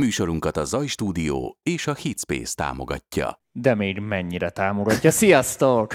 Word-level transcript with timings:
Műsorunkat 0.00 0.56
a 0.56 0.64
Zaj 0.64 0.86
Stúdió 0.86 1.58
és 1.62 1.86
a 1.86 1.94
Hitspace 1.94 2.54
támogatja. 2.54 3.40
De 3.52 3.74
még 3.74 3.98
mennyire 3.98 4.50
támogatja. 4.50 5.10
Sziasztok! 5.10 5.94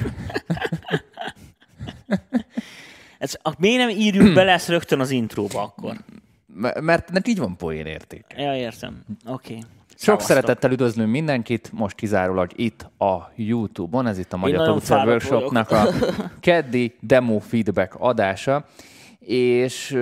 Ez, 3.17 3.37
a, 3.41 3.51
miért 3.57 3.77
nem 3.77 3.89
írjuk 3.89 4.33
bele 4.37 4.51
ezt 4.51 4.67
rögtön 4.67 4.99
az 4.99 5.09
intróba 5.09 5.61
akkor? 5.61 5.95
M- 6.45 6.79
mert 6.79 7.11
nek 7.11 7.27
így 7.27 7.37
van 7.37 7.57
poén 7.57 7.85
érték. 7.85 8.25
Ja, 8.37 8.55
értem. 8.55 9.03
Oké. 9.25 9.53
Okay. 9.53 9.65
Sok 9.95 10.21
szeretettel 10.21 10.71
üdvözlünk 10.71 11.11
mindenkit, 11.11 11.71
most 11.71 11.95
kizárólag 11.95 12.51
itt 12.55 12.89
a 12.97 13.31
YouTube-on, 13.35 14.07
ez 14.07 14.17
itt 14.17 14.33
a 14.33 14.37
Magyar 14.37 14.63
Producer 14.63 15.07
Workshopnak 15.07 15.71
a 15.71 15.87
keddi 16.39 16.95
demo 16.99 17.39
feedback 17.39 17.95
adása, 17.99 18.65
és 19.19 19.97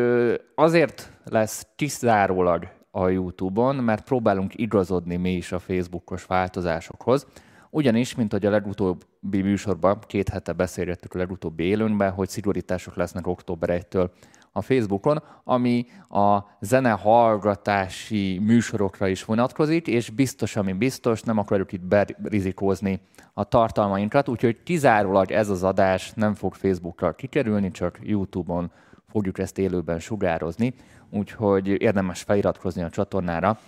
azért 0.56 1.12
lesz 1.24 1.68
kizárólag 1.76 2.78
a 2.92 3.08
YouTube-on, 3.08 3.76
mert 3.76 4.04
próbálunk 4.04 4.54
igazodni 4.56 5.16
mi 5.16 5.32
is 5.32 5.52
a 5.52 5.60
Facebookos 5.60 6.26
változásokhoz. 6.26 7.28
Ugyanis, 7.70 8.16
mint 8.16 8.32
hogy 8.32 8.46
a 8.46 8.50
legutóbbi 8.50 9.42
műsorban, 9.42 10.00
két 10.08 10.30
hete 10.30 10.54
beszélgettük 10.54 11.14
a 11.14 11.18
legutóbbi 11.18 11.64
élőnkben, 11.64 12.12
hogy 12.12 12.30
szigorítások 12.30 12.96
lesznek 12.96 13.28
október 13.28 13.82
1-től 13.82 14.10
a 14.52 14.62
Facebookon, 14.62 15.24
ami 15.44 15.86
a 16.10 16.40
zenehallgatási 16.60 18.40
műsorokra 18.44 19.08
is 19.08 19.26
vonatkozik, 19.26 19.88
és 19.88 20.10
biztos, 20.10 20.56
ami 20.56 20.74
biztos, 20.74 21.22
nem 21.22 21.38
akarjuk 21.38 21.72
itt 21.72 21.86
berizikózni 22.18 23.02
a 23.34 23.44
tartalmainkat, 23.44 24.30
úgyhogy 24.30 24.64
kizárólag 24.64 25.32
ez 25.32 25.50
az 25.50 25.64
adás 25.64 26.12
nem 26.16 26.34
fog 26.34 26.54
Facebookra 26.54 27.14
kikerülni, 27.14 27.72
csak 27.72 28.00
YouTube-on 28.02 28.72
fogjuk 29.08 29.40
ezt 29.40 29.58
élőben 29.58 30.00
sugározni, 30.00 30.74
úgyhogy 31.12 31.68
érdemes 31.68 32.22
feliratkozni 32.22 32.84
a 32.84 32.90
csatornára, 32.90 33.60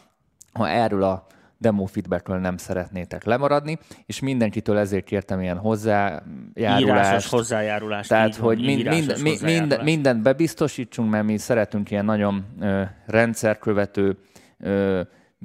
ha 0.54 0.70
erről 0.70 1.04
a 1.04 1.26
demo 1.58 1.86
feedbackről 1.86 2.38
nem 2.38 2.58
szeretnétek 2.58 3.24
lemaradni, 3.24 3.78
és 4.06 4.20
mindenkitől 4.20 4.78
ezért 4.78 5.06
kértem 5.06 5.42
ilyen 5.42 5.56
Írásos 5.56 5.70
hozzájárulást, 5.70 7.30
hozzájárulást. 7.30 8.10
tehát, 8.10 8.28
így 8.28 8.38
hogy 8.38 8.58
mind, 8.58 8.88
mind, 8.88 9.06
mind, 9.22 9.28
hozzájárulást. 9.28 9.84
mindent 9.84 10.22
bebiztosítsunk, 10.22 11.10
mert 11.10 11.26
mi 11.26 11.38
szeretünk 11.38 11.92
ilyen 11.92 12.06
nagyon 12.06 12.46
ö, 12.60 12.84
rendszerkövető, 13.06 14.18
ö, 14.60 15.02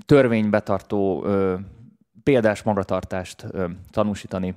törvénybetartó, 0.06 1.24
ö, 1.24 1.54
példás 2.22 2.62
magatartást 2.62 3.44
ö, 3.50 3.66
tanúsítani 3.90 4.54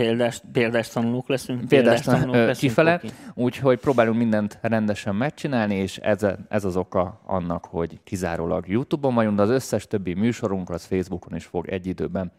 Példás, 0.00 0.42
példás 0.52 0.88
tanulók 0.88 1.28
leszünk. 1.28 1.68
példás 1.68 2.00
tanulók 2.00 2.34
ö, 2.34 2.46
leszünk, 2.46 2.56
kifele, 2.56 2.94
oké. 2.94 3.08
úgyhogy 3.34 3.78
próbálunk 3.78 4.16
mindent 4.18 4.58
rendesen 4.60 5.14
megcsinálni, 5.14 5.74
és 5.74 5.96
ez, 5.96 6.26
ez 6.48 6.64
az 6.64 6.76
oka 6.76 7.20
annak, 7.26 7.64
hogy 7.64 8.00
kizárólag 8.04 8.68
YouTube-on 8.68 9.14
vagyunk, 9.14 9.36
de 9.36 9.42
az 9.42 9.50
összes 9.50 9.86
többi 9.86 10.14
műsorunk 10.14 10.70
az 10.70 10.84
Facebookon 10.84 11.36
is 11.36 11.44
fog 11.44 11.68
egy 11.68 11.86
időben 11.86 12.32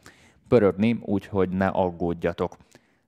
pörögni, 0.47 0.99
úgyhogy 1.01 1.49
ne 1.49 1.67
aggódjatok. 1.67 2.57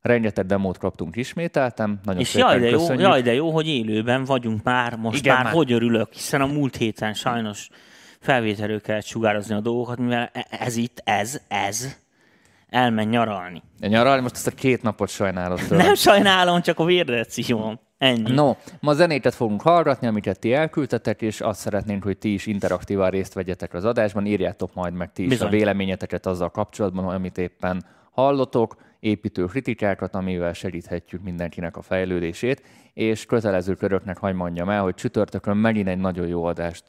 Rengeteg 0.01 0.45
demót 0.45 0.77
kaptunk 0.77 1.15
ismételtem, 1.15 1.99
nagyon 2.03 2.21
És 2.21 2.33
jaj 2.35 2.59
de, 2.59 2.69
jó, 2.69 2.77
köszönjük. 2.77 3.01
jaj, 3.05 3.21
de 3.21 3.33
jó, 3.33 3.49
hogy 3.49 3.67
élőben 3.67 4.23
vagyunk 4.25 4.63
már, 4.63 4.95
most 4.95 5.19
Igen, 5.19 5.35
már, 5.35 5.43
már. 5.43 5.53
hogy 5.53 5.71
örülök, 5.71 6.13
hiszen 6.13 6.41
a 6.41 6.45
múlt 6.45 6.75
héten 6.75 7.13
sajnos 7.13 7.69
felvételről 8.19 8.81
kellett 8.81 9.05
sugározni 9.05 9.55
a 9.55 9.59
dolgokat, 9.59 9.97
mivel 9.97 10.29
e- 10.33 10.47
ez 10.49 10.75
itt, 10.75 11.01
ez, 11.03 11.41
ez 11.47 12.01
elmen 12.73 13.07
nyaralni. 13.07 13.63
De 13.79 13.87
nyaralni 13.87 14.21
most 14.21 14.35
ezt 14.35 14.47
a 14.47 14.51
két 14.51 14.81
napot 14.81 15.09
sajnálod 15.09 15.59
tőlem. 15.67 15.85
Nem 15.85 15.95
sajnálom, 15.95 16.61
csak 16.61 16.79
a 16.79 16.85
vérdet 16.85 17.29
szívom. 17.29 17.79
Ennyi. 17.97 18.31
No, 18.31 18.53
ma 18.79 18.93
zenéket 18.93 19.33
fogunk 19.33 19.61
hallgatni, 19.61 20.07
amiket 20.07 20.39
ti 20.39 20.53
elküldtetek, 20.53 21.21
és 21.21 21.41
azt 21.41 21.59
szeretnénk, 21.59 22.03
hogy 22.03 22.17
ti 22.17 22.33
is 22.33 22.45
interaktívan 22.45 23.09
részt 23.09 23.33
vegyetek 23.33 23.73
az 23.73 23.85
adásban. 23.85 24.25
Írjátok 24.25 24.73
majd 24.73 24.93
meg 24.93 25.11
ti 25.11 25.23
is 25.23 25.29
Bizony. 25.29 25.47
a 25.47 25.51
véleményeteket 25.51 26.25
azzal 26.25 26.49
kapcsolatban, 26.49 27.07
amit 27.07 27.37
éppen 27.37 27.85
hallotok, 28.11 28.75
építő 29.03 29.45
kritikákat, 29.45 30.15
amivel 30.15 30.53
segíthetjük 30.53 31.23
mindenkinek 31.23 31.77
a 31.77 31.81
fejlődését, 31.81 32.63
és 32.93 33.25
kötelező 33.25 33.73
köröknek 33.75 34.17
hagy 34.17 34.33
mondjam 34.33 34.69
el, 34.69 34.81
hogy 34.81 34.93
csütörtökön 34.93 35.57
megint 35.57 35.87
egy 35.87 35.97
nagyon 35.97 36.27
jó 36.27 36.43
adást 36.43 36.85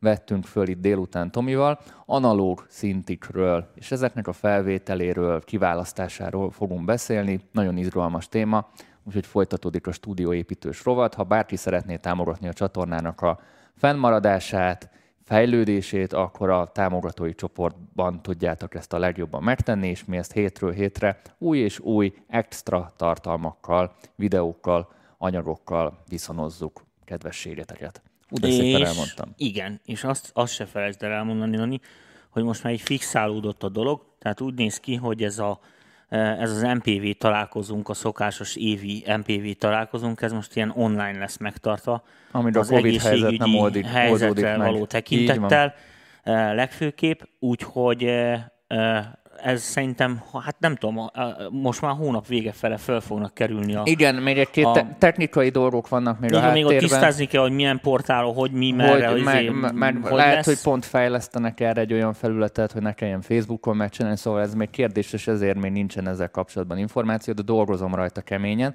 vettünk 0.00 0.44
föl 0.44 0.68
itt 0.68 0.80
délután 0.80 1.30
Tomival, 1.30 1.78
analóg 2.06 2.66
szintikről, 2.68 3.70
és 3.74 3.90
ezeknek 3.90 4.26
a 4.28 4.32
felvételéről, 4.32 5.40
kiválasztásáról 5.40 6.50
fogunk 6.50 6.84
beszélni, 6.84 7.40
nagyon 7.52 7.76
izgalmas 7.76 8.28
téma, 8.28 8.68
úgyhogy 9.04 9.26
folytatódik 9.26 9.86
a 9.86 9.92
stúdióépítős 9.92 10.84
rovat. 10.84 11.14
Ha 11.14 11.24
bárki 11.24 11.56
szeretné 11.56 11.96
támogatni 11.96 12.48
a 12.48 12.52
csatornának 12.52 13.20
a 13.20 13.40
fennmaradását, 13.76 14.90
fejlődését, 15.28 16.12
akkor 16.12 16.50
a 16.50 16.70
támogatói 16.72 17.34
csoportban 17.34 18.22
tudjátok 18.22 18.74
ezt 18.74 18.92
a 18.92 18.98
legjobban 18.98 19.42
megtenni, 19.42 19.88
és 19.88 20.04
mi 20.04 20.16
ezt 20.16 20.32
hétről 20.32 20.72
hétre 20.72 21.20
új 21.38 21.58
és 21.58 21.78
új 21.78 22.14
extra 22.28 22.92
tartalmakkal, 22.96 23.96
videókkal, 24.14 24.92
anyagokkal 25.18 26.02
viszonozzuk 26.08 26.84
kedvességeteket. 27.04 28.02
Ú, 28.30 28.38
de 28.38 28.50
szépen 28.50 28.84
elmondtam. 28.84 29.32
Igen, 29.36 29.80
és 29.84 30.04
azt, 30.04 30.30
azt 30.32 30.52
se 30.52 30.66
felejtsd 30.66 31.02
el 31.02 31.12
elmondani, 31.12 31.56
Nani, 31.56 31.80
hogy 32.28 32.42
most 32.42 32.62
már 32.62 32.72
így 32.72 32.80
fixálódott 32.80 33.62
a 33.62 33.68
dolog, 33.68 34.04
tehát 34.18 34.40
úgy 34.40 34.54
néz 34.54 34.80
ki, 34.80 34.94
hogy 34.94 35.22
ez, 35.22 35.38
a, 35.38 35.60
ez 36.08 36.50
az 36.50 36.62
MPV 36.62 37.10
találkozunk, 37.18 37.88
a 37.88 37.94
szokásos 37.94 38.56
évi 38.56 39.04
MPV 39.16 39.58
találkozunk, 39.58 40.20
ez 40.20 40.32
most 40.32 40.56
ilyen 40.56 40.72
online 40.76 41.18
lesz 41.18 41.36
megtartva. 41.36 42.02
Amire 42.30 42.58
a 42.58 42.60
az 42.60 42.68
Covid 42.68 43.00
helyzet 43.00 43.38
nem 43.38 43.54
oldik- 43.54 43.86
helyzetre 43.86 44.56
meg. 44.56 44.72
való 44.72 44.86
tekintettel 44.86 45.74
eh, 46.22 46.54
legfőképp, 46.54 47.20
úgyhogy 47.38 48.04
eh, 48.04 48.42
eh, 48.66 49.04
ez 49.42 49.62
szerintem, 49.62 50.22
hát 50.44 50.56
nem 50.58 50.76
tudom, 50.76 51.10
most 51.50 51.80
már 51.80 51.94
hónap 51.94 52.26
vége 52.26 52.52
fele 52.52 52.76
föl 52.76 53.00
fognak 53.00 53.34
kerülni 53.34 53.74
a, 53.74 53.82
Igen, 53.84 54.14
még 54.14 54.38
egy 54.38 54.50
két 54.50 54.64
A- 54.64 54.72
te- 54.72 54.96
technikai 54.98 55.48
dolgok 55.48 55.88
vannak 55.88 56.20
még 56.20 56.30
még, 56.30 56.40
a 56.40 56.52
még 56.52 56.64
ott 56.64 56.72
háttérben. 56.72 56.78
tisztázni 56.88 57.26
kell, 57.26 57.42
hogy 57.42 57.52
milyen 57.52 57.80
portálon, 57.80 58.34
hogy 58.34 58.50
mi, 58.50 58.70
merre, 58.70 59.08
hogy, 59.08 59.22
meg, 59.22 59.42
izé, 59.42 59.52
meg, 59.72 59.98
hogy 60.02 60.12
lehet, 60.16 60.34
lesz. 60.34 60.46
hogy 60.46 60.60
pont 60.62 60.84
fejlesztenek 60.84 61.60
erre 61.60 61.80
egy 61.80 61.92
olyan 61.92 62.12
felületet, 62.12 62.72
hogy 62.72 62.82
ne 62.82 62.92
kelljen 62.92 63.20
Facebookon 63.20 63.76
megcsinálni, 63.76 64.16
szóval 64.16 64.40
ez 64.40 64.54
még 64.54 64.70
kérdéses, 64.70 65.26
ezért 65.26 65.58
még 65.58 65.72
nincsen 65.72 66.08
ezzel 66.08 66.30
kapcsolatban 66.30 66.78
információ, 66.78 67.34
de 67.34 67.42
dolgozom 67.42 67.94
rajta 67.94 68.20
keményen. 68.20 68.74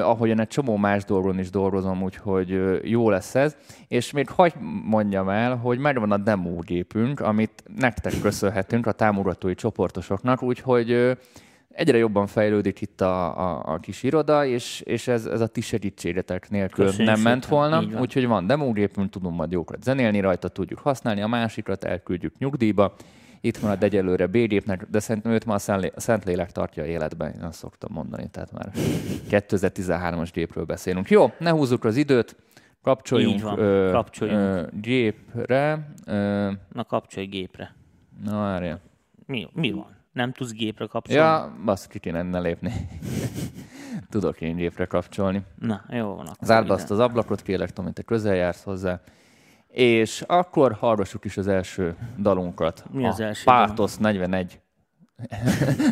Ahogyan 0.00 0.40
egy 0.40 0.48
csomó 0.48 0.76
más 0.76 1.04
dolgon 1.04 1.38
is 1.38 1.50
dolgozom, 1.50 2.02
úgyhogy 2.02 2.80
jó 2.82 3.10
lesz 3.10 3.34
ez. 3.34 3.56
És 3.88 4.10
még 4.10 4.28
hagy 4.28 4.54
mondjam 4.84 5.28
el, 5.28 5.56
hogy 5.56 5.78
megvan 5.78 6.12
a 6.12 6.16
demo 6.16 6.58
gépünk, 6.58 7.20
amit 7.20 7.62
nektek 7.76 8.12
köszönhetünk, 8.22 8.86
a 8.86 8.92
támogatói 8.92 9.54
csoportosoknak, 9.54 10.42
úgyhogy 10.42 11.16
egyre 11.74 11.98
jobban 11.98 12.26
fejlődik 12.26 12.80
itt 12.80 13.00
a, 13.00 13.38
a, 13.38 13.72
a 13.72 13.78
kis 13.78 14.02
iroda, 14.02 14.44
és, 14.46 14.80
és 14.80 15.08
ez, 15.08 15.26
ez 15.26 15.40
a 15.40 15.46
ti 15.46 15.60
segítségetek 15.60 16.50
nélkül 16.50 16.84
Köszönjük 16.84 17.14
nem 17.14 17.20
ment 17.22 17.42
szépen, 17.42 17.58
volna, 17.58 17.86
van. 17.90 18.00
úgyhogy 18.00 18.26
van 18.26 18.46
demógépünk, 18.46 19.10
tudunk 19.10 19.36
majd 19.36 19.52
jókat 19.52 19.82
zenélni 19.82 20.20
rajta, 20.20 20.48
tudjuk 20.48 20.78
használni, 20.78 21.20
a 21.20 21.26
másikat 21.26 21.84
elküldjük 21.84 22.38
nyugdíjba, 22.38 22.94
itt 23.44 23.62
marad 23.62 23.82
egyelőre 23.82 24.26
B-gépnek, 24.26 24.86
de 24.90 25.00
szerintem 25.00 25.32
őt 25.32 25.44
már 25.46 25.56
a 25.56 25.58
Szent- 25.58 25.96
a 25.96 26.00
Szentlélek 26.00 26.52
tartja 26.52 26.84
életben, 26.86 27.32
én 27.32 27.42
azt 27.42 27.58
szoktam 27.58 27.92
mondani, 27.92 28.28
tehát 28.30 28.52
már 28.52 28.70
2013-as 29.30 30.28
gépről 30.32 30.64
beszélünk. 30.64 31.10
Jó, 31.10 31.32
ne 31.38 31.50
húzzuk 31.50 31.84
az 31.84 31.96
időt, 31.96 32.36
kapcsoljunk, 32.82 33.34
Így 33.34 33.42
van, 33.42 33.58
ö, 33.58 33.90
kapcsoljunk. 33.92 34.40
Ö, 34.40 34.66
gépre. 34.80 35.88
Ö, 36.06 36.50
Na 36.72 36.84
kapcsolj 36.84 37.26
gépre. 37.26 37.74
na, 38.24 38.38
várjál. 38.38 38.80
Mi, 39.26 39.48
mi 39.52 39.70
van? 39.70 39.96
Nem 40.12 40.32
tudsz 40.32 40.52
gépre 40.52 40.86
kapcsolni? 40.86 41.20
Ja, 41.22 41.56
azt 41.66 41.88
ki 41.88 41.98
kéne 41.98 42.40
lépni. 42.40 42.72
Tudok 44.10 44.40
én 44.40 44.56
gépre 44.56 44.84
kapcsolni. 44.86 45.42
Na, 45.58 45.84
jó 45.88 46.06
van. 46.14 46.26
akkor 46.26 46.46
Zárd 46.46 46.70
azt 46.70 46.90
az 46.90 46.98
ablakot, 46.98 47.42
kérlek, 47.42 47.70
Tomi, 47.72 47.92
te 47.92 48.02
közel 48.02 48.34
jársz 48.34 48.62
hozzá. 48.62 49.00
És 49.74 50.22
akkor 50.26 50.72
hallgassuk 50.72 51.24
is 51.24 51.36
az 51.36 51.48
első 51.48 51.96
dalunkat. 52.18 52.84
Mi 52.90 53.06
az 53.06 53.20
a 53.20 53.22
első 53.22 53.44
Pátosz 53.44 53.96
41 53.96 54.60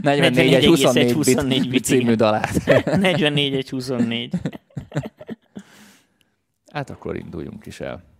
44 0.02 0.54
egy 0.54 0.66
24 0.66 1.04
bit, 1.04 1.14
24 1.14 1.68
bit, 1.68 1.84
című 1.84 2.14
dalát. 2.14 2.64
44 3.00 3.54
egy 3.54 3.70
24. 3.70 4.34
Hát 6.72 6.90
akkor 6.90 7.16
induljunk 7.16 7.66
is 7.66 7.80
el. 7.80 8.11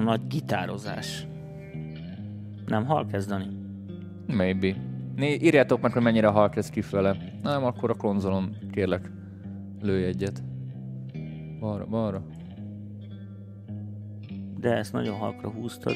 A 0.00 0.02
nagy 0.02 0.26
gitározás. 0.26 1.26
Nem 2.66 2.84
hal 2.84 3.06
kezdeni? 3.06 3.46
Maybe. 4.26 4.76
Né, 5.16 5.34
írjátok 5.34 5.80
meg, 5.80 5.92
hogy 5.92 6.02
mennyire 6.02 6.26
halk 6.26 6.56
ez 6.56 6.70
kifele. 6.70 7.16
Nem, 7.42 7.64
akkor 7.64 7.90
a 7.90 7.94
konzolon 7.94 8.56
kérlek, 8.72 9.10
lőj 9.80 10.04
egyet. 10.04 10.42
Balra, 11.60 11.86
balra. 11.86 12.22
De 14.58 14.76
ezt 14.76 14.92
nagyon 14.92 15.16
halkra 15.16 15.50
húztad. 15.50 15.94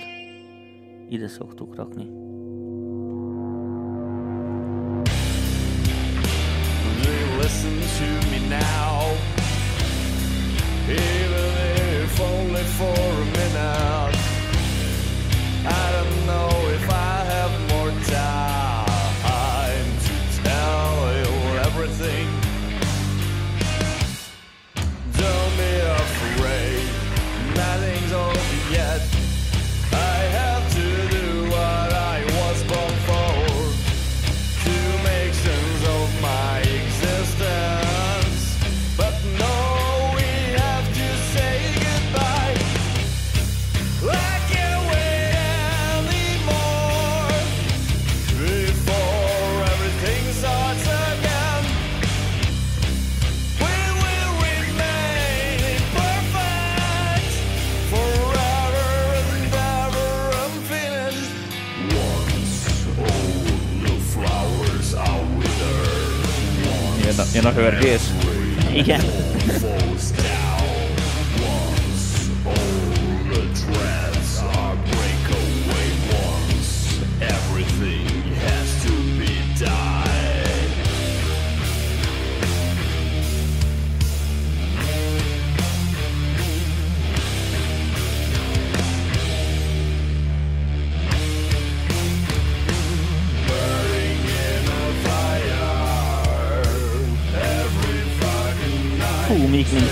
ide 1.08 1.28
szoktuk 1.28 1.74
rakni. 1.76 2.04
Listen 7.40 7.80
to 7.80 8.30
me 8.30 8.48
now? 8.48 8.83
Jön 67.34 67.44
a 67.44 67.52
hörgés. 67.52 68.00
Igen. 68.72 69.23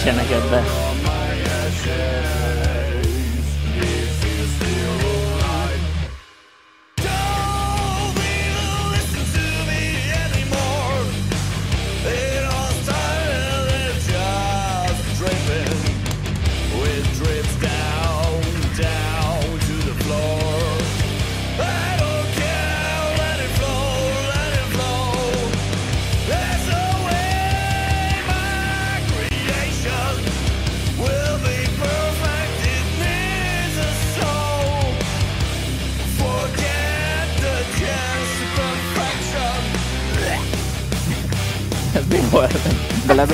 Nincsenek 0.05 0.31
ebbe. 0.31 0.82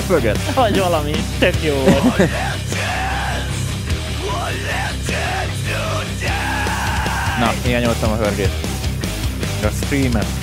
Leröpögött? 0.08 0.54
Vagy 0.54 0.78
valami 0.78 1.12
tök 1.38 1.62
jó 1.62 1.74
volt. 1.74 2.30
Na, 7.38 7.52
hiányoltam 7.62 8.12
a 8.12 8.16
hörgést. 8.16 8.52
A 9.62 9.68
streamet. 9.84 10.37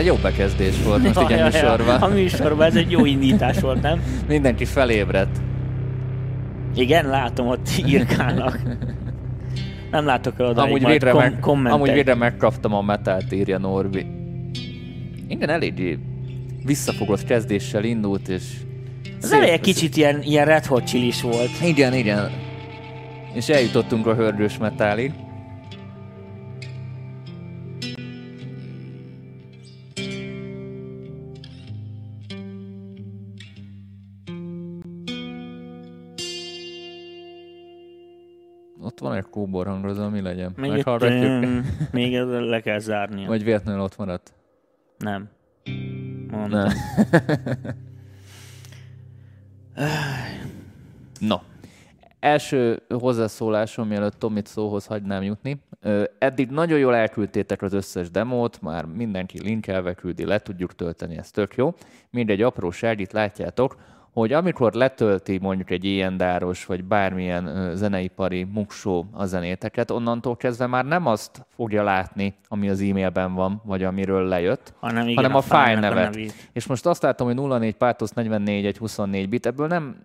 Egy 0.00 0.06
jó 0.06 0.14
bekezdés 0.14 0.82
volt 0.84 1.02
most 1.02 1.20
így 1.20 1.24
a 1.24 1.30
Ja, 1.30 1.36
ja, 1.36 1.44
ja. 1.44 1.50
műsorban. 1.50 2.00
A 2.02 2.08
műsorban 2.08 2.66
ez 2.66 2.76
egy 2.76 2.90
jó 2.90 3.04
indítás 3.04 3.60
volt, 3.60 3.82
nem? 3.82 4.02
Mindenki 4.28 4.64
felébredt. 4.64 5.36
Igen, 6.74 7.06
látom, 7.08 7.46
ott 7.46 7.68
írkálnak. 7.86 8.60
Nem 9.90 10.04
látok 10.04 10.34
el 10.40 10.46
oda, 10.46 10.62
Amúgy 10.62 10.84
végre, 10.86 11.10
kom- 11.10 11.22
meg, 11.22 11.38
kommentek. 11.40 11.72
amúgy 11.72 11.92
végre 11.92 12.14
megkaptam 12.14 12.74
a 12.74 12.82
metát, 12.82 13.32
írja 13.32 13.58
Norbi. 13.58 14.06
Igen, 15.28 15.48
eléggé 15.48 15.98
visszafogott 16.64 17.24
kezdéssel 17.24 17.84
indult, 17.84 18.28
és... 18.28 18.42
Az 19.22 19.32
eleje 19.32 19.58
kicsit 19.58 19.96
ilyen, 19.96 20.22
ilyen 20.22 20.44
red 20.46 20.64
hot 20.64 20.84
chilis 20.84 21.22
volt. 21.22 21.50
Igen, 21.64 21.94
igen. 21.94 22.30
És 23.34 23.48
eljutottunk 23.48 24.06
a 24.06 24.14
hördős 24.14 24.58
metálig. 24.58 25.12
Egy 39.20 39.30
kóbor 39.30 39.66
hangozó, 39.66 40.08
mi 40.08 40.20
legyen? 40.20 40.52
Még, 40.56 40.70
Meghallgatjuk? 40.70 41.22
öm, 41.22 41.66
még 41.92 42.14
ezzel 42.14 42.42
le 42.42 42.60
kell 42.60 42.78
zárnia. 42.78 43.26
Vagy 43.26 43.44
véletlenül 43.44 43.80
ott 43.80 43.96
maradt? 43.96 44.32
Nem. 44.98 45.28
Mondtam. 46.30 46.50
Nem. 46.50 46.68
no. 51.28 51.36
Első 52.20 52.82
hozzászólásom, 52.88 53.88
mielőtt 53.88 54.18
Tomit 54.18 54.46
szóhoz 54.46 54.86
hagynám 54.86 55.22
jutni. 55.22 55.62
Eddig 56.18 56.50
nagyon 56.50 56.78
jól 56.78 56.94
elküldtétek 56.94 57.62
az 57.62 57.72
összes 57.72 58.10
demót, 58.10 58.60
már 58.60 58.84
mindenki 58.84 59.42
linkelve 59.42 59.94
küldi, 59.94 60.24
le 60.24 60.38
tudjuk 60.38 60.74
tölteni, 60.74 61.16
ez 61.16 61.30
tök 61.30 61.54
jó. 61.54 61.74
Mindegy 62.10 62.42
apróság, 62.42 63.00
itt 63.00 63.12
látjátok, 63.12 63.76
hogy 64.12 64.32
amikor 64.32 64.72
letölti 64.72 65.38
mondjuk 65.38 65.70
egy 65.70 65.84
ilyen 65.84 66.16
dáros, 66.16 66.66
vagy 66.66 66.84
bármilyen 66.84 67.70
zeneipari 67.74 68.44
muksó 68.44 69.06
a 69.12 69.24
zenéteket, 69.24 69.90
onnantól 69.90 70.36
kezdve 70.36 70.66
már 70.66 70.84
nem 70.84 71.06
azt 71.06 71.46
fogja 71.48 71.82
látni, 71.82 72.34
ami 72.48 72.68
az 72.68 72.80
e-mailben 72.80 73.34
van, 73.34 73.62
vagy 73.64 73.82
amiről 73.82 74.28
lejött, 74.28 74.74
Hanem, 74.80 75.02
igen, 75.02 75.14
hanem 75.14 75.34
a, 75.34 75.38
a 75.38 75.42
fájlnevet. 75.42 76.04
nevét. 76.14 76.34
És 76.52 76.66
most 76.66 76.86
azt 76.86 77.02
látom, 77.02 77.26
hogy 77.26 77.60
04 77.60 77.74
Pátosz 77.74 78.10
44 78.10 78.66
egy 78.66 78.78
24 78.78 79.28
bit, 79.28 79.46
ebből 79.46 79.66
nem, 79.66 79.96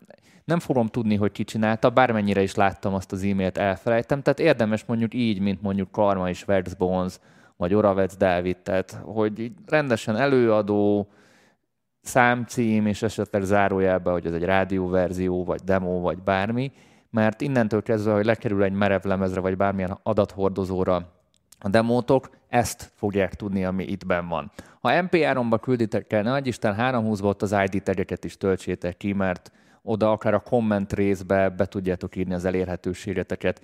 nem 0.46 0.60
fogom 0.60 0.88
tudni, 0.88 1.16
hogy 1.16 1.32
ki 1.32 1.44
csinálta, 1.44 1.90
bármennyire 1.90 2.42
is 2.42 2.56
láttam 2.56 2.94
azt 2.94 3.12
az 3.12 3.24
e-mailt, 3.24 3.58
elfelejtem. 3.58 4.22
Tehát 4.22 4.40
érdemes 4.40 4.86
mondjuk 4.86 5.14
így, 5.14 5.40
mint 5.40 5.62
mondjuk 5.62 5.92
Karma 5.92 6.30
és 6.30 6.44
Vex 6.44 6.74
Bones, 6.74 7.20
vagy 7.58 7.74
Oravec 7.74 8.16
Dávid, 8.16 8.58
tehát 8.58 9.00
hogy 9.04 9.52
rendesen 9.68 10.16
előadó, 10.16 11.08
számcím, 12.06 12.86
és 12.86 13.02
esetleg 13.02 13.44
zárójelbe, 13.44 14.12
hogy 14.12 14.26
ez 14.26 14.34
egy 14.34 14.44
rádióverzió, 14.44 15.44
vagy 15.44 15.62
demo, 15.64 16.00
vagy 16.00 16.18
bármi, 16.18 16.72
mert 17.10 17.42
innentől 17.42 17.84
kezdve, 17.84 18.14
hogy 18.14 18.26
lekerül 18.26 18.64
egy 18.64 18.74
merev 18.74 19.04
lemezre, 19.04 19.40
vagy 19.40 19.58
bármilyen 19.58 19.98
adathordozóra 20.04 21.14
a 21.60 21.70
demótok, 21.70 22.30
ezt 22.48 22.92
fogják 22.96 23.34
tudni, 23.34 23.66
ami 23.66 23.84
itt 23.84 24.06
benn 24.06 24.28
van. 24.28 24.52
Ha 24.80 24.90
MP3-ba 24.94 25.58
külditek 25.62 26.14
el, 26.14 26.22
ne 26.22 26.40
Isten 26.44 26.74
320 26.74 27.22
ott 27.22 27.42
az 27.42 27.56
ID 27.66 27.84
tegyeket 27.84 28.24
is 28.24 28.38
töltsétek 28.38 28.98
ki, 28.98 29.14
mert 29.14 29.52
oda 29.82 30.12
akár 30.12 30.34
a 30.34 30.40
komment 30.40 30.94
részbe 30.94 31.50
be 31.50 31.66
tudjátok 31.66 32.16
írni 32.16 32.34
az 32.34 32.46
elérhetőségeteket. 32.46 33.62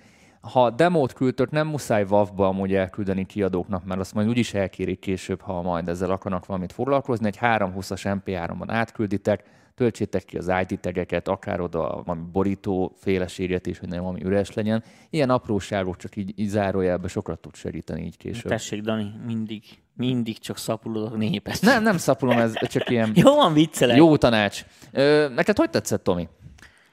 Ha 0.50 0.70
demót 0.70 1.12
küldtök, 1.12 1.50
nem 1.50 1.66
muszáj 1.66 2.02
WAV-ba 2.02 2.46
amúgy 2.46 2.74
elküldeni 2.74 3.26
kiadóknak, 3.26 3.84
mert 3.84 4.00
azt 4.00 4.14
majd 4.14 4.28
úgyis 4.28 4.54
elkérik 4.54 4.98
később, 4.98 5.40
ha 5.40 5.62
majd 5.62 5.88
ezzel 5.88 6.10
akarnak 6.10 6.46
valamit 6.46 6.72
foglalkozni. 6.72 7.26
Egy 7.26 7.38
320-as 7.40 8.20
MP3-ban 8.24 8.64
átkülditek, 8.66 9.44
töltsétek 9.74 10.24
ki 10.24 10.36
az 10.36 10.52
ID 10.68 10.80
tegeket, 10.80 11.28
akár 11.28 11.60
oda 11.60 12.02
valami 12.04 12.24
borító 12.32 12.92
féleséget 12.96 13.66
is, 13.66 13.78
hogy 13.78 13.88
nem 13.88 14.00
valami 14.02 14.24
üres 14.24 14.54
legyen. 14.54 14.82
Ilyen 15.10 15.30
apróságok 15.30 15.96
csak 15.96 16.16
így, 16.16 16.32
így 16.38 16.48
zárójelben 16.48 17.08
sokat 17.08 17.38
tud 17.38 17.54
segíteni 17.54 18.02
így 18.04 18.16
később. 18.16 18.50
Tessék, 18.50 18.82
Dani, 18.82 19.12
mindig, 19.26 19.62
mindig 19.96 20.38
csak 20.38 20.56
szapulod 20.58 21.12
a 21.12 21.16
népet. 21.16 21.60
Nem, 21.60 21.82
nem 21.82 21.96
szapulom, 21.96 22.38
ez 22.38 22.68
csak 22.68 22.90
ilyen 22.90 23.10
Jó 23.24 23.34
van, 23.34 23.52
viccelek. 23.52 23.96
jó 23.96 24.16
tanács. 24.16 24.64
Ö, 24.92 25.28
neked 25.34 25.56
hogy 25.56 25.70
tetszett, 25.70 26.04
Tomi? 26.04 26.28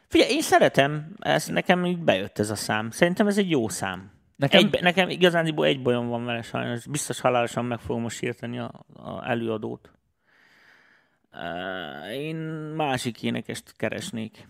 Figyelj, 0.10 0.32
én 0.32 0.42
szeretem, 0.42 1.13
ez, 1.20 1.48
nekem 1.48 1.86
így 1.86 2.00
bejött 2.00 2.39
ez 2.39 2.50
a 2.50 2.56
szám. 2.56 2.89
Szerintem 2.92 3.28
ez 3.28 3.38
egy 3.38 3.50
jó 3.50 3.70
szám. 3.70 4.12
Nekem- 4.36 4.74
egy, 4.74 4.82
nekem 4.82 5.10
igazándiból 5.10 5.66
egy 5.66 5.82
bajom 5.82 6.08
van 6.08 6.25
vele 6.25 6.42
sajnos. 6.42 6.88
Biztos 6.88 7.20
halálosan 7.20 7.66
meg 7.66 7.80
fogom 7.80 8.01
most 8.01 8.22
írteni 8.24 8.60
a, 8.60 8.86
a 8.94 9.30
előadót. 9.30 9.92
Én 12.12 12.36
másik 12.75 13.24
énekest 13.24 13.74
keresnék. 13.78 14.48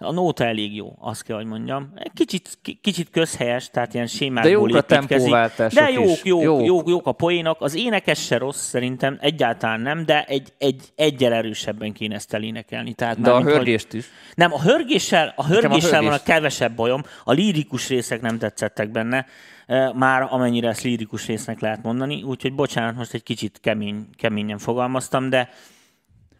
A 0.00 0.12
nóta 0.12 0.44
elég 0.44 0.74
jó, 0.74 0.96
azt 1.00 1.22
kell, 1.22 1.36
hogy 1.36 1.46
mondjam. 1.46 1.92
Kicsit, 2.14 2.58
ki- 2.62 2.78
kicsit 2.82 3.10
közhelyes, 3.10 3.70
tehát 3.70 3.94
ilyen 3.94 4.06
De 4.06 4.12
sémákból 4.12 4.50
jók 4.68 4.74
a 4.74 4.80
tempóváltások 4.80 5.78
De 5.82 5.90
jók, 5.90 6.22
jók, 6.24 6.42
Jók. 6.42 6.64
jók, 6.66 6.88
jók, 6.88 7.06
a 7.06 7.12
poénok. 7.12 7.60
Az 7.60 7.74
énekes 7.76 8.24
se 8.24 8.38
rossz 8.38 8.60
szerintem, 8.68 9.16
egyáltalán 9.20 9.80
nem, 9.80 10.04
de 10.04 10.24
egy, 10.24 10.52
egy, 10.58 10.82
egyel 10.96 11.32
erősebben 11.32 11.92
kéne 11.92 12.14
ezt 12.14 12.34
elénekelni. 12.34 12.92
Tehát 12.92 13.20
De 13.20 13.30
a 13.30 13.34
hogy- 13.42 13.52
hörgést 13.52 13.92
is. 13.92 14.06
nem, 14.34 14.52
a 14.52 14.62
hörgéssel, 14.62 15.32
a 15.36 15.46
hörgéssel 15.46 16.02
van 16.02 16.12
a 16.12 16.22
kevesebb 16.22 16.74
bajom, 16.74 17.02
a 17.24 17.32
lírikus 17.32 17.88
részek 17.88 18.20
nem 18.20 18.38
tetszettek 18.38 18.90
benne, 18.90 19.26
eh, 19.66 19.92
már 19.92 20.26
amennyire 20.30 20.68
ezt 20.68 20.82
lírikus 20.82 21.26
résznek 21.26 21.60
lehet 21.60 21.82
mondani, 21.82 22.22
úgyhogy 22.22 22.54
bocsánat, 22.54 22.96
most 22.96 23.14
egy 23.14 23.22
kicsit 23.22 23.58
kemény, 23.62 24.06
keményen 24.16 24.58
fogalmaztam, 24.58 25.30
de 25.30 25.48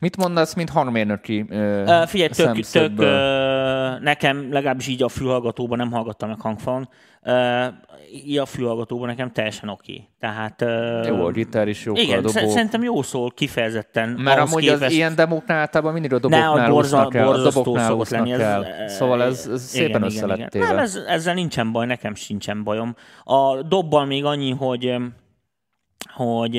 Mit 0.00 0.16
mondasz, 0.16 0.54
mint 0.54 0.70
hangmérnöki 0.70 1.44
ö, 1.48 1.82
uh, 1.82 2.06
figyelj, 2.06 2.28
tök, 2.28 2.60
tök 2.70 2.92
nekem 4.00 4.52
legalábbis 4.52 4.86
így 4.86 5.02
a 5.02 5.08
fülhallgatóban 5.08 5.78
nem 5.78 5.92
hallgattam 5.92 6.28
meg 6.28 6.40
hangfalon, 6.40 6.88
így 8.12 8.38
a 8.38 8.46
fülhallgatóban 8.46 9.08
nekem 9.08 9.32
teljesen 9.32 9.68
oké. 9.68 9.92
Okay. 9.92 10.08
Tehát... 10.18 10.60
Jó, 11.06 11.24
a 11.24 11.30
gitár 11.30 11.68
is 11.68 11.84
jó, 11.84 11.94
a 11.94 11.98
igen, 11.98 12.22
dobó. 12.22 12.28
sz- 12.28 12.48
szerintem 12.48 12.82
jó 12.82 13.02
szól 13.02 13.30
kifejezetten. 13.30 14.08
Mert 14.08 14.38
amúgy 14.38 14.62
képest, 14.62 14.82
az 14.82 14.92
ilyen 14.92 15.14
demóknál 15.14 15.58
általában 15.58 15.92
mindig 15.92 16.12
a 16.12 16.14
ne, 16.14 16.20
doboknál 16.20 16.66
a 16.66 16.70
borza, 16.70 17.08
el, 17.12 17.28
a 17.28 17.42
doboknál 17.42 17.86
szokott 17.86 18.08
lenni. 18.08 18.32
el. 18.32 18.64
Ez, 18.64 18.94
Szóval 18.94 19.22
ez, 19.22 19.48
ez 19.52 19.62
szépen 19.62 20.02
össze 20.02 20.26
lett 20.26 20.48
téve. 20.48 20.66
Nem, 20.66 20.78
ez, 20.78 20.94
ezzel 21.06 21.34
nincsen 21.34 21.72
baj, 21.72 21.86
nekem 21.86 22.14
sincsen 22.14 22.64
bajom. 22.64 22.94
A 23.24 23.62
dobbal 23.62 24.04
még 24.04 24.24
annyi, 24.24 24.50
hogy 24.50 24.96
hogy 26.14 26.54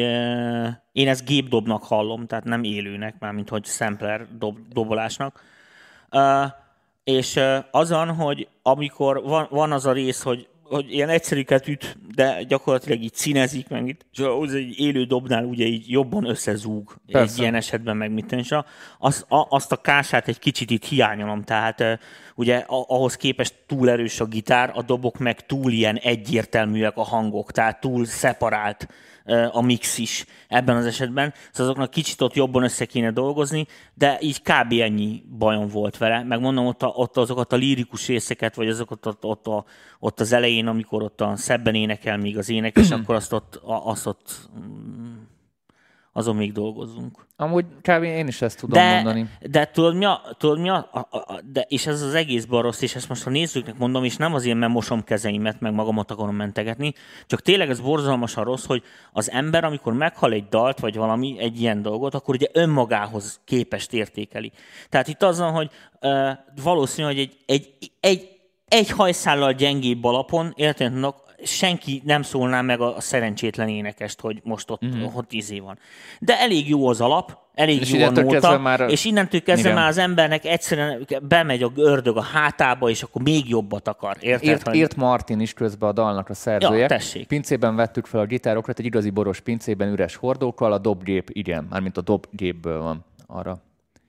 én 0.91 1.07
ezt 1.07 1.25
gépdobnak 1.25 1.83
hallom, 1.83 2.25
tehát 2.25 2.43
nem 2.43 2.63
élőnek, 2.63 3.15
mármint 3.19 3.49
hogy 3.49 3.65
sampler 3.65 4.27
dob, 4.37 4.57
dobolásnak. 4.73 5.43
Uh, 6.11 6.21
és 7.09 7.39
azon, 7.71 8.13
hogy 8.13 8.47
amikor 8.61 9.21
van, 9.23 9.47
van 9.49 9.71
az 9.71 9.85
a 9.85 9.91
rész, 9.91 10.21
hogy 10.21 10.47
hogy 10.69 10.93
ilyen 10.93 11.09
egyszerűket 11.09 11.67
üt, 11.67 11.97
de 12.15 12.43
gyakorlatilag 12.43 13.01
így 13.01 13.13
színezik, 13.13 13.67
meg 13.67 13.87
itt, 13.87 14.05
és 14.11 14.19
az 14.19 14.53
egy 14.53 14.79
élő 14.79 15.03
dobnál 15.03 15.43
ugye 15.43 15.65
így 15.65 15.89
jobban 15.89 16.29
összezúg 16.29 16.95
egy 17.05 17.11
Persze. 17.13 17.41
ilyen 17.41 17.55
esetben 17.55 17.97
meg 17.97 18.11
mit 18.11 18.31
és 18.31 18.51
a- 18.51 18.65
azt, 18.99 19.25
a, 19.31 19.47
azt 19.49 19.71
a 19.71 19.75
kását 19.75 20.27
egy 20.27 20.39
kicsit 20.39 20.69
itt 20.71 20.85
hiányolom, 20.85 21.43
tehát 21.43 21.81
eh, 21.81 21.97
ugye 22.35 22.57
a- 22.57 22.85
ahhoz 22.87 23.15
képest 23.15 23.53
túl 23.67 23.89
erős 23.89 24.19
a 24.19 24.25
gitár, 24.25 24.71
a 24.73 24.81
dobok 24.81 25.17
meg 25.17 25.45
túl 25.45 25.71
ilyen 25.71 25.95
egyértelműek 25.95 26.97
a 26.97 27.03
hangok, 27.03 27.51
tehát 27.51 27.79
túl 27.79 28.05
szeparált 28.05 28.87
a 29.51 29.61
mix 29.61 29.97
is 29.97 30.25
ebben 30.47 30.75
az 30.75 30.85
esetben, 30.85 31.33
szóval 31.51 31.71
azoknak 31.71 31.89
kicsit 31.89 32.21
ott 32.21 32.33
jobban 32.33 32.63
össze 32.63 32.85
kéne 32.85 33.11
dolgozni, 33.11 33.65
de 33.93 34.17
így 34.21 34.41
kb. 34.41 34.71
ennyi 34.71 35.23
bajom 35.37 35.67
volt 35.67 35.97
vele, 35.97 36.23
meg 36.23 36.39
mondom, 36.39 36.65
ott, 36.65 36.83
a, 36.83 36.87
ott 36.87 37.17
azokat 37.17 37.53
a 37.53 37.55
lírikus 37.55 38.07
részeket, 38.07 38.55
vagy 38.55 38.67
azokat 38.67 39.05
ott, 39.05 39.25
ott, 39.25 39.47
a, 39.47 39.65
ott 39.99 40.19
az 40.19 40.31
elején, 40.31 40.67
amikor 40.67 41.03
ott 41.03 41.21
a 41.21 41.35
szebben 41.35 41.75
énekel 41.75 42.17
még 42.17 42.37
az 42.37 42.49
énekes, 42.49 42.91
akkor 42.99 43.15
azt 43.15 43.33
ott, 43.33 43.59
azt 43.63 44.05
ott 44.05 44.49
mm, 44.59 45.15
azon 46.19 46.35
még 46.35 46.51
dolgozzunk. 46.51 47.27
Amúgy 47.35 47.65
kb. 47.81 48.03
én 48.03 48.27
is 48.27 48.41
ezt 48.41 48.59
tudom 48.59 48.79
De, 48.79 48.93
mondani. 48.93 49.29
de 49.41 49.65
tudod 49.65 49.95
mi 49.95 50.05
a, 50.05 50.21
tudod 50.37 50.59
mi 50.59 50.69
a, 50.69 50.89
a, 50.91 50.99
a, 51.17 51.41
de, 51.51 51.65
és 51.67 51.87
ez 51.87 52.01
az 52.01 52.13
egészben 52.13 52.61
rossz, 52.61 52.81
és 52.81 52.95
ezt 52.95 53.09
most 53.09 53.25
a 53.25 53.29
nézőknek 53.29 53.77
mondom, 53.77 54.03
és 54.03 54.17
nem 54.17 54.33
azért, 54.33 54.57
mert 54.57 54.71
mosom 54.71 55.03
kezeimet, 55.03 55.59
meg 55.59 55.73
magamat 55.73 56.11
akarom 56.11 56.35
mentegetni, 56.35 56.93
csak 57.27 57.41
tényleg 57.41 57.69
ez 57.69 57.79
borzalmasan 57.79 58.43
rossz, 58.43 58.65
hogy 58.65 58.83
az 59.11 59.31
ember, 59.31 59.63
amikor 59.63 59.93
meghal 59.93 60.31
egy 60.31 60.47
dalt, 60.47 60.79
vagy 60.79 60.95
valami, 60.95 61.39
egy 61.39 61.61
ilyen 61.61 61.81
dolgot, 61.81 62.13
akkor 62.13 62.35
ugye 62.35 62.47
önmagához 62.53 63.39
képest 63.45 63.93
értékeli. 63.93 64.51
Tehát 64.89 65.07
itt 65.07 65.23
az 65.23 65.39
van, 65.39 65.51
hogy 65.51 65.69
uh, 66.01 66.29
valószínű, 66.63 67.07
hogy 67.07 67.19
egy, 67.19 67.37
egy, 67.45 67.73
egy, 67.99 68.29
egy 68.67 68.89
hajszállal 68.89 69.53
gyengébb 69.53 70.03
alapon, 70.03 70.53
érted, 70.55 70.93
senki 71.43 72.01
nem 72.05 72.21
szólná 72.21 72.61
meg 72.61 72.81
a, 72.81 72.95
a 72.95 73.01
szerencsétlen 73.01 73.67
énekest, 73.67 74.19
hogy 74.21 74.39
most 74.43 74.69
ott, 74.69 74.85
mm-hmm. 74.85 75.05
ott 75.13 75.31
izé 75.31 75.59
van. 75.59 75.77
De 76.19 76.39
elég 76.39 76.69
jó 76.69 76.87
az 76.87 77.01
alap, 77.01 77.37
elég 77.53 77.81
És 77.81 77.91
jó 77.91 78.05
a 78.05 78.09
nóta, 78.09 78.57
már- 78.57 78.89
és 78.91 79.05
innentől 79.05 79.41
kezdve 79.43 79.69
Igen. 79.69 79.81
már 79.81 79.89
az 79.89 79.97
embernek 79.97 80.45
egyszerűen 80.45 81.07
bemegy 81.21 81.63
a 81.63 81.71
ördög 81.75 82.17
a 82.17 82.21
hátába, 82.21 82.89
és 82.89 83.03
akkor 83.03 83.21
még 83.21 83.49
jobbat 83.49 83.87
akar. 83.87 84.17
Érted? 84.19 84.49
Írt, 84.49 84.67
hogy- 84.67 84.75
írt 84.75 84.95
Martin 84.95 85.39
is 85.39 85.53
közben 85.53 85.89
a 85.89 85.91
dalnak 85.91 86.29
a 86.29 86.33
szerzője. 86.33 86.79
Ja, 86.79 86.87
tessék. 86.87 87.27
Pincében 87.27 87.75
vettük 87.75 88.05
fel 88.05 88.19
a 88.19 88.25
gitárokat, 88.25 88.79
egy 88.79 88.85
igazi 88.85 89.09
boros 89.09 89.39
pincében 89.39 89.91
üres 89.91 90.15
hordókkal, 90.15 90.71
a 90.71 90.77
dobgép, 90.77 91.29
igen, 91.33 91.67
mármint 91.69 91.97
a 91.97 92.01
dobgépből 92.01 92.81
van 92.81 93.05
arra. 93.27 93.61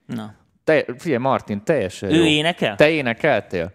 Na. 0.05 0.33
Te, 0.63 0.85
figyelj, 0.97 1.21
Martin, 1.21 1.63
teljesen 1.63 2.09
Ő 2.09 2.15
jó. 2.15 2.23
énekel? 2.23 2.75
Te 2.75 2.89
énekeltél? 2.89 3.73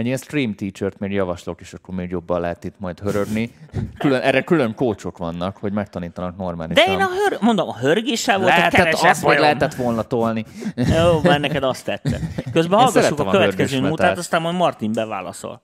Egy 0.00 0.06
ilyen 0.06 0.18
stream 0.18 0.54
teacher-t 0.54 0.98
még 0.98 1.12
javaslok, 1.12 1.60
és 1.60 1.72
akkor 1.72 1.94
még 1.94 2.10
jobban 2.10 2.40
lehet 2.40 2.64
itt 2.64 2.74
majd 2.78 3.00
hörögni. 3.00 3.54
Külön, 3.98 4.20
erre 4.20 4.42
külön 4.42 4.74
kócsok 4.74 5.18
vannak, 5.18 5.56
hogy 5.56 5.72
megtanítanak 5.72 6.36
normálisan. 6.36 6.84
De 6.84 6.92
én 6.92 7.00
a 7.00 7.08
hör, 7.08 7.38
mondom, 7.40 7.68
a 7.68 7.76
hörgéssel 7.76 8.38
volt 8.38 8.50
a 8.50 8.56
lehetett 8.56 8.84
kevesebb 8.84 9.10
azt, 9.10 9.22
bajom. 9.22 9.40
lehetett 9.40 9.74
volna 9.74 10.02
tolni. 10.02 10.44
Jó, 10.74 11.20
mert 11.22 11.40
neked 11.40 11.62
azt 11.62 11.84
tette. 11.84 12.20
Közben 12.52 12.78
hallgassuk 12.78 13.02
szeretem 13.02 13.26
a 13.26 13.28
a 13.28 13.32
következő 13.32 13.80
mutát, 13.80 14.18
aztán 14.18 14.42
majd 14.42 14.56
Martin 14.56 14.92
beválaszol. 14.92 15.62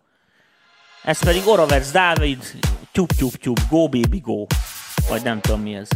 Ez 1.05 1.25
pedig 1.25 1.47
Oravec 1.47 1.91
Dávid, 1.91 2.39
tyup 2.93 3.13
tyup 3.13 3.37
tyup, 3.37 3.61
go 3.71 3.89
baby 3.89 4.21
go. 4.23 4.47
Vagy 5.09 5.23
nem 5.23 5.41
tudom 5.41 5.61
mi 5.61 5.75
ez. 5.75 5.89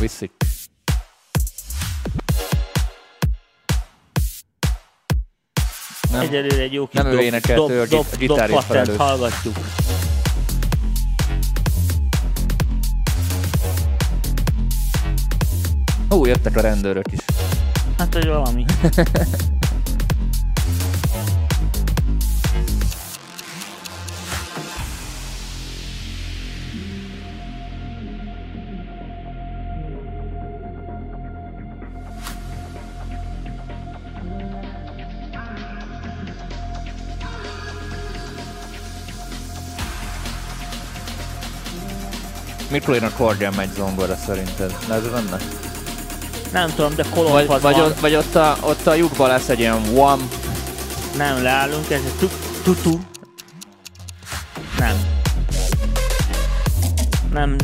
Viszik. 0.00 0.32
Nem. 6.12 6.20
Egyelőre 6.20 6.62
egy 6.62 6.72
jó 6.72 6.86
kis 6.86 7.00
Nem 7.00 7.06
ő 7.06 7.10
dob, 7.10 7.20
énekelt, 7.20 7.58
dob, 7.58 7.70
ő 7.70 7.80
a 7.80 7.86
dob, 7.86 8.06
dob, 8.26 8.60
felelős. 8.62 8.96
hallgatjuk. 8.96 9.56
Ó, 16.10 16.26
jöttek 16.26 16.56
a 16.56 16.60
rendőrök 16.60 17.12
is. 17.12 17.18
Hát, 17.98 18.14
hogy 18.14 18.26
valami. 18.26 18.64
Mikor 42.72 42.94
én 42.94 43.02
a 43.04 43.10
kordján 43.16 43.52
megy 43.56 43.72
zongora 43.76 44.16
szerinted? 44.26 44.76
Ez 44.90 45.02
benne? 45.08 45.36
Nem 46.52 46.72
tudom, 46.74 46.94
de 46.94 47.04
kolomb 47.14 47.32
Vagy, 47.34 47.46
vagy, 47.46 47.62
van. 47.62 47.80
ott, 47.80 48.00
vagy 48.00 48.14
ott, 48.14 48.34
a, 48.34 48.56
ott 48.60 48.86
a 48.86 48.94
lyukban 48.94 49.28
lesz 49.28 49.48
egy 49.48 49.58
ilyen 49.58 49.82
one. 49.96 50.22
Nem, 51.16 51.42
leállunk, 51.42 51.90
ez 51.90 52.00
egy 52.04 52.18
tu- 52.18 52.32
tutu. 52.62 52.98
Nem. 54.78 54.96
Nem. 57.32 57.56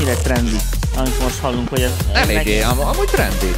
Mennyire 0.00 0.22
trendi, 0.22 0.56
amit 0.96 1.20
most 1.22 1.38
hallunk, 1.38 1.68
hogy 1.68 1.82
ez... 1.82 1.90
Eléggé, 2.12 2.60
am- 2.60 2.80
amúgy 2.80 3.08
trendi. 3.08 3.54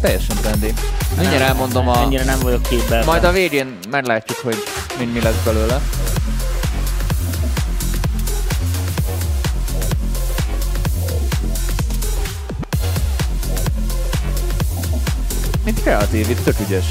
Teljesen 0.00 0.36
trendi. 0.36 0.72
Mindjárt 1.18 1.42
elmondom 1.42 1.88
a... 1.88 1.98
Ennyire 1.98 2.24
nem 2.24 2.38
vagyok 2.38 2.62
képben. 2.62 3.04
Majd 3.04 3.24
a 3.24 3.32
végén 3.32 3.78
meglátjuk, 3.90 4.38
hogy 4.38 4.56
mind 4.98 5.12
mi 5.12 5.20
lesz 5.20 5.42
belőle. 5.44 5.80
Mint 15.64 15.80
kreatív, 15.82 16.30
itt 16.30 16.44
tök 16.44 16.60
ügyes. 16.60 16.90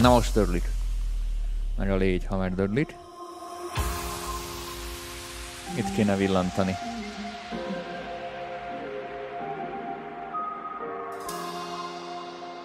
Na 0.00 0.08
most 0.08 0.32
dörlik. 0.32 0.64
Meg 1.78 1.90
a 1.90 1.96
légy, 1.96 2.26
ha 2.28 2.36
megdörlik. 2.36 2.88
Itt 2.90 3.03
kéne 5.94 6.16
villantani. 6.16 6.76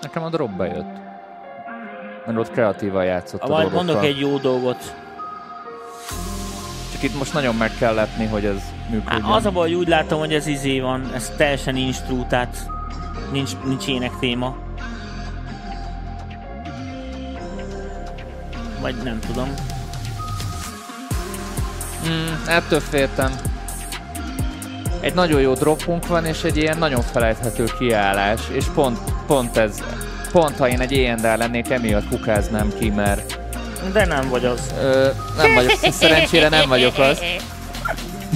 Nekem 0.01 0.23
a 0.23 0.29
drop 0.29 0.49
bejött. 0.49 0.97
Mert 2.25 2.37
ott 2.37 2.51
kreatívan 2.51 3.05
játszott 3.05 3.41
a 3.41 3.47
Majd 3.47 3.61
dolgokkal. 3.61 3.85
mondok 3.85 4.03
egy 4.09 4.19
jó 4.19 4.37
dolgot. 4.37 4.95
Csak 6.91 7.03
itt 7.03 7.17
most 7.17 7.33
nagyon 7.33 7.55
meg 7.55 7.71
kell 7.79 7.93
letni, 7.93 8.25
hogy 8.25 8.45
ez 8.45 8.61
működjön. 8.89 9.23
az 9.23 9.45
a 9.45 9.51
baj, 9.51 9.67
hogy 9.69 9.77
úgy 9.77 9.87
látom, 9.87 10.19
hogy 10.19 10.33
ez 10.33 10.47
izé 10.47 10.79
van, 10.79 11.11
ez 11.13 11.29
teljesen 11.37 11.73
nincs 11.73 11.97
true, 11.97 12.25
tehát 12.27 12.69
nincs, 13.31 13.51
nincs 13.65 13.87
ének 13.87 14.11
téma. 14.19 14.55
Vagy 18.81 18.95
nem 19.03 19.19
tudom. 19.19 19.53
Mm, 22.07 22.47
ettől 22.47 22.79
féltem. 22.79 23.31
Egy 24.99 25.13
nagyon 25.13 25.41
jó 25.41 25.53
dropunk 25.53 26.07
van, 26.07 26.25
és 26.25 26.43
egy 26.43 26.57
ilyen 26.57 26.77
nagyon 26.77 27.01
felejthető 27.01 27.63
kiállás, 27.79 28.39
és 28.51 28.65
pont, 28.73 28.97
pont 29.27 29.57
ez, 29.57 29.83
pont 30.31 30.57
ha 30.57 30.69
én 30.69 30.79
egy 30.79 30.91
éjjel 30.91 31.37
lennék, 31.37 31.69
emiatt 31.69 32.07
kukáznám 32.07 32.71
ki, 32.79 32.89
mert 32.89 33.39
De 33.93 34.05
nem 34.05 34.29
vagy 34.29 34.45
az. 34.45 34.59
ö, 34.81 35.09
nem 35.37 35.53
vagyok, 35.53 35.71
szerencsére 35.91 36.49
nem 36.49 36.67
vagyok 36.67 36.97
az. 36.97 37.19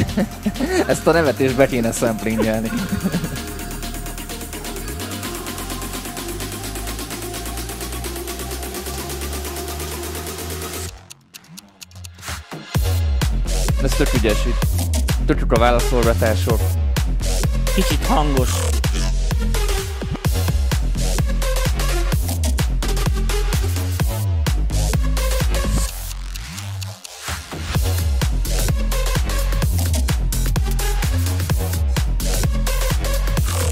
Ezt 0.87 1.07
a 1.07 1.11
nevetést 1.11 1.55
be 1.55 1.67
kéne 1.67 1.91
szemplingelni. 1.91 2.69
Ez 13.83 13.91
tök 13.91 14.13
ügyes 14.13 14.45
itt. 14.45 14.65
Tudjuk 15.25 15.51
a 15.51 15.59
válaszolgatások. 15.59 16.59
Kicsit 17.75 18.05
hangos. 18.05 18.49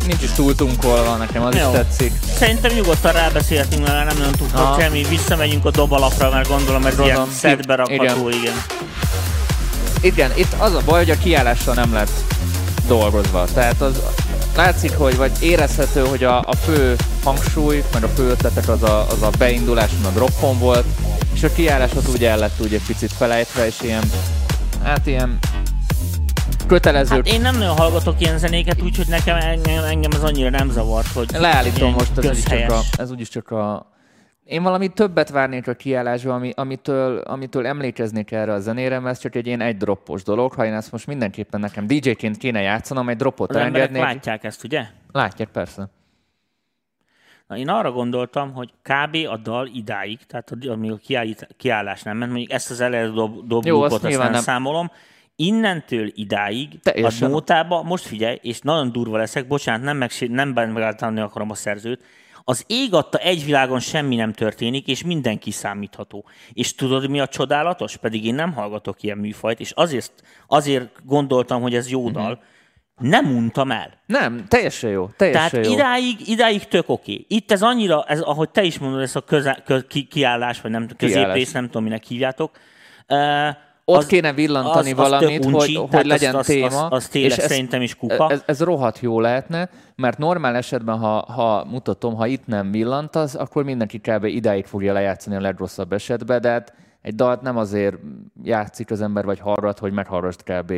Nincs 0.07 0.21
is 0.23 0.31
túl 0.31 0.55
tunkolva, 0.55 1.15
nekem 1.15 1.43
az 1.43 1.55
Jó. 1.55 1.69
is 1.69 1.75
tetszik. 1.75 2.11
Szerintem 2.37 2.71
nyugodtan 2.71 3.11
rábeszéltünk, 3.11 3.87
mert 3.87 4.05
nem 4.05 4.17
nagyon 4.17 4.31
tudtok 4.31 4.81
semmi. 4.81 5.05
Visszamegyünk 5.09 5.65
a 5.65 5.71
dobalapra, 5.71 6.29
mert 6.29 6.47
gondolom 6.47 6.85
ez 6.85 6.99
ilyen 6.99 7.15
Tudom. 7.15 7.31
szedbe 7.31 7.75
rakható, 7.75 8.29
Igen. 8.29 8.41
igen. 8.41 8.53
Igen, 10.01 10.31
itt 10.35 10.53
az 10.57 10.73
a 10.73 10.81
baj, 10.85 10.99
hogy 10.99 11.09
a 11.09 11.17
kiállással 11.17 11.73
nem 11.73 11.93
lett 11.93 12.11
dolgozva. 12.87 13.45
Tehát 13.53 13.81
az 13.81 14.01
látszik, 14.55 14.95
hogy 14.95 15.17
vagy 15.17 15.31
érezhető, 15.41 16.05
hogy 16.05 16.23
a, 16.23 16.39
a 16.39 16.55
fő 16.55 16.95
hangsúly, 17.23 17.83
meg 17.93 18.03
a 18.03 18.07
fő 18.07 18.29
ötletek 18.29 18.67
az 18.67 18.83
a, 18.83 19.07
az 19.07 19.21
a 19.21 19.29
beinduláson, 19.37 20.05
a 20.05 20.09
droppon 20.09 20.59
volt, 20.59 20.85
és 21.33 21.43
a 21.43 21.53
kiállás 21.53 21.91
az 21.91 22.09
úgy 22.09 22.23
el 22.23 22.37
lett 22.37 22.61
úgy 22.61 22.73
egy 22.73 22.85
picit 22.87 23.11
felejtve, 23.11 23.65
és 23.65 23.75
ilyen, 23.81 24.03
hát 24.83 25.07
ilyen 25.07 25.39
kötelező. 26.67 27.15
Hát 27.15 27.27
én 27.27 27.41
nem 27.41 27.57
nagyon 27.57 27.77
hallgatok 27.77 28.21
ilyen 28.21 28.37
zenéket, 28.37 28.81
úgyhogy 28.81 29.07
nekem 29.07 29.35
engem, 29.35 29.83
engem 29.83 30.11
ez 30.11 30.23
annyira 30.23 30.49
nem 30.49 30.71
zavart, 30.71 31.07
hogy 31.13 31.29
Leállítom 31.37 31.91
most, 31.91 32.17
ez 32.17 32.25
úgyis, 32.25 32.43
csak 32.43 32.69
a, 32.69 32.79
ez 32.97 33.11
úgyis 33.11 33.29
csak 33.29 33.51
a... 33.51 33.89
Én 34.45 34.63
valami 34.63 34.87
többet 34.87 35.29
várnék 35.29 35.67
a 35.67 35.73
kiállásba, 35.73 36.33
ami, 36.33 36.51
amitől, 36.55 37.17
amitől 37.17 37.65
emlékeznék 37.65 38.31
erre 38.31 38.53
a 38.53 38.59
zenére, 38.59 38.99
mert 38.99 39.15
ez 39.15 39.21
csak 39.21 39.35
egy 39.35 39.47
ilyen 39.47 39.61
egy 39.61 39.77
droppos 39.77 40.23
dolog. 40.23 40.53
Ha 40.53 40.65
én 40.65 40.73
ezt 40.73 40.91
most 40.91 41.07
mindenképpen 41.07 41.59
nekem 41.59 41.87
DJ-ként 41.87 42.37
kéne 42.37 42.61
játszanom, 42.61 43.09
egy 43.09 43.15
droppot 43.17 43.49
Az 43.49 43.55
engednék. 43.55 44.01
látják 44.01 44.43
ezt, 44.43 44.63
ugye? 44.63 44.85
Látják, 45.11 45.49
persze. 45.49 45.89
Na, 47.47 47.57
én 47.57 47.67
arra 47.69 47.91
gondoltam, 47.91 48.53
hogy 48.53 48.73
kb. 48.81 49.15
a 49.29 49.37
dal 49.37 49.67
idáig, 49.73 50.19
tehát 50.27 50.51
a- 50.51 50.71
amíg 50.71 50.91
a 50.91 50.95
kiállít, 50.97 51.47
kiállás 51.57 52.01
nem 52.03 52.17
ment, 52.17 52.31
mondjuk 52.31 52.51
ezt 52.51 52.71
az 52.71 52.79
előző 52.79 53.13
dob, 53.13 53.35
Jó, 53.35 53.41
doblókot, 53.47 53.91
azt 54.03 54.17
nem, 54.17 54.31
nem. 54.31 54.41
számolom, 54.41 54.91
innentől 55.35 56.11
idáig 56.15 56.79
Teljesen. 56.79 57.27
a 57.27 57.31
nótába, 57.31 57.83
most 57.83 58.05
figyelj, 58.05 58.37
és 58.41 58.59
nagyon 58.59 58.91
durva 58.91 59.17
leszek, 59.17 59.47
bocsánat, 59.47 59.81
nem, 59.83 59.97
meg, 59.97 60.11
nem 60.27 60.49
megállítani 60.49 61.19
akarom 61.19 61.49
a 61.49 61.55
szerzőt, 61.55 62.03
az 62.43 62.63
ég 62.67 62.93
adta 62.93 63.17
egy 63.17 63.45
világon 63.45 63.79
semmi 63.79 64.15
nem 64.15 64.33
történik, 64.33 64.87
és 64.87 65.03
minden 65.03 65.39
kiszámítható. 65.39 66.25
És 66.53 66.75
tudod, 66.75 67.09
mi 67.09 67.19
a 67.19 67.27
csodálatos? 67.27 67.97
Pedig 67.97 68.25
én 68.25 68.35
nem 68.35 68.53
hallgatok 68.53 69.03
ilyen 69.03 69.17
műfajt, 69.17 69.59
és 69.59 69.71
azért, 69.71 70.11
azért 70.47 71.05
gondoltam, 71.05 71.61
hogy 71.61 71.75
ez 71.75 71.89
jó 71.89 72.03
Mhm. 72.03 72.13
dal, 72.13 72.43
nem 72.99 73.35
untam 73.35 73.71
el. 73.71 74.01
Nem, 74.05 74.45
teljesen 74.47 74.89
jó, 74.89 75.07
teljesen 75.17 75.49
Tehát 75.49 75.65
jó. 75.65 75.73
idáig, 75.73 76.27
idáig 76.27 76.67
tök 76.67 76.89
oké. 76.89 77.25
Itt 77.27 77.51
ez 77.51 77.61
annyira, 77.61 78.03
ez, 78.07 78.19
ahogy 78.21 78.49
te 78.49 78.63
is 78.63 78.77
mondod, 78.79 79.01
ez 79.01 79.15
a 79.15 79.21
köze, 79.21 79.61
kö, 79.65 79.87
ki, 79.87 80.03
kiállás, 80.03 80.61
vagy 80.61 80.71
nem 80.71 80.87
középrész, 80.97 81.51
nem 81.51 81.65
tudom, 81.65 81.83
minek 81.83 82.03
hívjátok. 82.03 82.51
Uh, 83.07 83.47
Ott 83.85 84.05
kéne 84.05 84.33
villantani 84.33 84.93
valamit, 84.93 85.45
hogy, 85.45 85.75
hogy 85.91 86.05
legyen 86.05 86.35
az, 86.35 86.45
téma. 86.45 86.65
Az, 86.65 86.73
az, 86.73 86.87
az 86.89 87.07
tényleg 87.07 87.39
ez- 87.39 87.45
szerintem 87.45 87.81
is 87.81 87.95
kuka. 87.95 88.29
Ez, 88.29 88.43
ez 88.45 88.61
rohadt 88.61 88.99
jó 88.99 89.19
lehetne, 89.19 89.69
mert 89.95 90.17
normál 90.17 90.55
esetben, 90.55 90.97
ha, 90.97 91.19
ha 91.19 91.65
mutatom, 91.65 92.15
ha 92.15 92.27
itt 92.27 92.45
nem 92.45 92.71
villantasz, 92.71 93.35
akkor 93.35 93.63
mindenki 93.63 93.99
kb. 93.99 94.23
idáig 94.23 94.65
fogja 94.65 94.93
lejátszani 94.93 95.35
a 95.35 95.41
legrosszabb 95.41 95.93
esetben, 95.93 96.41
de 96.41 96.49
hát 96.49 96.73
egy 97.01 97.15
dalt 97.15 97.41
nem 97.41 97.57
azért 97.57 97.95
játszik 98.43 98.91
az 98.91 99.01
ember, 99.01 99.25
vagy 99.25 99.39
hallgat, 99.39 99.79
hogy 99.79 99.91
meghallgassd 99.91 100.43
kb. 100.43 100.73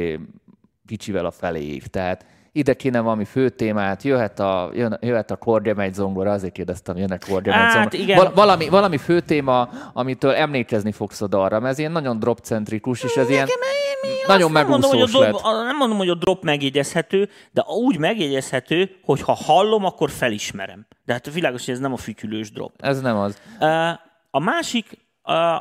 kicsivel 0.86 1.26
a 1.26 1.32
feléig. 1.32 1.88
Tehát 1.88 2.26
ide 2.56 2.74
kéne 2.74 3.00
valami 3.00 3.26
fő 3.26 3.50
témát, 3.50 4.04
jöhet 4.04 4.40
a, 4.40 4.70
jön, 4.74 4.98
jöhet 5.02 5.32
a 5.32 5.36
kordja 5.36 5.74
megy 5.74 5.94
zongora, 5.94 6.32
azért 6.32 6.54
kérdeztem, 6.54 6.98
jön 6.98 7.12
a 7.12 7.18
kordja 7.30 7.52
megy 7.52 7.62
Hát, 7.62 7.74
zongora. 7.74 7.98
igen. 7.98 8.18
Val- 8.18 8.36
valami, 8.36 8.70
valami 8.70 8.98
fő 8.98 9.20
téma, 9.20 9.70
amitől 9.94 10.32
emlékezni 10.34 10.92
fogsz 10.92 11.22
a 11.22 11.28
dalra, 11.28 11.60
mert 11.60 11.72
ez 11.74 11.80
ilyen 11.80 11.92
nagyon 11.92 12.20
dropcentrikus, 12.20 13.04
és 13.04 13.16
ez 13.16 13.30
ilyen 13.30 13.48
nagyon 14.28 14.52
nem 14.52 14.68
mondom, 14.68 14.90
hogy 14.90 15.00
a 15.00 15.02
megúszós 15.04 15.28
drop, 15.30 15.44
lett. 15.44 15.66
nem 15.66 15.78
mondom, 15.78 15.98
hogy 15.98 16.10
a 16.10 16.16
drop 16.16 16.44
megjegyezhető, 16.44 17.30
de 17.52 17.64
úgy 17.68 17.98
megjegyezhető, 17.98 18.90
hogy 19.04 19.22
ha 19.22 19.34
hallom, 19.34 19.86
akkor 19.86 20.10
felismerem. 20.10 20.86
De 21.06 21.14
hát 21.14 21.34
világos, 21.34 21.66
hogy 21.66 21.74
ez 21.74 21.80
nem 21.80 21.94
a 21.94 21.98
fütyülős 21.98 22.52
drop. 22.52 22.72
Ez 22.80 23.02
nem 23.02 23.18
az. 23.18 23.42
A 24.32 24.40
másik, 24.40 24.98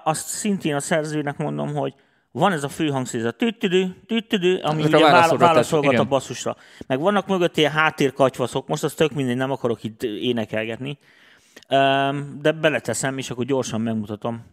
azt 0.04 0.26
szintén 0.26 0.74
a 0.74 0.80
szerzőnek 0.80 1.36
mondom, 1.36 1.74
hogy 1.74 1.94
van 2.32 2.52
ez 2.52 2.64
a 2.64 2.68
főhangszer, 2.68 3.20
ez 3.20 3.26
a 3.26 3.30
tüttüdő, 3.30 3.96
tüttüdő, 4.06 4.56
ami 4.56 4.82
Ezek 4.82 4.94
a 4.94 4.96
ugye 4.96 5.10
válaszolgat 5.42 5.98
a 5.98 6.04
basszusra. 6.04 6.56
Meg 6.86 7.00
vannak 7.00 7.26
mögött 7.26 7.56
ilyen 7.56 7.72
háttérkatyvaszok, 7.72 8.68
most 8.68 8.84
az 8.84 8.94
tök 8.94 9.12
mindegy, 9.12 9.36
nem 9.36 9.50
akarok 9.50 9.84
itt 9.84 10.02
énekelgetni, 10.02 10.98
de 12.40 12.52
beleteszem, 12.60 13.18
és 13.18 13.30
akkor 13.30 13.44
gyorsan 13.44 13.80
megmutatom. 13.80 14.44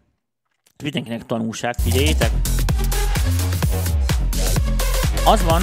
Mindenkinek 0.83 1.25
tanulság, 1.25 1.75
figyeljétek. 1.83 2.29
Az 5.25 5.43
van, 5.43 5.61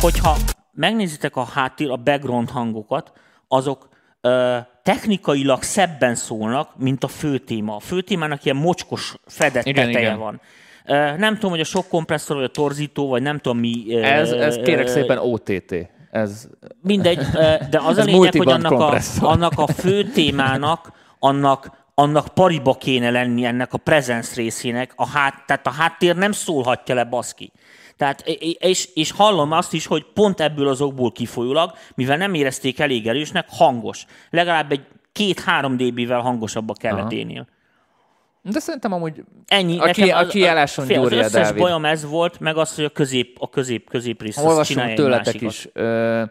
hogyha 0.00 0.36
megnézitek 0.72 1.36
a 1.36 1.44
háttér, 1.44 1.90
a 1.90 1.96
background 1.96 2.50
hangokat, 2.50 3.12
azok 3.48 3.88
ö, 4.20 4.58
technikailag 4.82 5.62
szebben 5.62 6.14
szólnak, 6.14 6.78
mint 6.78 7.04
a 7.04 7.08
fő 7.08 7.38
téma. 7.38 7.76
A 7.76 7.80
fő 7.80 8.02
témának 8.02 8.44
ilyen 8.44 8.56
mocskos 8.56 9.14
fedett 9.26 9.66
Igen, 9.66 9.86
teteje 9.86 10.06
igen. 10.06 10.18
van. 10.18 10.40
Nem 11.16 11.34
tudom, 11.34 11.50
hogy 11.50 11.60
a 11.60 11.64
sok 11.64 11.88
kompresszor, 11.88 12.36
vagy 12.36 12.44
a 12.44 12.48
torzító, 12.48 13.08
vagy 13.08 13.22
nem 13.22 13.38
tudom 13.38 13.58
mi. 13.58 14.02
Ez, 14.02 14.30
ez 14.30 14.56
kérek 14.56 14.86
szépen 14.86 15.18
OTT. 15.18 15.74
Ez, 16.10 16.48
Mindegy, 16.82 17.18
de 17.70 17.80
az 17.84 17.98
a 17.98 18.04
lényeg, 18.04 18.36
hogy 18.36 18.52
annak 18.52 18.72
a, 18.72 18.98
annak 19.20 19.52
a 19.56 19.66
fő 19.66 20.04
témának, 20.04 20.92
annak, 21.18 21.70
annak 21.94 22.28
pariba 22.28 22.74
kéne 22.74 23.10
lenni 23.10 23.44
ennek 23.44 23.72
a 23.72 23.78
presence 23.78 24.34
részének, 24.34 24.92
a 24.96 25.08
hát, 25.08 25.42
tehát 25.46 25.66
a 25.66 25.70
háttér 25.70 26.16
nem 26.16 26.32
szólhatja 26.32 26.94
le 26.94 27.04
baszki. 27.04 27.52
Tehát, 27.96 28.20
és, 28.58 28.88
és 28.94 29.10
hallom 29.10 29.52
azt 29.52 29.72
is, 29.72 29.86
hogy 29.86 30.06
pont 30.14 30.40
ebből 30.40 30.68
az 30.68 30.80
okból 30.80 31.12
kifolyólag, 31.12 31.72
mivel 31.94 32.16
nem 32.16 32.34
érezték 32.34 32.78
elég 32.78 33.06
erősnek, 33.06 33.46
hangos. 33.48 34.04
Legalább 34.30 34.72
egy 34.72 34.84
két-három 35.12 35.76
dB-vel 35.76 36.20
hangosabbba 36.20 36.72
kellett 36.72 37.12
Aha. 37.12 37.46
De 38.42 38.58
szerintem 38.58 38.92
amúgy 38.92 39.24
Ennyi. 39.46 39.78
A 39.78 39.90
ki- 39.90 40.10
a 40.10 40.26
kiálláson 40.26 40.84
fél, 40.86 41.00
gyúrja 41.00 41.18
Az 41.18 41.24
összes 41.26 41.46
Dávid. 41.46 41.62
bajom 41.62 41.84
ez 41.84 42.04
volt, 42.04 42.40
meg 42.40 42.56
az, 42.56 42.74
hogy 42.74 42.84
a 42.84 42.88
közép, 42.90 43.36
a 43.40 43.48
közép, 43.48 43.88
közép 43.90 44.22
rész, 44.22 44.36
azt 44.36 44.46
olvasunk 44.46 44.94
tőletek 44.94 45.40
is. 45.40 45.68
Ö, 45.72 46.22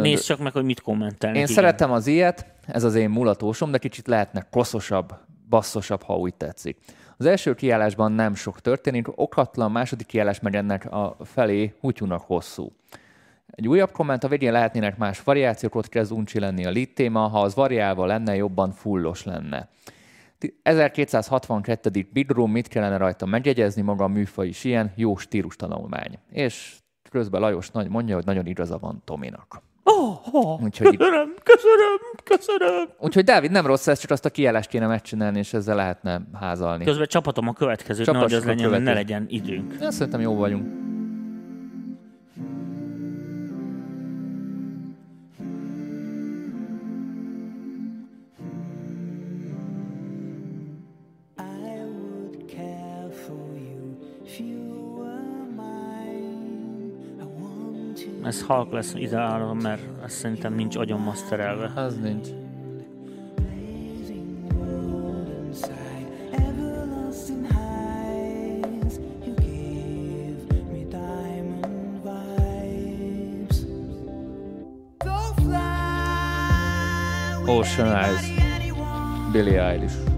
Nézd 0.00 0.24
csak 0.24 0.38
meg, 0.38 0.52
hogy 0.52 0.64
mit 0.64 0.80
kommentelnek. 0.80 1.38
Én 1.38 1.42
igen. 1.44 1.54
szeretem 1.54 1.92
az 1.92 2.06
ilyet, 2.06 2.46
ez 2.66 2.84
az 2.84 2.94
én 2.94 3.10
mulatósom, 3.10 3.70
de 3.70 3.78
kicsit 3.78 4.06
lehetne 4.06 4.46
koszosabb, 4.50 5.12
basszosabb, 5.48 6.02
ha 6.02 6.16
úgy 6.16 6.34
tetszik. 6.34 6.78
Az 7.16 7.26
első 7.26 7.54
kiállásban 7.54 8.12
nem 8.12 8.34
sok 8.34 8.60
történik, 8.60 9.06
okatlan, 9.20 9.70
második 9.70 10.06
kiállás 10.06 10.40
megy 10.40 10.54
ennek 10.54 10.92
a 10.92 11.16
felé 11.24 11.74
hútyúnak 11.80 12.22
hosszú. 12.26 12.72
Egy 13.50 13.68
újabb 13.68 13.90
komment, 13.92 14.24
a 14.24 14.28
végén 14.28 14.52
lehetnének 14.52 14.96
más 14.96 15.22
variációk, 15.22 15.74
ott 15.74 15.88
kezd 15.88 16.12
uncsi 16.12 16.38
lenni 16.38 16.64
a 16.66 16.70
lead 16.70 16.88
téma, 16.94 17.20
ha 17.20 17.40
az 17.40 17.54
variálva 17.54 18.06
lenne, 18.06 18.34
jobban 18.36 18.72
fullos 18.72 19.24
lenne. 19.24 19.68
1262. 20.62 22.08
Bidroom, 22.12 22.50
mit 22.50 22.68
kellene 22.68 22.96
rajta 22.96 23.26
megjegyezni, 23.26 23.82
maga 23.82 24.04
a 24.04 24.08
műfaj 24.08 24.46
is 24.46 24.64
ilyen, 24.64 24.92
jó 24.96 25.16
stílus 25.16 25.56
tanulmány. 25.56 26.18
És 26.30 26.76
közben 27.10 27.40
Lajos 27.40 27.70
nagy 27.70 27.88
mondja, 27.88 28.14
hogy 28.14 28.24
nagyon 28.24 28.46
igaza 28.46 28.78
van 28.78 29.02
Tominak. 29.04 29.62
Oh, 29.84 30.34
oh, 30.34 30.62
Úgyhogy, 30.62 30.96
köszönöm, 30.96 31.34
köszönöm, 31.42 31.98
köszönöm. 32.24 32.88
úgyhogy 32.98 33.24
Dávid, 33.24 33.50
nem 33.50 33.66
rossz 33.66 33.86
ez, 33.86 33.98
csak 33.98 34.10
azt 34.10 34.24
a 34.24 34.30
kiállást 34.30 34.68
kéne 34.68 34.86
megcsinálni, 34.86 35.38
és 35.38 35.52
ezzel 35.52 35.76
lehetne 35.76 36.22
házalni. 36.32 36.84
Közben 36.84 37.06
csapatom 37.06 37.48
a 37.48 37.52
következőt, 37.52 38.06
Csapassuk 38.06 38.30
nehogy 38.30 38.48
az 38.48 38.56
legyen, 38.56 38.70
hogy 38.70 38.82
ne 38.82 38.92
legyen 38.92 39.26
időnk. 39.28 39.74
Én 39.80 39.90
szerintem 39.90 40.20
jó 40.20 40.34
vagyunk. 40.34 40.91
Ez 58.32 58.42
halk 58.42 58.72
lesz 58.72 58.94
ideálom, 58.94 59.58
mert 59.58 59.82
azt 60.04 60.14
szerintem 60.14 60.54
ninch 60.54 60.78
agyon 60.78 61.00
masterelve. 61.00 61.72
Az 61.74 61.98
nincs. 61.98 62.28
Ocean 77.46 77.96
Eyes. 77.96 78.32
Billie 79.32 79.68
Eilish. 79.68 80.11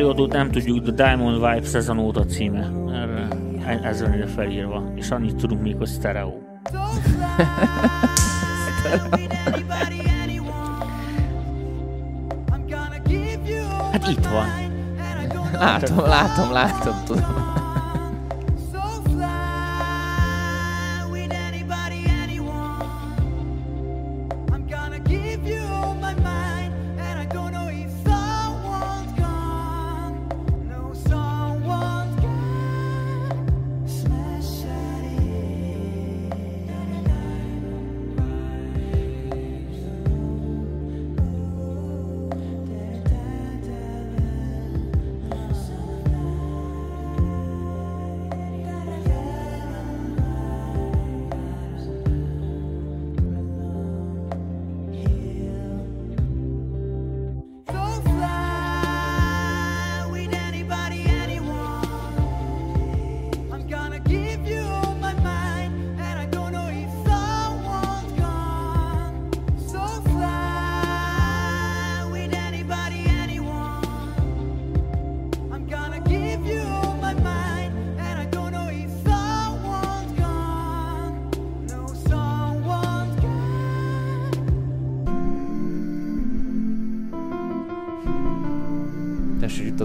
Előadót 0.00 0.32
nem 0.32 0.50
tudjuk, 0.50 0.82
The 0.82 0.92
Diamond 0.92 1.34
Vibe 1.34 1.66
Season 1.66 1.98
óta 1.98 2.24
címe. 2.24 2.70
Erre, 2.92 3.28
ez 3.82 4.02
van 4.02 4.14
ide 4.14 4.26
felírva. 4.26 4.92
És 4.94 5.10
annyit 5.10 5.36
tudunk 5.36 5.62
még, 5.62 5.76
hogy 5.76 5.88
stereo. 5.88 6.32
Hát 13.92 14.08
itt 14.08 14.26
van. 14.26 14.46
Látom, 15.52 15.98
látom, 15.98 16.52
látom, 16.52 16.94
tudom. 17.04 17.59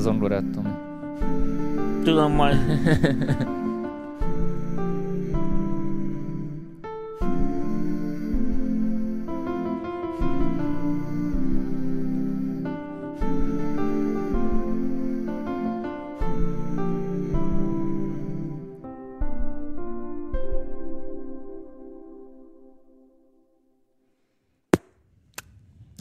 Az 0.05 0.43
Tomi. 0.53 0.69
Tudom 2.03 2.31
majd. 2.31 2.57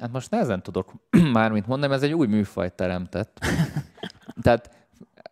Hát 0.00 0.12
most 0.12 0.30
nehezen 0.30 0.62
tudok 0.62 0.92
mármint 1.32 1.66
mondani, 1.66 1.92
ez 1.92 2.02
egy 2.02 2.12
új 2.12 2.26
műfajt 2.26 2.72
teremtett. 2.72 3.38
Tehát 4.44 4.70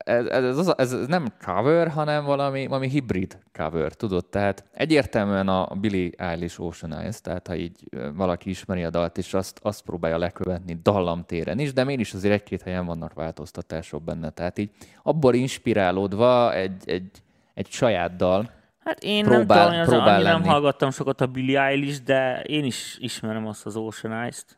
ez, 0.05 0.27
ez, 0.27 0.72
ez, 0.77 0.92
ez 0.92 1.07
nem 1.07 1.27
cover, 1.44 1.88
hanem 1.88 2.25
valami, 2.25 2.66
valami 2.66 2.88
hibrid 2.88 3.38
cover, 3.53 3.92
tudod? 3.92 4.27
Tehát 4.27 4.64
egyértelműen 4.72 5.48
a 5.48 5.75
Billie 5.81 6.11
Eilish 6.16 6.61
Ocean 6.61 6.94
Eyes, 6.94 7.20
tehát 7.20 7.46
ha 7.46 7.55
így 7.55 7.88
valaki 8.14 8.51
ismeri 8.51 8.85
a 8.85 8.90
dalt, 8.90 9.18
és 9.18 9.35
azt, 9.35 9.59
azt 9.62 9.83
próbálja 9.83 10.18
lekövetni 10.18 10.79
dallamtéren 10.83 11.59
is, 11.59 11.72
de 11.72 11.85
mégis 11.85 12.14
azért 12.14 12.35
egy-két 12.35 12.62
helyen 12.62 12.87
vannak 12.87 13.14
változtatások 13.14 14.03
benne. 14.03 14.31
Tehát 14.31 14.59
így 14.59 14.70
abból 15.03 15.35
inspirálódva 15.35 16.55
egy, 16.55 16.83
egy, 16.85 17.11
egy 17.55 17.70
saját 17.70 18.16
dal, 18.16 18.51
Hát 18.85 19.03
én 19.03 19.25
Próbál- 19.25 19.70
nem 19.70 19.85
tudom, 19.85 19.85
próbál 19.85 19.85
próbál 19.85 20.22
nem 20.22 20.33
lenni. 20.33 20.48
hallgattam 20.48 20.90
sokat 20.90 21.20
a 21.20 21.27
Billie 21.27 21.61
Eilish, 21.61 22.03
de 22.03 22.42
én 22.42 22.64
is 22.64 22.96
ismerem 23.01 23.46
azt 23.46 23.66
az 23.66 23.77
Ocean 23.77 24.22
Eyes-t. 24.22 24.57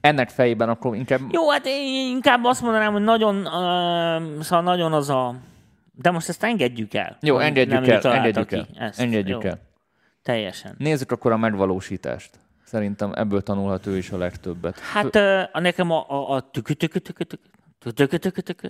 Ennek 0.00 0.28
fejében 0.28 0.68
akkor 0.68 0.96
inkább 0.96 1.20
Jó, 1.30 1.50
hát 1.50 1.66
én 1.66 2.08
inkább 2.08 2.44
azt 2.44 2.62
mondanám, 2.62 2.92
hogy 2.92 3.02
nagyon, 3.02 3.36
uh, 3.36 4.42
szóval 4.42 4.62
nagyon 4.62 4.92
az 4.92 5.10
a... 5.10 5.34
De 5.94 6.10
most 6.10 6.28
ezt 6.28 6.42
engedjük 6.42 6.94
el. 6.94 7.16
Jó, 7.20 7.38
engedjük 7.38 7.80
nem 7.80 8.00
el, 8.02 8.12
engedjük 8.12 8.52
el. 8.52 8.66
Ezt. 8.78 9.00
Engedjük 9.00 9.42
Jó, 9.42 9.48
el. 9.48 9.60
Teljesen. 10.22 10.74
Nézzük 10.78 11.12
akkor 11.12 11.32
a 11.32 11.36
megvalósítást. 11.36 12.30
Szerintem 12.64 13.12
ebből 13.14 13.42
tanulhat 13.42 13.86
ő 13.86 13.96
is 13.96 14.10
a 14.10 14.18
legtöbbet. 14.18 14.78
Hát 14.78 15.16
uh, 15.16 15.60
nekem 15.60 15.90
a, 15.90 16.04
a, 16.08 16.34
a 16.34 16.50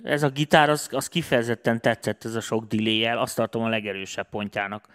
ez 0.03 0.23
a 0.23 0.29
gitár, 0.29 0.69
az, 0.69 0.89
az 0.91 1.07
kifejezetten 1.07 1.81
tetszett, 1.81 2.25
ez 2.25 2.35
a 2.35 2.39
sok 2.39 2.65
delay 2.67 3.05
Azt 3.05 3.35
tartom 3.35 3.63
a 3.63 3.69
legerősebb 3.69 4.29
pontjának 4.29 4.87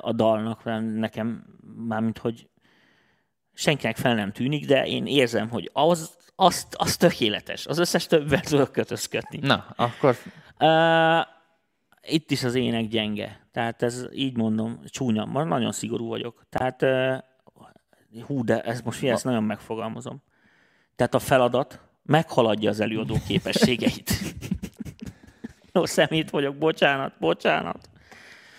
a 0.00 0.12
dalnak, 0.12 0.64
mert 0.64 0.94
nekem 0.94 1.44
mármint, 1.88 2.18
hogy 2.18 2.48
senkinek 3.54 3.96
fel 3.96 4.14
nem 4.14 4.32
tűnik, 4.32 4.66
de 4.66 4.86
én 4.86 5.06
érzem, 5.06 5.48
hogy 5.48 5.70
az, 5.72 6.10
az, 6.36 6.66
az 6.70 6.96
tökéletes. 6.96 7.66
Az 7.66 7.78
összes 7.78 8.06
többvel 8.06 8.40
tudok 8.40 8.72
kötözködni. 8.72 9.38
Na, 9.42 9.66
akkor 9.76 10.16
Uh, 10.62 11.26
itt 12.02 12.30
is 12.30 12.44
az 12.44 12.54
ének 12.54 12.88
gyenge. 12.88 13.40
Tehát 13.52 13.82
ez 13.82 14.06
így 14.12 14.36
mondom, 14.36 14.80
csúnya. 14.86 15.24
Ma 15.24 15.44
nagyon 15.44 15.72
szigorú 15.72 16.08
vagyok. 16.08 16.46
Tehát 16.50 16.82
uh, 16.82 17.16
hú, 18.26 18.44
de 18.44 18.60
ez 18.60 18.80
most 18.80 19.04
ezt 19.04 19.24
nagyon 19.24 19.44
megfogalmazom. 19.44 20.22
Tehát 20.96 21.14
a 21.14 21.18
feladat 21.18 21.80
meghaladja 22.02 22.70
az 22.70 22.80
előadó 22.80 23.16
képességeit. 23.26 24.10
Jó, 25.72 25.84
szemét 25.84 26.30
vagyok, 26.30 26.56
bocsánat, 26.56 27.12
bocsánat. 27.18 27.90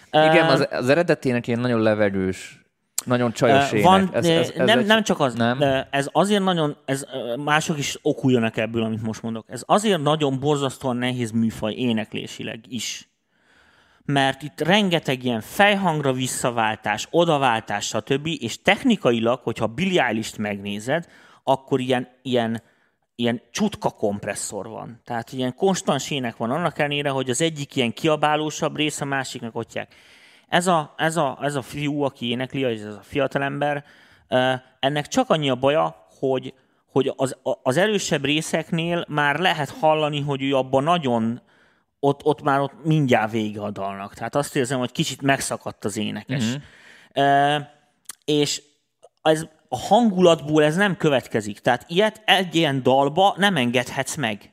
igen, 0.08 0.45
az, 0.45 0.67
az 0.71 0.89
eredetének 0.89 1.47
ilyen 1.47 1.60
nagyon 1.60 1.82
levegős, 1.82 2.62
nagyon 3.06 3.32
csajos 3.32 3.72
ének. 3.72 3.86
Van, 3.86 4.10
ez, 4.13 4.26
ez, 4.26 4.50
ez 4.50 4.68
nem, 4.68 4.80
egy- 4.80 4.86
nem 4.86 5.04
csak 5.04 5.20
az, 5.20 5.34
Nem? 5.34 5.86
ez 5.89 6.08
azért 6.12 6.44
nagyon, 6.44 6.78
ez 6.86 7.06
mások 7.38 7.78
is 7.78 7.98
okuljanak 8.02 8.58
ebből, 8.58 8.84
amit 8.84 9.02
most 9.02 9.22
mondok. 9.22 9.46
Ez 9.50 9.63
azért 9.66 10.02
nagyon 10.02 10.39
borzasztóan 10.39 10.98
nehéz 10.98 11.32
műfaj 11.32 11.74
éneklésileg 11.74 12.60
is. 12.68 13.08
Mert 14.06 14.42
itt 14.42 14.62
rengeteg 14.62 15.24
ilyen 15.24 15.42
fejhangra 15.42 16.13
visszaváltás, 16.13 17.08
odaváltás, 17.12 17.86
stb. 17.86 18.28
És 18.39 18.62
technikailag, 18.62 19.39
hogyha 19.44 19.74
Eilish-t 19.78 20.38
megnézed, 20.38 21.06
akkor 21.44 21.80
ilyen, 21.80 22.08
ilyen, 22.22 22.62
ilyen 23.16 23.42
csutka 23.52 23.89
kompresszor 23.89 24.68
van. 24.68 25.02
Tehát 25.06 25.32
ilyen 25.32 25.56
konstans 25.56 26.12
ének 26.12 26.38
van 26.38 26.52
annak 26.52 26.80
ellenére, 26.80 27.10
hogy 27.10 27.30
az 27.30 27.42
egyik 27.42 27.76
ilyen 27.76 27.94
kiabálósabb 27.94 28.76
rész, 28.76 29.02
a 29.02 29.06
másiknak 29.06 29.56
ottják. 29.56 29.96
Ez 30.54 30.68
a, 30.68 30.94
ez, 30.98 31.18
a, 31.18 31.38
ez 31.42 31.56
a 31.56 31.62
fiú, 31.62 32.02
aki 32.02 32.30
énekli, 32.30 32.63
ez 32.63 32.84
a 32.84 33.02
fiatalember, 33.02 33.84
ennek 34.80 35.08
csak 35.08 35.30
annyi 35.30 35.50
a 35.50 35.56
baja, 35.56 36.06
hogy, 36.20 36.54
hogy 36.92 37.13
az, 37.16 37.38
az 37.63 37.78
erősebb 37.78 38.26
részeknél 38.26 39.06
már 39.08 39.39
lehet 39.39 39.70
hallani, 39.70 40.22
hogy 40.22 40.42
ő 40.42 40.56
abban 40.56 40.84
nagyon, 40.84 41.42
ott, 42.00 42.24
ott 42.24 42.42
már 42.42 42.60
ott 42.60 42.84
mindjárt 42.84 43.32
vége 43.32 43.62
a 43.62 43.72
dalnak. 43.72 44.13
Tehát 44.13 44.36
azt 44.36 44.56
érzem, 44.56 44.80
hogy 44.80 44.92
kicsit 44.92 45.22
megszakadt 45.22 45.86
az 45.86 45.98
énekes. 45.98 46.44
Uh-huh. 47.13 47.63
És 48.26 48.62
ez, 49.22 49.48
a 49.68 49.78
hangulatból 49.78 50.63
ez 50.63 50.76
nem 50.76 50.98
következik. 50.98 51.60
Tehát 51.60 51.86
ilyet 51.88 52.22
egy 52.26 52.56
ilyen 52.56 52.84
dalba 52.84 53.34
nem 53.38 53.56
engedhetsz 53.56 54.16
meg. 54.16 54.53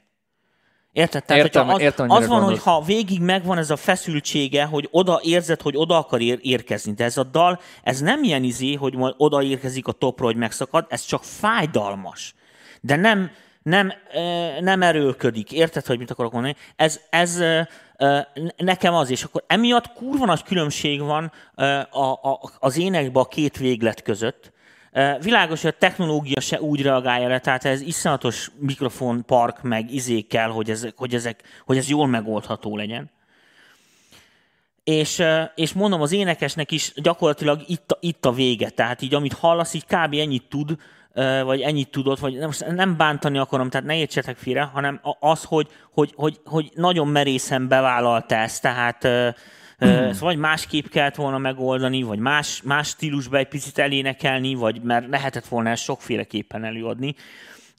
Érted? 1.01 1.25
Tehát, 1.25 1.45
Értem, 1.45 1.69
az, 1.69 1.81
értem, 1.81 2.11
az 2.11 2.27
van, 2.27 2.43
hogy 2.43 2.59
ha 2.59 2.83
végig 2.83 3.21
megvan 3.21 3.59
ez 3.59 3.71
a 3.71 3.77
feszültsége, 3.77 4.65
hogy 4.65 4.89
oda 4.91 5.21
érzed, 5.23 5.61
hogy 5.61 5.77
oda 5.77 5.97
akar 5.97 6.21
ér- 6.21 6.41
érkezni. 6.43 6.93
De 6.93 7.05
ez 7.05 7.17
a 7.17 7.23
dal, 7.23 7.61
ez 7.83 8.01
nem 8.01 8.23
ilyen 8.23 8.43
izé, 8.43 8.75
hogy 8.75 8.95
majd 8.95 9.15
oda 9.17 9.43
érkezik 9.43 9.87
a 9.87 9.93
topra, 9.93 10.25
hogy 10.25 10.37
megszakad, 10.37 10.87
ez 10.89 11.05
csak 11.05 11.25
fájdalmas. 11.25 12.35
De 12.81 12.97
nem, 12.97 13.31
nem, 13.63 13.93
nem 14.61 14.83
erőlködik. 14.83 15.53
Érted, 15.53 15.87
hogy 15.87 15.99
mit 15.99 16.11
akarok 16.11 16.33
mondani? 16.33 16.57
Ez, 16.77 17.01
ez 17.11 17.43
nekem 18.57 18.95
az, 18.95 19.11
és 19.11 19.23
akkor 19.23 19.45
emiatt 19.47 19.93
kurva 19.93 20.25
nagy 20.25 20.43
különbség 20.43 21.01
van 21.01 21.33
az 22.59 22.79
énekben 22.79 23.23
a 23.23 23.29
két 23.29 23.57
véglet 23.57 24.03
között. 24.03 24.53
Világos, 25.20 25.62
hogy 25.62 25.72
a 25.74 25.79
technológia 25.79 26.40
se 26.40 26.61
úgy 26.61 26.83
reagálja 26.83 27.29
le, 27.29 27.38
tehát 27.38 27.64
ez 27.64 27.81
iszonyatos 27.81 28.50
mikrofonpark, 28.59 29.62
meg 29.62 29.92
izé 29.92 30.20
kell, 30.20 30.48
hogy, 30.48 30.70
ezek, 30.70 30.92
hogy, 30.96 31.14
ezek, 31.14 31.42
hogy 31.66 31.76
ez 31.76 31.88
jól 31.88 32.07
megoldható 32.07 32.76
legyen. 32.76 33.11
És, 34.85 35.22
és 35.55 35.72
mondom, 35.72 36.00
az 36.00 36.12
énekesnek 36.12 36.70
is 36.70 36.92
gyakorlatilag 36.94 37.62
itt 37.66 37.92
a, 37.92 37.98
itt 38.00 38.24
a 38.24 38.33
vége. 38.33 38.70
Tehát 38.70 39.03
így, 39.03 39.14
amit 39.14 39.33
hallasz, 39.33 39.74
így 39.74 39.85
kb. 39.85 40.14
ennyit 40.14 40.48
tud, 40.48 40.76
vagy 41.44 41.61
ennyit 41.61 41.90
tudott, 41.90 42.18
vagy 42.18 42.37
nem, 42.37 42.50
nem 42.74 42.96
bántani 42.96 43.38
akarom, 43.38 43.70
tehát 43.70 43.87
ne 43.87 43.96
értsetek 43.96 44.37
félre, 44.37 44.62
hanem 44.62 45.00
az, 45.20 45.44
hogy, 45.44 45.68
hogy, 45.92 46.12
hogy, 46.16 46.40
hogy 46.44 46.70
nagyon 46.74 47.09
merészen 47.09 47.68
bevállalta 47.68 48.35
ezt, 48.35 48.62
tehát 48.62 49.09
ezt 49.81 50.21
vagy 50.21 50.37
másképp 50.37 50.87
kellett 50.87 51.14
volna 51.14 51.38
megoldani, 51.38 52.03
vagy 52.03 52.19
más, 52.19 52.62
más 52.64 52.88
stílusba 52.88 53.37
egy 53.37 53.49
picit 53.49 53.79
elénekelni, 53.79 54.55
vagy 54.55 54.83
mert 54.83 55.09
lehetett 55.09 55.47
volna 55.47 55.71
ezt 55.71 55.83
sokféleképpen 55.83 56.64
előadni. 56.64 57.14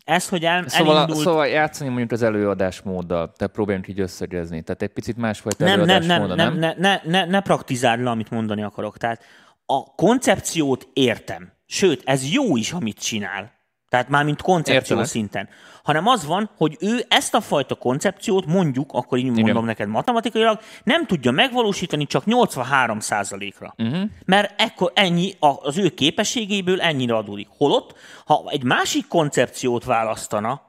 Ez, 0.04 0.30
hogy 0.30 0.46
el, 0.46 0.68
Szóval, 0.68 0.96
elindult... 0.96 1.20
szóval 1.20 1.48
játszani 1.48 1.90
mondjuk 1.90 2.12
az 2.12 2.22
előadásmóddal, 2.22 3.32
tehát 3.38 3.54
próbáljunk 3.54 3.88
így 3.88 4.00
összegezni. 4.00 4.62
Tehát 4.62 4.82
egy 4.82 4.90
picit 4.90 5.18
másfajta 5.18 5.66
nem, 5.66 5.80
nem, 5.80 6.04
nem, 6.04 6.12
előadásmóda, 6.12 6.36
nem, 6.36 6.58
ne, 6.58 6.74
ne, 6.78 7.02
ne, 7.04 7.26
ne 7.26 7.42
praktizáld 7.42 8.04
le, 8.04 8.10
amit 8.10 8.30
mondani 8.30 8.64
akarok. 8.64 8.98
Tehát 8.98 9.24
a 9.66 9.84
koncepciót 9.96 10.88
értem. 10.94 11.52
Sőt, 11.66 12.02
ez 12.06 12.32
jó 12.32 12.58
is, 12.58 12.72
amit 12.72 13.00
csinál. 13.00 13.52
Tehát 13.92 14.10
már 14.10 14.24
mint 14.24 14.42
koncepció 14.42 14.76
Értelek. 14.76 15.06
szinten. 15.06 15.50
Hanem 15.84 16.08
az 16.08 16.26
van, 16.26 16.50
hogy 16.58 16.78
ő 16.80 17.06
ezt 17.08 17.34
a 17.34 17.42
fajta 17.42 17.76
koncepciót 17.76 18.46
mondjuk, 18.46 18.90
akkor 18.94 19.18
így 19.18 19.26
mondom 19.26 19.48
Igen. 19.48 19.64
neked 19.64 19.88
matematikailag, 19.88 20.60
nem 20.84 21.06
tudja 21.06 21.32
megvalósítani 21.32 22.06
csak 22.06 22.24
83%-ra. 22.26 23.74
Mhm. 23.78 23.88
Uh-huh. 23.88 24.10
Mert 24.26 24.62
ekkor 24.62 24.92
ennyi 24.96 25.34
az 25.40 25.78
ő 25.78 25.90
képességéből 25.90 26.82
ennyire 26.82 27.16
adódik. 27.16 27.48
Holott, 27.58 27.98
ha 28.26 28.44
egy 28.50 28.64
másik 28.64 29.08
koncepciót 29.08 29.84
választana, 29.84 30.62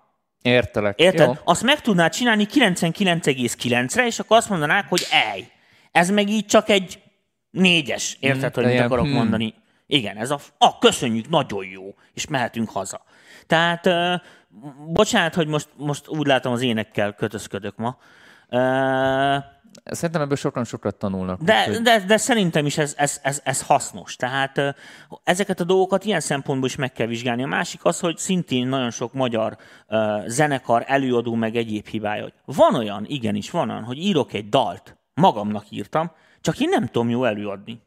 Értelek. 0.42 0.98
Érted? 0.98 1.26
Jó. 1.26 1.34
Azt 1.44 1.62
meg 1.62 1.80
tudnád 1.80 2.12
csinálni 2.12 2.46
99,9-re, 2.54 4.06
és 4.06 4.18
akkor 4.18 4.36
azt 4.36 4.48
mondanák, 4.48 4.88
hogy 4.88 5.06
ej, 5.10 5.48
ez 5.92 6.10
meg 6.10 6.28
így 6.28 6.46
csak 6.46 6.68
egy 6.68 6.98
négyes. 7.50 8.16
Érted, 8.20 8.58
Mm, 8.58 8.62
hogy 8.62 8.72
mit 8.72 8.82
akarok 8.82 9.04
hmm. 9.04 9.14
mondani? 9.14 9.54
Igen, 9.92 10.16
ez 10.16 10.30
a, 10.30 10.38
ah, 10.58 10.78
köszönjük, 10.78 11.28
nagyon 11.28 11.64
jó, 11.64 11.94
és 12.14 12.26
mehetünk 12.26 12.70
haza. 12.70 13.00
Tehát, 13.46 13.86
uh, 13.86 14.20
bocsánat, 14.92 15.34
hogy 15.34 15.46
most, 15.46 15.68
most 15.76 16.08
úgy 16.08 16.26
látom 16.26 16.52
az 16.52 16.62
énekkel 16.62 17.12
kötözködök 17.14 17.76
ma, 17.76 17.88
uh, 18.48 19.44
Szerintem 19.84 20.22
ebből 20.22 20.36
sokan 20.36 20.64
sokat 20.64 20.94
tanulnak. 20.94 21.42
de, 21.42 21.64
úgyhogy- 21.68 21.82
de, 21.82 22.04
de 22.06 22.16
szerintem 22.16 22.66
is 22.66 22.78
ez, 22.78 22.94
ez, 22.96 23.20
ez, 23.22 23.40
ez 23.44 23.62
hasznos. 23.62 24.16
Tehát 24.16 24.74
ezeket 25.24 25.60
a 25.60 25.64
dolgokat 25.64 26.04
ilyen 26.04 26.20
szempontból 26.20 26.68
is 26.68 26.76
meg 26.76 26.92
kell 26.92 27.06
vizsgálni. 27.06 27.42
A 27.42 27.46
másik 27.46 27.84
az, 27.84 28.00
hogy 28.00 28.16
szintén 28.16 28.66
nagyon 28.66 28.90
sok 28.90 29.12
magyar 29.12 29.56
uh, 29.88 30.26
zenekar, 30.26 30.84
előadó, 30.86 31.34
meg 31.34 31.56
egyéb 31.56 31.86
hibája. 31.86 32.22
hogy 32.22 32.34
Van 32.44 32.74
olyan, 32.74 33.04
igenis 33.06 33.50
van 33.50 33.70
olyan, 33.70 33.84
hogy 33.84 33.98
írok 33.98 34.32
egy 34.32 34.48
dalt, 34.48 34.96
magamnak 35.14 35.70
írtam, 35.70 36.12
csak 36.40 36.60
én 36.60 36.68
nem 36.68 36.86
tudom 36.86 37.10
jó 37.10 37.24
előadni. 37.24 37.82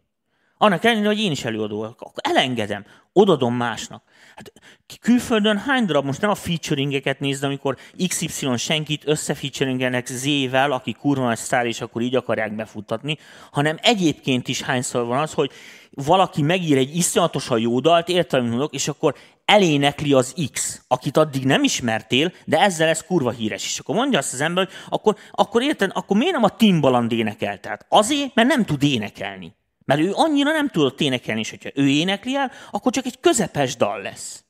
Annak 0.58 0.84
ellenére, 0.84 1.08
hogy 1.08 1.20
én 1.20 1.32
is 1.32 1.46
előadó 1.46 1.78
vagyok, 1.78 2.02
akkor 2.02 2.24
elengedem, 2.24 2.86
odadom 3.14 3.56
másnak. 3.56 4.04
Hát 4.36 4.52
külföldön 5.00 5.58
hány 5.58 5.86
darab, 5.86 6.06
most 6.06 6.22
nem 6.22 6.30
a 6.30 6.36
featuringeket 6.36 7.20
nézd, 7.20 7.44
amikor 7.44 7.78
XY 8.08 8.58
senkit 8.58 9.08
összefeaturingelnek 9.08 10.08
Z-vel, 10.08 10.72
aki 10.72 10.94
kurva 10.94 11.24
nagy 11.24 11.38
sztár, 11.38 11.66
és 11.66 11.82
akkor 11.82 12.02
így 12.02 12.16
akarják 12.16 12.56
befuttatni, 12.56 13.18
hanem 13.52 13.78
egyébként 13.82 14.48
is 14.48 14.62
hányszor 14.62 15.06
van 15.06 15.20
az, 15.20 15.34
hogy 15.34 15.52
valaki 15.92 16.42
megír 16.42 16.78
egy 16.78 16.96
iszonyatosan 16.96 17.60
jó 17.60 17.80
dalt, 17.80 18.10
értelmi 18.10 18.50
mondok, 18.50 18.74
és 18.74 18.88
akkor 18.88 19.16
elénekli 19.46 20.14
az 20.14 20.50
X, 20.52 20.82
akit 20.88 21.18
addig 21.18 21.46
nem 21.46 21.64
ismertél, 21.64 22.34
de 22.46 22.60
ezzel 22.60 22.88
ez 22.88 23.04
kurva 23.04 23.32
híres. 23.32 23.66
És 23.66 23.80
akkor 23.80 23.96
mondja 23.96 24.20
azt 24.20 24.34
az 24.34 24.42
ember, 24.42 24.66
hogy 24.66 24.74
akkor, 24.90 25.16
akkor 25.32 25.62
érted, 25.62 25.92
akkor 25.94 26.18
miért 26.18 26.34
nem 26.34 26.44
a 26.44 26.56
Timbaland 26.56 27.12
énekel? 27.12 27.60
Tehát 27.60 27.86
azért, 27.90 28.36
mert 28.36 28.48
nem 28.48 28.66
tud 28.66 28.84
énekelni. 28.84 29.56
Mert 29.86 30.00
ő 30.00 30.12
annyira 30.14 30.52
nem 30.52 30.68
tudott 30.68 31.02
énekelni, 31.02 31.40
és 31.40 31.50
hogyha 31.50 31.70
ő 31.74 31.88
énekli 31.88 32.36
el, 32.36 32.52
akkor 32.72 32.92
csak 32.92 33.06
egy 33.06 33.20
közepes 33.20 33.76
dal 33.76 34.02
lesz. 34.02 34.44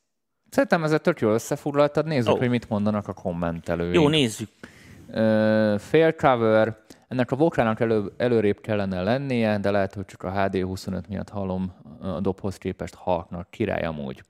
Szerintem 0.50 0.84
ezzel 0.84 1.00
tök 1.00 1.19
jól 1.19 1.34
összefoglaltad. 1.34 2.06
Nézzük, 2.06 2.34
Ó. 2.34 2.38
hogy 2.38 2.50
mit 2.50 2.69
mondanak 2.69 3.08
a 3.08 3.13
kommentelőink. 3.13 3.95
Jó, 3.95 4.08
nézzük. 4.08 4.50
Ö, 5.12 5.76
fail 5.80 6.13
cover. 6.13 6.78
Ennek 7.08 7.32
a 7.32 7.36
vokálnak 7.36 7.80
elő, 7.80 8.12
előrébb 8.17 8.62
kellene 8.62 9.02
lennie, 9.02 9.58
de 9.58 9.71
lehet, 9.71 9.93
hogy 9.93 10.06
csak 10.06 10.24
a 10.24 10.32
HD25 10.32 11.08
miatt 11.08 11.30
hallom 11.30 11.74
a 12.02 12.19
dobhoz 12.19 12.58
képest 12.58 12.95
halknak. 12.95 13.50
Király 13.50 13.84
amúgy. 13.84 14.24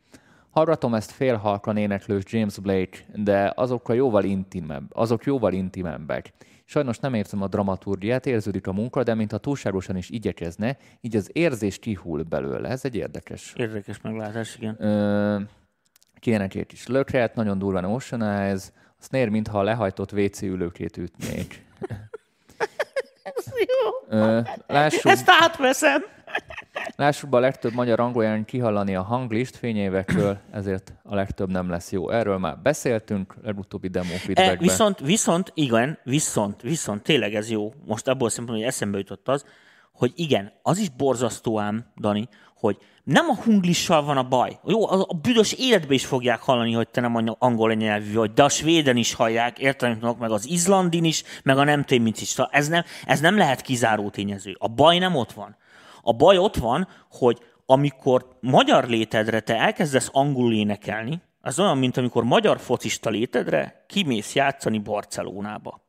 Hallgatom 0.49 0.93
ezt 0.93 1.11
fél 1.11 1.35
halkan 1.35 1.77
éneklős 1.77 2.23
James 2.25 2.59
Blake, 2.59 2.97
de 3.13 3.53
azok 3.55 3.89
a 3.89 3.93
jóval 3.93 4.23
intimebb, 4.23 4.83
azok 4.93 5.23
jóval 5.23 5.53
intimebbek. 5.53 6.33
Sajnos 6.65 6.99
nem 6.99 7.13
érzem 7.13 7.41
a 7.41 7.47
dramaturgiát, 7.47 8.25
érződik 8.25 8.67
a 8.67 8.71
munka, 8.73 9.03
de 9.03 9.13
mintha 9.13 9.37
túlságosan 9.37 9.97
is 9.97 10.09
igyekezne, 10.09 10.77
így 11.01 11.15
az 11.15 11.29
érzés 11.33 11.79
kihull 11.79 12.21
belőle. 12.21 12.69
Ez 12.69 12.85
egy 12.85 12.95
érdekes 12.95 13.53
Érdekes 13.55 14.01
meglátás, 14.01 14.55
igen. 14.55 14.83
Ö, 14.83 15.39
Kénekét 16.19 16.71
is 16.71 16.87
lökhet, 16.87 17.35
nagyon 17.35 17.57
durván 17.57 18.01
Eyes, 18.21 18.71
a 18.99 19.03
snare, 19.03 19.29
mintha 19.29 19.59
a 19.59 19.63
lehajtott 19.63 20.11
WC 20.11 20.41
ülőkét 20.41 20.97
ütnék. 20.97 21.63
Ö, 24.09 24.39
lássuk, 24.67 25.11
Ezt 25.11 25.29
átveszem! 25.41 26.14
Lássuk 26.95 27.29
be, 27.29 27.37
a 27.37 27.39
legtöbb 27.39 27.73
magyar 27.73 27.99
angolán 27.99 28.45
kihallani 28.45 28.95
a 28.95 29.01
hanglist 29.01 29.55
fényévekről, 29.55 30.37
ezért 30.51 30.93
a 31.03 31.15
legtöbb 31.15 31.49
nem 31.49 31.69
lesz 31.69 31.91
jó. 31.91 32.09
Erről 32.09 32.37
már 32.37 32.57
beszéltünk, 32.59 33.35
legutóbbi 33.43 33.87
demo 33.87 34.13
E, 34.13 34.17
feedbackben. 34.17 34.57
viszont, 34.57 34.99
viszont, 34.99 35.51
igen, 35.53 35.99
viszont, 36.03 36.61
viszont, 36.61 37.01
tényleg 37.01 37.35
ez 37.35 37.49
jó. 37.49 37.73
Most 37.85 38.07
abból 38.07 38.29
szempontból, 38.29 38.57
hogy 38.57 38.73
eszembe 38.73 38.97
jutott 38.97 39.27
az, 39.27 39.45
hogy 39.93 40.11
igen, 40.15 40.51
az 40.61 40.77
is 40.77 40.89
borzasztó 40.89 41.59
ám, 41.59 41.85
Dani, 41.97 42.27
hogy 42.55 42.77
nem 43.03 43.29
a 43.29 43.35
hunglissal 43.43 44.03
van 44.03 44.17
a 44.17 44.27
baj. 44.27 44.59
Jó, 44.65 44.89
a, 44.89 45.05
a 45.07 45.13
büdös 45.21 45.53
életbe 45.53 45.93
is 45.93 46.05
fogják 46.05 46.41
hallani, 46.41 46.73
hogy 46.73 46.87
te 46.87 47.01
nem 47.01 47.35
angol 47.39 47.73
nyelvű 47.73 48.13
vagy, 48.13 48.33
de 48.33 48.43
a 48.43 48.49
svéden 48.49 48.97
is 48.97 49.13
hallják, 49.13 49.59
értelem 49.59 50.15
meg 50.19 50.31
az 50.31 50.47
izlandin 50.49 51.03
is, 51.03 51.23
meg 51.43 51.57
a 51.57 51.63
nem 51.63 51.85
mit 52.01 52.21
is. 52.21 52.35
Ez 52.49 52.67
nem, 52.67 52.83
ez 53.05 53.19
nem 53.19 53.37
lehet 53.37 53.61
kizáró 53.61 54.09
tényező. 54.09 54.55
A 54.59 54.67
baj 54.67 54.97
nem 54.97 55.15
ott 55.15 55.31
van. 55.31 55.55
A 56.07 56.13
baj 56.13 56.37
ott 56.37 56.55
van, 56.55 56.87
hogy 57.09 57.39
amikor 57.65 58.37
magyar 58.39 58.87
létedre 58.87 59.39
te 59.39 59.55
elkezdesz 59.55 60.09
angolul 60.11 60.53
énekelni, 60.53 61.21
az 61.41 61.59
olyan, 61.59 61.77
mint 61.77 61.97
amikor 61.97 62.23
magyar 62.23 62.59
focista 62.59 63.09
létedre 63.09 63.85
kimész 63.87 64.35
játszani 64.35 64.79
Barcelonába. 64.79 65.84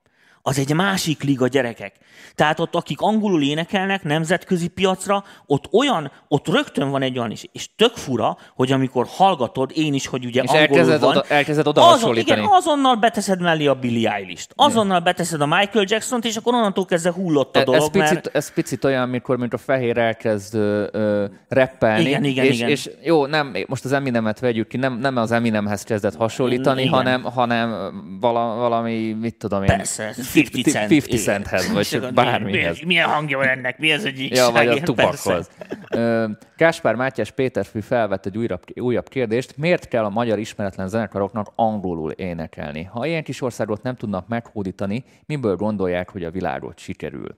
Az 0.49 0.59
egy 0.59 0.75
másik 0.75 1.23
liga, 1.23 1.47
gyerekek. 1.49 1.93
Tehát 2.35 2.61
ott, 2.61 2.75
akik 2.75 3.01
angolul 3.01 3.43
énekelnek 3.43 4.03
nemzetközi 4.03 4.69
piacra, 4.69 5.25
ott 5.47 5.69
olyan, 5.73 6.13
ott 6.29 6.49
rögtön 6.49 6.91
van 6.91 7.03
egy 7.03 7.19
olyan 7.19 7.31
is. 7.31 7.45
És 7.53 7.69
tök 7.77 7.95
fura, 7.97 8.37
hogy 8.55 8.73
amikor 8.73 9.07
hallgatod, 9.09 9.71
én 9.75 9.95
is, 9.95 10.07
hogy 10.07 10.25
ugye 10.25 10.43
És 10.43 10.49
angolul 10.49 10.69
elkezded 10.69 11.01
van, 11.01 11.11
oda- 11.11 11.31
elkezded 11.31 11.67
oda 11.67 11.89
azon. 11.89 12.17
Igen, 12.17 12.45
azonnal 12.51 12.95
beteszed 12.97 13.41
mellé 13.41 13.67
a 13.67 13.75
Billie 13.75 14.11
Eilish-t. 14.11 14.53
Azonnal 14.55 15.01
beteszed 15.01 15.41
a 15.41 15.47
Michael 15.47 15.85
Jackson-t, 15.89 16.25
és 16.25 16.37
akkor 16.37 16.55
onnantól 16.55 16.85
kezdve 16.85 17.13
hullott 17.13 17.57
a 17.57 17.59
Ez, 17.59 17.65
dolog, 17.65 17.81
ez, 17.81 17.91
picit, 17.91 18.13
mert... 18.13 18.31
ez 18.37 18.53
picit 18.53 18.85
olyan, 18.85 19.09
mikor 19.09 19.37
mint 19.37 19.53
a 19.55 19.59
fehér 19.59 19.99
elkezd 19.99 20.55
ö, 20.55 20.87
ö, 20.93 21.25
rappelni, 21.49 22.09
Igen, 22.09 22.25
igen, 22.25 22.45
és, 22.45 22.57
igen. 22.57 22.69
és 22.69 22.91
jó, 23.03 23.27
nem, 23.27 23.55
most 23.67 23.85
az 23.85 23.93
Eminemet 23.93 24.41
vegyük 24.41 24.69
ki, 24.69 24.77
nem, 24.77 24.99
nem 24.99 25.17
az 25.17 25.33
Eminemhez 25.33 25.83
kezdett 25.83 26.15
hasonlítani, 26.17 26.81
Igen. 26.81 26.93
hanem, 26.93 27.23
hanem 27.23 27.91
vala, 28.21 28.55
valami, 28.55 29.13
mit 29.13 29.35
tudom 29.35 29.61
én, 29.61 29.67
Persze, 29.77 30.15
50 30.37 30.62
Cent. 30.62 30.90
50 30.92 31.03
igen. 31.07 31.18
Centhez, 31.18 31.72
vagy 31.72 31.88
akkor 31.94 32.12
bármihez. 32.12 32.79
mi- 32.79 32.87
Milyen 32.87 33.09
hangja 33.09 33.38
van 33.38 33.46
ennek? 33.49 33.79
Mi 33.79 33.92
az 33.92 34.05
egyik 34.05 34.37
Ja, 34.37 34.51
vagy 34.51 34.68
a 34.68 34.81
tubakhoz. 34.81 35.51
Ö, 35.90 36.29
Káspár 36.57 36.94
Mátyás 36.94 37.31
Péterfű 37.31 37.81
felvett 37.81 38.27
egy 38.27 38.38
újabb, 38.38 38.62
újabb 38.81 39.09
kérdést. 39.09 39.57
Miért 39.57 39.88
kell 39.88 40.05
a 40.05 40.09
magyar 40.11 40.38
ismeretlen 40.38 40.88
zenekaroknak 40.88 41.53
angolul 41.55 42.11
énekelni? 42.11 42.83
Ha 42.83 43.07
ilyen 43.07 43.22
kis 43.22 43.40
országot 43.40 43.83
nem 43.83 43.94
tudnak 43.96 44.29
meghódítani, 44.29 45.05
miből 45.27 45.57
gondolják, 45.57 46.11
hogy 46.11 46.25
a 46.25 46.31
világot 46.31 46.79
sikerül? 46.79 47.37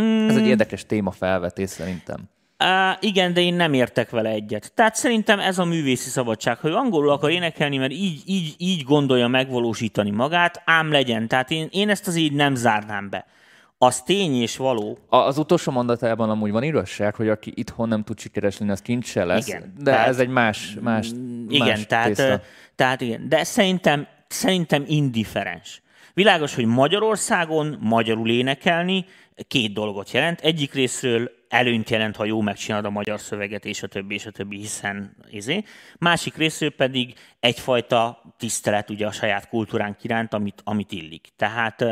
Mm. 0.00 0.28
Ez 0.28 0.36
egy 0.36 0.46
érdekes 0.46 0.86
téma 0.86 1.10
felvetés 1.10 1.70
szerintem. 1.70 2.18
Á, 2.62 2.98
igen, 3.00 3.32
de 3.32 3.40
én 3.40 3.54
nem 3.54 3.72
értek 3.72 4.10
vele 4.10 4.28
egyet. 4.30 4.72
Tehát 4.74 4.94
szerintem 4.94 5.38
ez 5.40 5.58
a 5.58 5.64
művészi 5.64 6.08
szabadság, 6.08 6.58
hogy 6.58 6.72
angolul 6.72 7.10
akar 7.10 7.30
énekelni, 7.30 7.76
mert 7.76 7.92
így, 7.92 8.22
így, 8.26 8.54
így 8.58 8.82
gondolja 8.82 9.26
megvalósítani 9.28 10.10
magát, 10.10 10.62
ám 10.64 10.90
legyen. 10.92 11.28
Tehát 11.28 11.50
én, 11.50 11.68
én 11.70 11.88
ezt 11.88 12.06
az 12.06 12.16
így 12.16 12.32
nem 12.32 12.54
zárnám 12.54 13.10
be. 13.10 13.26
Az 13.78 14.02
tény 14.02 14.34
és 14.40 14.56
való, 14.56 14.98
A- 15.08 15.16
Az 15.16 15.38
utolsó 15.38 15.72
mondatában 15.72 16.30
amúgy 16.30 16.50
van 16.50 16.62
igazság, 16.62 17.14
hogy 17.14 17.28
aki 17.28 17.52
itthon 17.54 17.88
nem 17.88 18.02
tud 18.02 18.18
sikeres 18.18 18.58
lenni, 18.58 18.70
az 18.72 18.82
kincs 18.82 19.06
se 19.06 19.24
lesz. 19.24 19.48
Igen, 19.48 19.74
de 19.78 19.90
tehát- 19.90 20.08
ez 20.08 20.18
egy 20.18 20.28
más, 20.28 20.76
más, 20.80 21.06
Igen, 21.48 21.66
más 21.68 21.86
tehát, 21.86 22.06
tészta. 22.06 22.40
tehát 22.74 23.00
igen. 23.00 23.28
De 23.28 23.44
szerintem, 23.44 24.06
szerintem 24.28 24.84
indifferens. 24.86 25.82
Világos, 26.14 26.54
hogy 26.54 26.64
Magyarországon 26.66 27.76
magyarul 27.80 28.30
énekelni 28.30 29.04
két 29.48 29.72
dolgot 29.72 30.10
jelent. 30.10 30.40
Egyik 30.40 30.74
részről 30.74 31.30
előnyt 31.50 31.90
jelent, 31.90 32.16
ha 32.16 32.24
jó 32.24 32.40
megcsinálod 32.40 32.84
a 32.86 32.90
magyar 32.90 33.20
szöveget, 33.20 33.64
és 33.64 33.82
a 33.82 33.86
többi, 33.86 34.14
és 34.14 34.26
a 34.26 34.30
többi, 34.30 34.56
hiszen 34.56 35.16
izé. 35.30 35.64
Másik 35.98 36.36
részről 36.36 36.70
pedig 36.70 37.14
egyfajta 37.40 38.22
tisztelet 38.38 38.90
ugye 38.90 39.06
a 39.06 39.12
saját 39.12 39.48
kultúránk 39.48 40.04
iránt, 40.04 40.34
amit, 40.34 40.60
amit 40.64 40.92
illik. 40.92 41.28
Tehát 41.36 41.84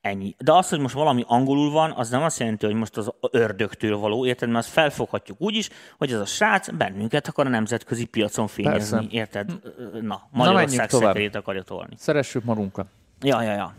ennyi. 0.00 0.34
De 0.38 0.52
az, 0.52 0.68
hogy 0.68 0.78
most 0.78 0.94
valami 0.94 1.24
angolul 1.26 1.70
van, 1.70 1.92
az 1.92 2.10
nem 2.10 2.22
azt 2.22 2.38
jelenti, 2.38 2.66
hogy 2.66 2.74
most 2.74 2.96
az 2.96 3.12
ördögtől 3.30 3.96
való, 3.96 4.26
érted? 4.26 4.48
Mert 4.48 4.64
azt 4.64 4.72
felfoghatjuk 4.72 5.40
úgy 5.40 5.54
is, 5.54 5.68
hogy 5.98 6.12
ez 6.12 6.20
a 6.20 6.26
srác 6.26 6.70
bennünket 6.70 7.28
akar 7.28 7.46
a 7.46 7.48
nemzetközi 7.48 8.04
piacon 8.04 8.46
fényezni, 8.46 8.98
Persze. 8.98 9.16
érted? 9.16 9.52
Na, 10.00 10.28
Magyarország 10.30 10.88
tovább. 10.88 11.08
szekerét 11.08 11.34
akarja 11.34 11.62
tolni. 11.62 11.94
Szeressük 11.96 12.44
magunkat. 12.44 12.86
Ja, 13.20 13.42
ja, 13.42 13.52
ja. 13.52 13.74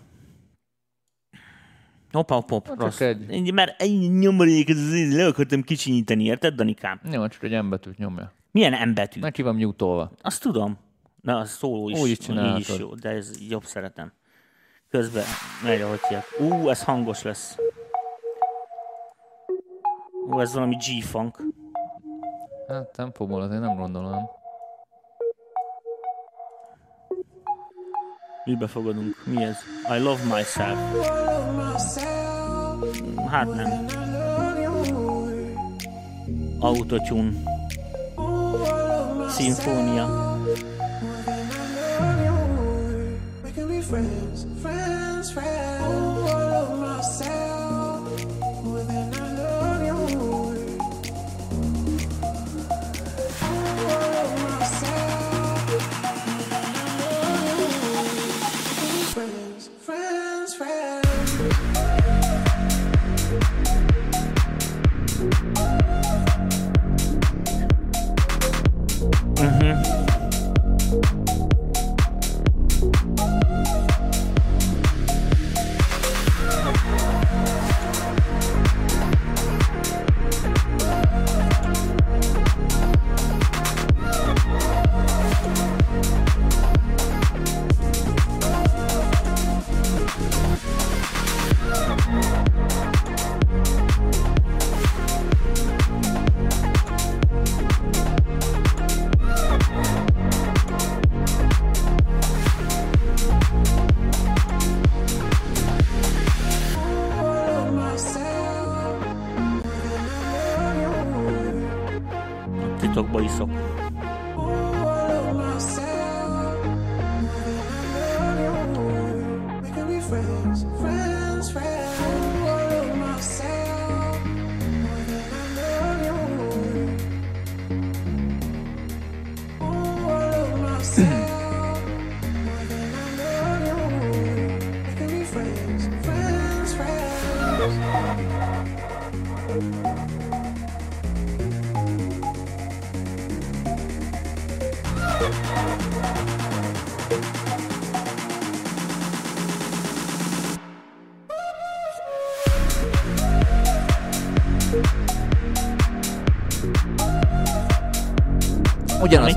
Hopp, 2.11 2.29
hopp, 2.29 2.65
Csak 2.65 2.81
rossz. 2.81 2.99
egy. 2.99 3.31
Egy. 3.31 3.53
Mert 3.53 3.81
egy 3.81 4.11
nyomorék, 4.11 4.69
le 5.13 5.25
akartam 5.25 5.61
kicsinyíteni, 5.61 6.23
érted, 6.23 6.55
Danikám? 6.55 6.99
Jó, 7.11 7.27
csak 7.27 7.43
egy 7.43 7.53
embetűt 7.53 7.97
nyomja. 7.97 8.31
Milyen 8.51 8.73
embetű? 8.73 9.19
Neki 9.19 9.41
van 9.41 9.55
mutolva. 9.55 10.11
Azt 10.21 10.41
tudom. 10.41 10.77
Na, 11.21 11.37
az 11.37 11.49
szóló 11.49 11.89
is. 11.89 11.99
Úgy 11.99 12.09
is 12.09 12.27
így 12.27 12.59
is 12.59 12.77
jó, 12.77 12.95
de 12.95 13.09
ez 13.09 13.49
jobb 13.49 13.63
szeretem. 13.63 14.11
Közben 14.89 15.23
megy, 15.63 15.81
ahogy 15.81 15.99
hívják. 16.01 16.25
Ú, 16.39 16.69
ez 16.69 16.83
hangos 16.83 17.21
lesz. 17.21 17.57
Ú, 20.29 20.39
ez 20.39 20.53
valami 20.53 20.75
G-funk. 20.75 21.41
Hát 22.67 22.91
tempóból 22.91 23.41
azért 23.41 23.61
nem 23.61 23.75
gondolom. 23.75 24.29
Mibe 28.45 28.67
fogadunk? 28.67 29.15
Mi 29.25 29.43
ez? 29.43 29.57
I 29.89 29.99
love 29.99 30.23
myself. 30.23 30.77
Hát 33.29 33.55
nem. 33.55 33.85
Autotune. 36.59 37.31
Szimfónia. 39.29 40.29
Friends, 43.91 44.45
friends. 45.33 45.70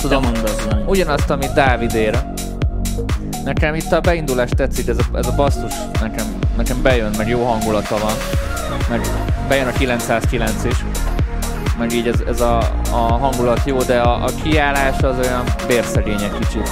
Tudom, 0.09 0.22
mondasz, 0.22 0.66
Dani? 0.68 0.82
ugyanazt, 0.86 1.30
amit 1.30 1.52
Dávidéra. 1.52 2.32
Nekem 3.44 3.74
itt 3.74 3.92
a 3.92 4.00
beindulás 4.00 4.50
tetszik, 4.57 4.88
ez 4.88 4.96
a, 4.98 5.18
ez 5.18 5.26
a 5.26 5.34
basszus 5.34 5.72
nekem, 6.00 6.26
nekem 6.57 6.82
bejön, 6.82 7.14
meg 7.16 7.28
jó 7.28 7.44
hangulata 7.44 7.98
van. 7.98 8.12
Meg 8.90 9.00
bejön 9.48 9.66
a 9.66 9.72
909 9.72 10.64
is, 10.64 10.84
meg 11.78 11.92
így 11.92 12.09
ez, 12.09 12.20
ez 12.28 12.40
a, 12.40 12.59
a 12.90 12.96
hangulat 12.96 13.61
jó, 13.64 13.82
de 13.82 14.00
a, 14.00 14.24
a 14.24 14.28
kiállás 14.42 15.02
az 15.02 15.16
olyan 15.18 15.44
bérszegény 15.66 16.22
egy 16.22 16.38
kicsit. 16.38 16.70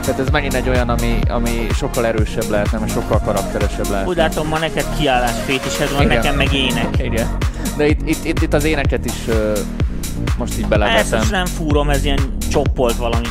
Tehát 0.00 0.20
ez 0.20 0.28
megint 0.32 0.54
egy 0.54 0.68
olyan, 0.68 0.88
ami, 0.88 1.18
ami 1.28 1.66
sokkal 1.74 2.06
erősebb 2.06 2.50
lehetne, 2.50 2.78
mert 2.78 2.92
sokkal 2.92 3.20
karakteresebb 3.24 3.88
lehetne. 3.90 4.10
Úgy 4.10 4.16
látom, 4.16 4.48
ma 4.48 4.58
neked 4.58 4.84
kiállás 4.98 5.36
fétised 5.44 5.92
van, 5.92 6.02
Igen. 6.02 6.16
nekem 6.16 6.36
meg 6.36 6.52
ének. 6.54 6.98
Igen. 6.98 7.26
De 7.76 7.86
itt, 7.86 8.08
itt, 8.08 8.24
itt, 8.24 8.42
itt 8.42 8.54
az 8.54 8.64
éneket 8.64 9.04
is 9.04 9.28
ö, 9.28 9.52
most 10.38 10.58
így 10.58 10.66
beleveszem. 10.66 11.18
most 11.18 11.30
nem 11.30 11.46
fúrom, 11.46 11.90
ez 11.90 12.04
ilyen 12.04 12.35
csoppolt 12.56 12.96
valami. 12.96 13.26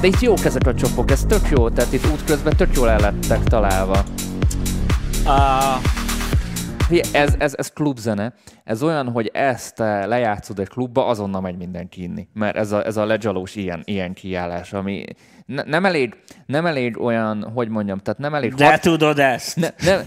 De 0.00 0.06
itt 0.06 0.20
jók 0.20 0.44
ezek 0.44 0.66
a 0.66 0.74
csopok, 0.74 1.10
ez 1.10 1.24
tök 1.28 1.48
jó, 1.50 1.68
tehát 1.68 1.92
itt 1.92 2.06
útközben 2.12 2.56
tök 2.56 2.74
jól 2.74 2.90
el 2.90 2.98
lettek 2.98 3.44
találva. 3.44 4.04
Uh, 5.24 7.04
Ez, 7.12 7.34
ez, 7.38 7.54
ez 7.56 7.68
klubzene. 7.68 8.32
Ez 8.64 8.82
olyan, 8.82 9.10
hogy 9.10 9.30
ezt 9.32 9.78
lejátszod 9.78 10.58
egy 10.58 10.68
klubba, 10.68 11.06
azonnal 11.06 11.40
megy 11.40 11.56
mindenki 11.56 12.02
inni. 12.02 12.28
Mert 12.32 12.56
ez 12.56 12.72
a, 12.72 12.84
ez 12.84 12.96
a 12.96 13.04
legyalós 13.04 13.54
ilyen, 13.54 13.82
ilyen 13.84 14.12
kiállás, 14.12 14.72
ami 14.72 15.04
ne, 15.46 15.62
nem, 15.62 15.84
elég, 15.84 16.16
nem 16.46 16.66
elég 16.66 17.00
olyan, 17.00 17.50
hogy 17.54 17.68
mondjam, 17.68 17.98
tehát 17.98 18.20
nem 18.20 18.34
elég, 18.34 18.54
de 18.54 18.78
tudod 18.78 19.18
ezt. 19.18 19.56
ne, 19.56 19.68
nem, 19.90 20.00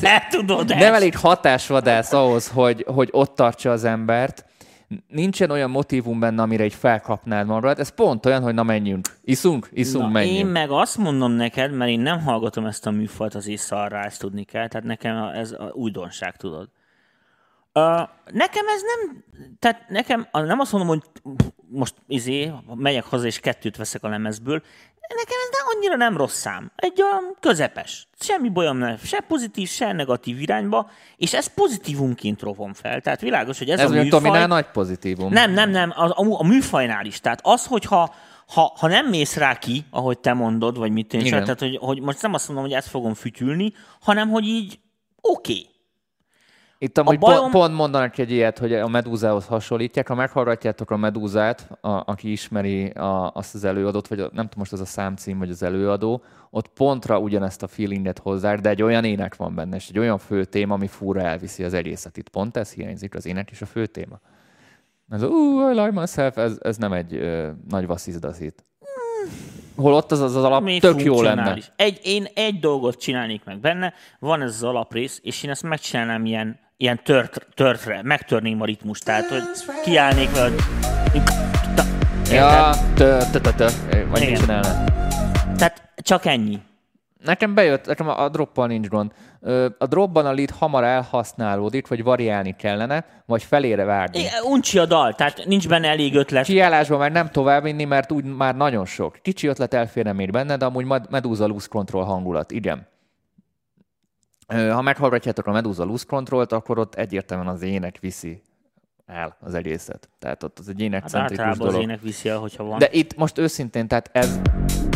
de 0.00 0.26
tudod 0.30 0.70
ezt. 0.70 0.80
nem 0.80 0.94
elég 0.94 1.16
hatásvadász 1.16 2.12
ahhoz, 2.12 2.48
hogy, 2.48 2.84
hogy 2.88 3.08
ott 3.12 3.34
tartsa 3.34 3.70
az 3.70 3.84
embert. 3.84 4.45
Nincsen 5.08 5.50
olyan 5.50 5.70
motivum 5.70 6.20
benne, 6.20 6.42
amire 6.42 6.62
egy 6.62 6.74
felkapnád 6.74 7.46
magad. 7.46 7.78
Ez 7.78 7.88
pont 7.88 8.26
olyan, 8.26 8.42
hogy 8.42 8.54
na 8.54 8.62
menjünk. 8.62 9.06
Iszunk, 9.22 9.68
iszunk, 9.72 10.04
Na, 10.04 10.10
menjünk. 10.10 10.38
én 10.38 10.46
meg 10.46 10.70
azt 10.70 10.96
mondom 10.98 11.32
neked, 11.32 11.72
mert 11.72 11.90
én 11.90 12.00
nem 12.00 12.20
hallgatom 12.20 12.66
ezt 12.66 12.86
a 12.86 12.90
műfajt 12.90 13.34
az 13.34 13.46
észarra, 13.46 13.98
ezt 13.98 14.20
tudni 14.20 14.44
kell, 14.44 14.68
tehát 14.68 14.86
nekem 14.86 15.16
ez 15.16 15.52
a 15.52 15.70
újdonság, 15.74 16.36
tudod. 16.36 16.68
Uh, 17.74 17.82
nekem 18.32 18.66
ez 18.66 18.82
nem, 18.82 19.24
tehát 19.58 19.88
nekem 19.88 20.28
nem 20.32 20.60
azt 20.60 20.72
mondom, 20.72 20.88
hogy 20.88 21.02
most 21.68 21.94
izé, 22.06 22.52
megyek 22.74 23.04
haza 23.04 23.26
és 23.26 23.40
kettőt 23.40 23.76
veszek 23.76 24.02
a 24.02 24.08
lemezből, 24.08 24.62
nekem 25.08 25.36
ez 25.44 25.58
nem, 25.58 25.76
annyira 25.76 25.96
nem 25.96 26.16
rossz 26.16 26.38
szám. 26.38 26.72
Egy 26.76 27.02
olyan 27.02 27.36
közepes. 27.40 28.08
Semmi 28.18 28.48
bajom 28.48 28.76
nem, 28.76 28.96
se 28.96 29.20
pozitív, 29.20 29.68
se 29.68 29.92
negatív 29.92 30.40
irányba, 30.40 30.90
és 31.16 31.34
ezt 31.34 31.54
pozitívunként 31.54 32.40
rovom 32.40 32.74
fel. 32.74 33.00
Tehát 33.00 33.20
világos, 33.20 33.58
hogy 33.58 33.70
ez, 33.70 33.78
Ez 33.78 33.90
a 33.90 33.92
műfaj... 33.92 34.08
Tominál 34.08 34.46
nagy 34.46 34.66
pozitívum. 34.66 35.32
Nem, 35.32 35.52
nem, 35.52 35.70
nem, 35.70 35.92
a, 35.96 36.04
a, 36.04 36.38
a 36.38 36.46
műfajnál 36.46 37.06
is. 37.06 37.20
Tehát 37.20 37.40
az, 37.42 37.66
hogyha 37.66 38.14
ha, 38.46 38.76
ha 38.78 38.88
nem 38.88 39.06
mész 39.06 39.36
rá 39.36 39.58
ki, 39.58 39.84
ahogy 39.90 40.18
te 40.18 40.32
mondod, 40.32 40.78
vagy 40.78 40.92
mit 40.92 41.14
én 41.14 41.20
Igen. 41.20 41.42
tehát 41.42 41.60
hogy, 41.60 41.76
hogy 41.80 42.00
most 42.00 42.22
nem 42.22 42.34
azt 42.34 42.46
mondom, 42.46 42.64
hogy 42.64 42.74
ezt 42.74 42.88
fogom 42.88 43.14
fütyülni, 43.14 43.72
hanem 44.00 44.28
hogy 44.28 44.44
így 44.44 44.78
oké. 45.20 45.52
Okay. 45.52 45.74
Itt 46.78 46.98
amúgy 46.98 47.18
bajom- 47.18 47.40
pont, 47.40 47.52
pont 47.52 47.74
mondanak 47.74 48.18
egy 48.18 48.30
ilyet, 48.30 48.58
hogy 48.58 48.72
a 48.72 48.88
medúzához 48.88 49.46
hasonlítják. 49.46 50.08
Ha 50.08 50.14
meghallgatjátok 50.14 50.90
a 50.90 50.96
medúzát, 50.96 51.68
a, 51.80 51.90
aki 51.90 52.30
ismeri 52.30 52.86
a, 52.86 53.30
azt 53.34 53.54
az 53.54 53.64
előadót, 53.64 54.08
vagy 54.08 54.20
a, 54.20 54.22
nem 54.22 54.44
tudom 54.44 54.54
most 54.56 54.72
az 54.72 54.80
a 54.80 54.84
számcím, 54.84 55.38
vagy 55.38 55.50
az 55.50 55.62
előadó, 55.62 56.22
ott 56.50 56.68
pontra 56.68 57.18
ugyanezt 57.18 57.62
a 57.62 57.66
feelinget 57.66 58.18
hozzá, 58.18 58.54
de 58.54 58.68
egy 58.68 58.82
olyan 58.82 59.04
ének 59.04 59.36
van 59.36 59.54
benne, 59.54 59.76
és 59.76 59.88
egy 59.88 59.98
olyan 59.98 60.18
fő 60.18 60.44
téma, 60.44 60.74
ami 60.74 60.86
fúra 60.86 61.20
elviszi 61.20 61.64
az 61.64 61.74
egészet. 61.74 62.16
Itt 62.16 62.28
pont 62.28 62.56
ez 62.56 62.72
hiányzik, 62.72 63.14
az 63.14 63.26
ének 63.26 63.50
és 63.50 63.62
a 63.62 63.66
fő 63.66 63.86
téma. 63.86 64.20
Ez 65.10 65.22
a 65.22 65.26
uh, 65.26 65.70
I 65.70 65.80
like 65.80 66.00
myself, 66.00 66.36
ez, 66.36 66.58
ez 66.60 66.76
nem 66.76 66.92
egy 66.92 67.14
ö, 67.14 67.50
nagy 67.68 67.86
vasszizdaszít. 67.86 68.64
Holott 69.76 70.12
az 70.12 70.20
az, 70.20 70.36
az 70.36 70.44
alap 70.44 70.60
Ami 70.60 70.78
tök 70.78 71.02
jó 71.02 71.22
lenne. 71.22 71.58
Egy, 71.76 72.00
én 72.02 72.26
egy 72.34 72.58
dolgot 72.58 72.96
csinálnék 72.96 73.44
meg 73.44 73.60
benne, 73.60 73.94
van 74.18 74.42
ez 74.42 74.54
az 74.54 74.62
alaprész, 74.62 75.20
és 75.22 75.42
én 75.42 75.50
ezt 75.50 75.62
megcsinálnám 75.62 76.24
ilyen, 76.24 76.58
ilyen 76.76 77.00
tört, 77.04 77.46
törtre, 77.54 78.00
megtörném 78.02 78.60
a 78.60 78.64
ritmust, 78.64 79.04
tehát 79.04 79.28
hogy 79.28 79.42
kiállnék 79.84 80.34
vele, 80.34 80.50
hogy... 81.12 81.22
Ja, 82.30 82.70
tö, 82.94 83.18
tö, 83.32 83.40
tö, 83.40 83.50
tö, 83.50 83.68
vagy 84.08 84.22
Igen. 84.22 84.34
csinálna? 84.34 84.84
Tehát 85.56 85.92
csak 85.96 86.24
ennyi. 86.24 86.58
Nekem 87.24 87.54
bejött, 87.54 87.86
nekem 87.86 88.08
a, 88.08 88.28
droppal 88.28 88.66
nincs 88.66 88.88
gond. 88.88 89.12
A 89.78 89.86
dropban 89.86 90.26
a 90.26 90.32
lead 90.32 90.50
hamar 90.50 90.84
elhasználódik, 90.84 91.88
vagy 91.88 92.02
variálni 92.02 92.56
kellene, 92.58 93.04
vagy 93.26 93.42
felére 93.42 93.84
vágni. 93.84 94.18
Igen, 94.18 94.42
Uncsi 94.42 94.78
a 94.78 94.86
dal, 94.86 95.14
tehát 95.14 95.44
nincs 95.44 95.68
benne 95.68 95.88
elég 95.88 96.14
ötlet. 96.14 96.44
Kiállásban 96.44 96.98
már 96.98 97.12
nem 97.12 97.30
tovább 97.30 97.62
vinni, 97.62 97.84
mert 97.84 98.12
úgy 98.12 98.24
már 98.24 98.56
nagyon 98.56 98.84
sok. 98.84 99.18
Kicsi 99.22 99.46
ötlet 99.46 99.74
elférne 99.74 100.12
még 100.12 100.30
benne, 100.30 100.56
de 100.56 100.64
amúgy 100.64 100.84
Med- 100.84 101.10
Medusa 101.10 101.46
Loose 101.46 101.66
Control 101.70 102.04
hangulat, 102.04 102.50
igen. 102.50 102.86
Ha 104.46 104.82
meghallgatjátok 104.82 105.46
a 105.46 105.52
Medusa 105.52 105.84
Loose 105.84 106.04
Control-t, 106.08 106.52
akkor 106.52 106.78
ott 106.78 106.94
egyértelműen 106.94 107.48
az 107.54 107.62
ének 107.62 107.98
viszi 108.00 108.42
el 109.06 109.36
az 109.40 109.54
egészet. 109.54 110.08
Tehát 110.18 110.42
ott 110.42 110.58
az 110.58 110.68
egy 110.68 110.74
Hát 110.74 110.82
énekcentrikus 110.82 111.46
az 111.46 111.58
dolog. 111.58 111.80
ének 111.80 112.00
viszi 112.00 112.28
el, 112.28 112.38
hogyha 112.38 112.64
van. 112.64 112.78
De 112.78 112.88
itt 112.90 113.16
most 113.16 113.38
őszintén, 113.38 113.88
tehát 113.88 114.10
ez, 114.12 114.40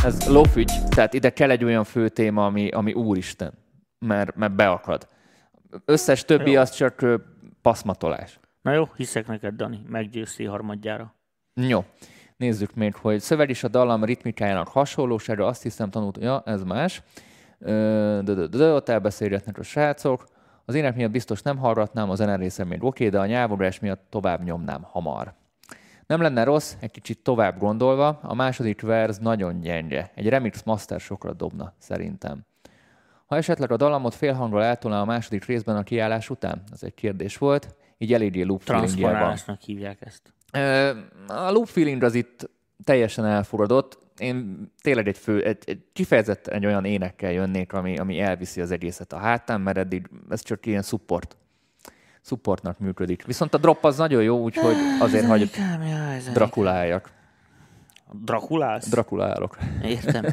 ez 0.05 0.28
lófügy, 0.28 0.72
tehát 0.88 1.14
ide 1.14 1.30
kell 1.32 1.51
egy 1.51 1.64
olyan 1.64 1.84
fő 1.84 2.09
téma, 2.09 2.46
ami, 2.46 2.68
ami 2.68 2.92
úristen, 2.92 3.53
mert, 3.98 4.36
mert 4.36 4.53
beakad. 4.55 5.09
Összes 5.84 6.24
többi 6.24 6.51
Jó. 6.51 6.61
az 6.61 6.70
csak 6.70 7.05
paszmatolás. 7.62 8.40
Na 8.62 8.72
jó, 8.72 8.88
hiszek 8.96 9.26
neked, 9.26 9.55
Dani, 9.55 9.80
meggyőztél 9.88 10.51
harmadjára. 10.51 11.14
Jó. 11.55 11.84
Nézzük 12.36 12.74
még, 12.74 12.94
hogy 12.94 13.20
szöveg 13.20 13.51
is 13.51 13.64
a 13.64 13.68
dallam 13.68 14.05
ritmikájának 14.05 14.68
hasonlósága, 14.68 15.46
azt 15.46 15.62
hiszem 15.62 15.90
tanult, 15.90 16.18
ja, 16.20 16.42
ez 16.44 16.62
más. 16.62 17.03
De, 17.61 18.47
de, 18.47 18.73
ott 18.73 18.89
elbeszélgetnek 18.89 19.59
a 19.59 19.63
srácok. 19.63 20.27
Az 20.65 20.75
ének 20.75 20.97
miatt 20.97 21.11
biztos 21.11 21.43
nem 21.43 21.57
hallgatnám, 21.57 22.11
a 22.11 22.15
zene 22.15 22.37
része 22.37 22.65
még 22.65 22.85
oké, 22.85 23.09
de 23.09 23.19
a 23.19 23.27
nyelvográs 23.27 23.81
miatt 23.81 24.07
tovább 24.11 24.43
nyomnám 24.43 24.83
hamar. 24.83 25.35
Nem 26.07 26.21
lenne 26.21 26.45
rossz, 26.45 26.75
egy 26.81 26.91
kicsit 26.91 27.19
tovább 27.23 27.59
gondolva, 27.59 28.19
a 28.23 28.35
második 28.35 28.81
verz 28.81 29.19
nagyon 29.19 29.61
gyenge. 29.61 30.11
Egy 30.15 30.29
remix 30.29 30.63
master 30.63 31.01
sokra 31.01 31.33
dobna, 31.33 31.73
szerintem. 31.79 32.45
Ha 33.27 33.37
esetleg 33.37 33.71
a 33.73 33.77
dallamot 33.77 34.15
félhangról 34.15 34.65
eltolná 34.65 35.01
a 35.01 35.05
második 35.05 35.45
részben 35.45 35.77
a 35.77 35.83
kiállás 35.83 36.31
után? 36.31 36.63
Ez 36.73 36.83
egy 36.83 36.95
kérdés 36.95 37.39
volt. 37.39 37.75
Így 37.99 38.13
eléggé 38.13 38.43
loop 38.43 38.63
feelingje 38.63 39.11
van. 39.19 39.37
Hívják 39.65 39.99
ezt. 40.01 40.33
A 41.27 41.51
loop 41.51 41.67
feeling 41.67 42.03
az 42.03 42.15
itt 42.15 42.51
teljesen 42.85 43.25
elfogadott. 43.25 43.99
Én 44.21 44.71
tényleg 44.81 45.09
egy, 45.09 45.18
fő, 45.18 45.45
egy, 45.45 45.62
egy 45.64 45.85
kifejezetten 45.93 46.55
egy 46.55 46.66
olyan 46.66 46.85
énekkel 46.85 47.33
jönnék, 47.33 47.73
ami, 47.73 47.99
ami 47.99 48.21
elviszi 48.21 48.61
az 48.61 48.71
egészet 48.71 49.12
a 49.12 49.16
hátán, 49.16 49.61
mert 49.61 49.77
eddig 49.77 50.11
ez 50.29 50.43
csak 50.43 50.66
ilyen 50.66 50.83
support. 50.83 51.37
Supportnak 52.23 52.79
működik. 52.79 53.25
Viszont 53.25 53.55
a 53.55 53.59
drop 53.59 53.85
az 53.85 53.97
nagyon 53.97 54.23
jó, 54.23 54.43
úgyhogy 54.43 54.75
azért 54.99 55.27
hagy 55.27 55.51
Kám, 55.51 55.83
ja, 55.83 55.97
ez 55.97 56.29
drakuláljak. 56.33 57.11
Drakulálsz? 58.12 58.89
Drakulálok. 58.89 59.59
Értem. 59.83 60.25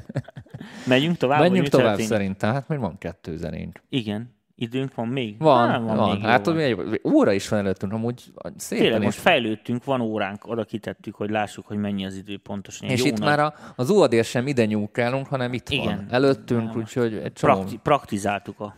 Megyünk 0.86 1.18
tovább? 1.18 1.40
Menjünk 1.40 1.68
tovább 1.68 2.00
szerintem. 2.00 2.54
Hát 2.54 2.68
még 2.68 2.80
van 2.80 2.98
kettő 2.98 3.38
zenénk. 3.38 3.82
Igen. 3.90 4.37
Időnk 4.60 4.96
van 4.96 5.08
még? 5.08 5.36
Van, 5.40 5.70
Á, 5.70 5.80
van. 5.80 5.96
van. 5.96 6.16
még 6.16 6.26
Hát 6.26 6.46
hogy 6.46 6.58
egy 6.60 7.02
óra 7.04 7.32
is 7.32 7.48
van 7.50 7.60
előttünk, 7.60 7.94
amúgy 7.94 8.24
szépen 8.56 8.84
Tényleg, 8.84 9.02
most 9.04 9.20
fejlődtünk, 9.20 9.84
van 9.84 10.02
óránk, 10.02 10.48
oda 10.48 10.64
kitettük, 10.64 11.16
hogy 11.16 11.30
lássuk, 11.30 11.68
hogy 11.68 11.78
mennyi 11.78 12.06
az 12.06 12.16
idő 12.16 12.38
pontosan. 12.38 12.90
És 12.90 13.00
Jó 13.00 13.06
itt 13.06 13.18
nagy 13.18 13.28
már 13.28 13.40
a, 13.40 13.54
az 13.76 13.90
óvadér 13.90 14.24
sem 14.24 14.48
ide 14.48 14.66
nyúlkálunk, 14.66 15.28
hanem 15.28 15.54
itt 15.54 15.70
Igen. 15.70 15.86
van. 15.86 16.06
Előttünk, 16.10 16.76
úgyhogy 16.76 17.14
egy 17.14 17.34
csomó. 17.34 17.54
prakti- 17.54 17.78
praktizáltuk 17.78 18.60
a... 18.60 18.76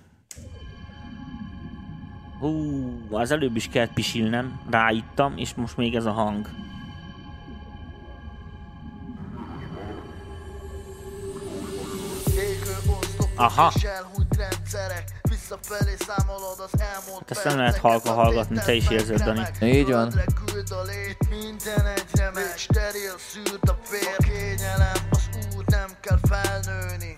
Hú, 2.40 2.48
az 3.12 3.32
előbb 3.32 3.56
is 3.56 3.68
kellett 3.68 3.94
pisilnem, 3.94 4.60
ráittam, 4.70 5.34
és 5.38 5.54
most 5.54 5.78
még 5.78 5.96
ez 5.96 6.06
a 6.06 6.12
hang. 6.12 6.50
Aha. 13.36 13.72
Visszafelé 15.50 15.96
számolod 16.08 16.60
az 16.60 16.80
elmúlt 16.80 17.32
ezt 17.32 17.44
nem 17.44 17.58
lehet 17.58 17.78
halka 17.78 18.12
hallgatni, 18.12 18.60
te 18.66 18.74
is 18.74 18.90
érzed, 18.90 19.22
Dani. 19.22 19.48
Így 19.62 19.90
van. 19.92 20.14
Küld 20.46 20.72
a 20.72 20.84
lét, 20.84 21.18
minden 21.30 21.86
egyre 21.86 22.32
megy 22.34 22.58
Steril 22.58 23.16
szűrt 23.32 23.70
a 23.70 23.80
fér, 23.84 24.16
a 24.18 24.24
kényelem 24.24 24.98
Az 25.12 25.30
út 25.58 25.70
nem 25.70 25.90
kell 26.02 26.20
felnőni 26.30 27.14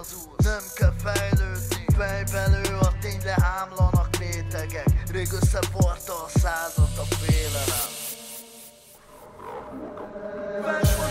az 0.00 0.14
út, 0.26 0.42
nem 0.42 0.62
kell 0.74 0.94
fejlődni 1.02 1.84
Fejbelő 1.96 2.76
a 2.80 2.92
tény, 3.00 3.20
de 3.22 3.34
hámlanak 3.42 4.16
rétegek. 4.18 4.86
Rég 5.12 5.28
összeforta 5.32 6.12
a 6.12 6.28
százat 6.38 6.98
a 6.98 7.14
félelem. 7.14 7.90
Vesmosolygó 10.64 11.01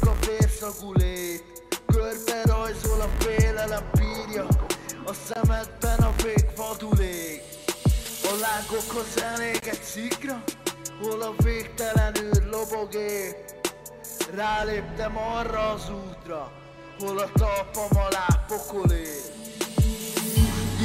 rak 0.00 0.16
a 0.16 0.26
vérszagulét 0.26 1.64
Körbe 1.86 2.42
rajzol 2.44 3.00
a 3.00 3.08
félelem 3.18 3.90
bírja 3.92 4.46
A 5.04 5.12
szemedben 5.12 5.98
a 5.98 6.12
vég 6.22 6.46
vadulég 6.56 7.40
A 8.22 8.34
lángokhoz 8.40 9.22
elég 9.22 9.60
egy 9.62 9.82
szikra 9.82 10.42
Hol 11.00 11.22
a 11.22 11.34
végtelen 11.42 12.14
űr 12.22 12.42
ég. 12.94 13.34
Ráléptem 14.34 15.18
arra 15.18 15.70
az 15.70 15.90
útra 15.90 16.52
Hol 16.98 17.18
a 17.18 17.30
talpam 17.32 18.02
alá 18.02 18.44
pokolé 18.48 19.08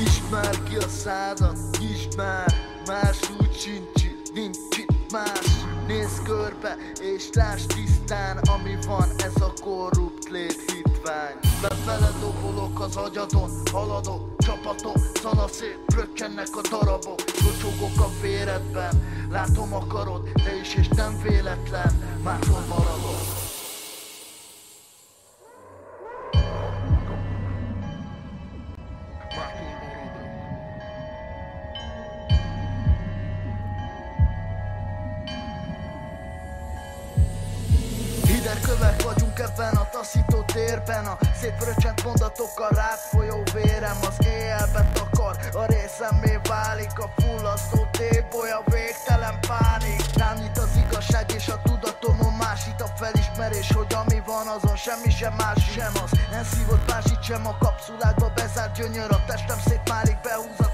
Ismer 0.06 0.64
ki 0.70 0.76
a 0.76 0.88
szádat, 0.88 1.58
ismer 1.96 2.54
Más 2.86 3.18
úgy 3.40 3.60
sincs 3.60 3.98
nincs 4.34 4.78
itt 4.78 5.12
más 5.12 5.67
Nézz 5.88 6.20
körbe 6.24 6.78
és 7.02 7.30
lásd 7.34 7.74
tisztán 7.74 8.38
Ami 8.38 8.78
van, 8.88 9.10
ez 9.18 9.42
a 9.42 9.54
korrupt 9.62 10.30
léthitvány. 10.30 11.36
Befele 11.62 12.10
dobolok 12.20 12.80
az 12.80 12.96
agyadon, 12.96 13.50
haladok 13.72 14.36
Csapatok, 14.38 14.98
szanaszét, 15.14 15.80
rökkennek 15.96 16.48
a 16.52 16.62
darabok 16.70 17.20
Locsogok 17.44 18.00
a 18.00 18.10
véredben, 18.22 18.94
látom 19.32 19.74
akarod 19.74 20.30
Te 20.34 20.60
is 20.62 20.76
és 20.76 20.88
nem 20.88 21.20
véletlen, 21.24 22.20
máshol 22.24 22.64
maradok 22.68 23.37
térben 40.88 41.06
A 41.06 41.18
szétfröccsent 41.42 42.04
mondatokkal 42.04 42.70
rád 42.70 42.98
folyó 42.98 43.44
vérem 43.54 43.98
Az 44.02 44.26
éjjelbe 44.26 44.90
takar, 44.94 45.36
a 45.54 45.66
részemmé 45.66 46.40
válik 46.50 47.00
A 47.00 47.10
fullasztó 47.22 47.88
téboly, 47.92 48.52
a 48.52 48.64
végtelen 48.66 49.40
pánik. 49.48 50.04
Rám 50.16 50.38
nyit 50.38 50.58
az 50.58 50.70
igazság 50.88 51.32
és 51.36 51.48
a 51.48 51.62
tudatomon 51.64 52.34
másít 52.34 52.82
A 52.82 52.88
felismerés, 52.96 53.72
hogy 53.72 53.94
ami 53.94 54.22
van 54.26 54.48
azon 54.48 54.76
semmi 54.76 55.10
sem 55.10 55.34
más 55.34 55.72
sem 55.76 55.94
az. 56.04 56.12
Nem 56.32 56.44
szívott 56.44 56.88
másít 56.92 57.24
sem 57.24 57.48
a 57.48 57.58
kapszulákba 57.58 58.32
bezárt 58.36 58.76
gyönyör 58.76 59.12
A 59.12 59.24
testem 59.28 59.60
szétmálik, 59.68 60.18
behúz 60.22 60.67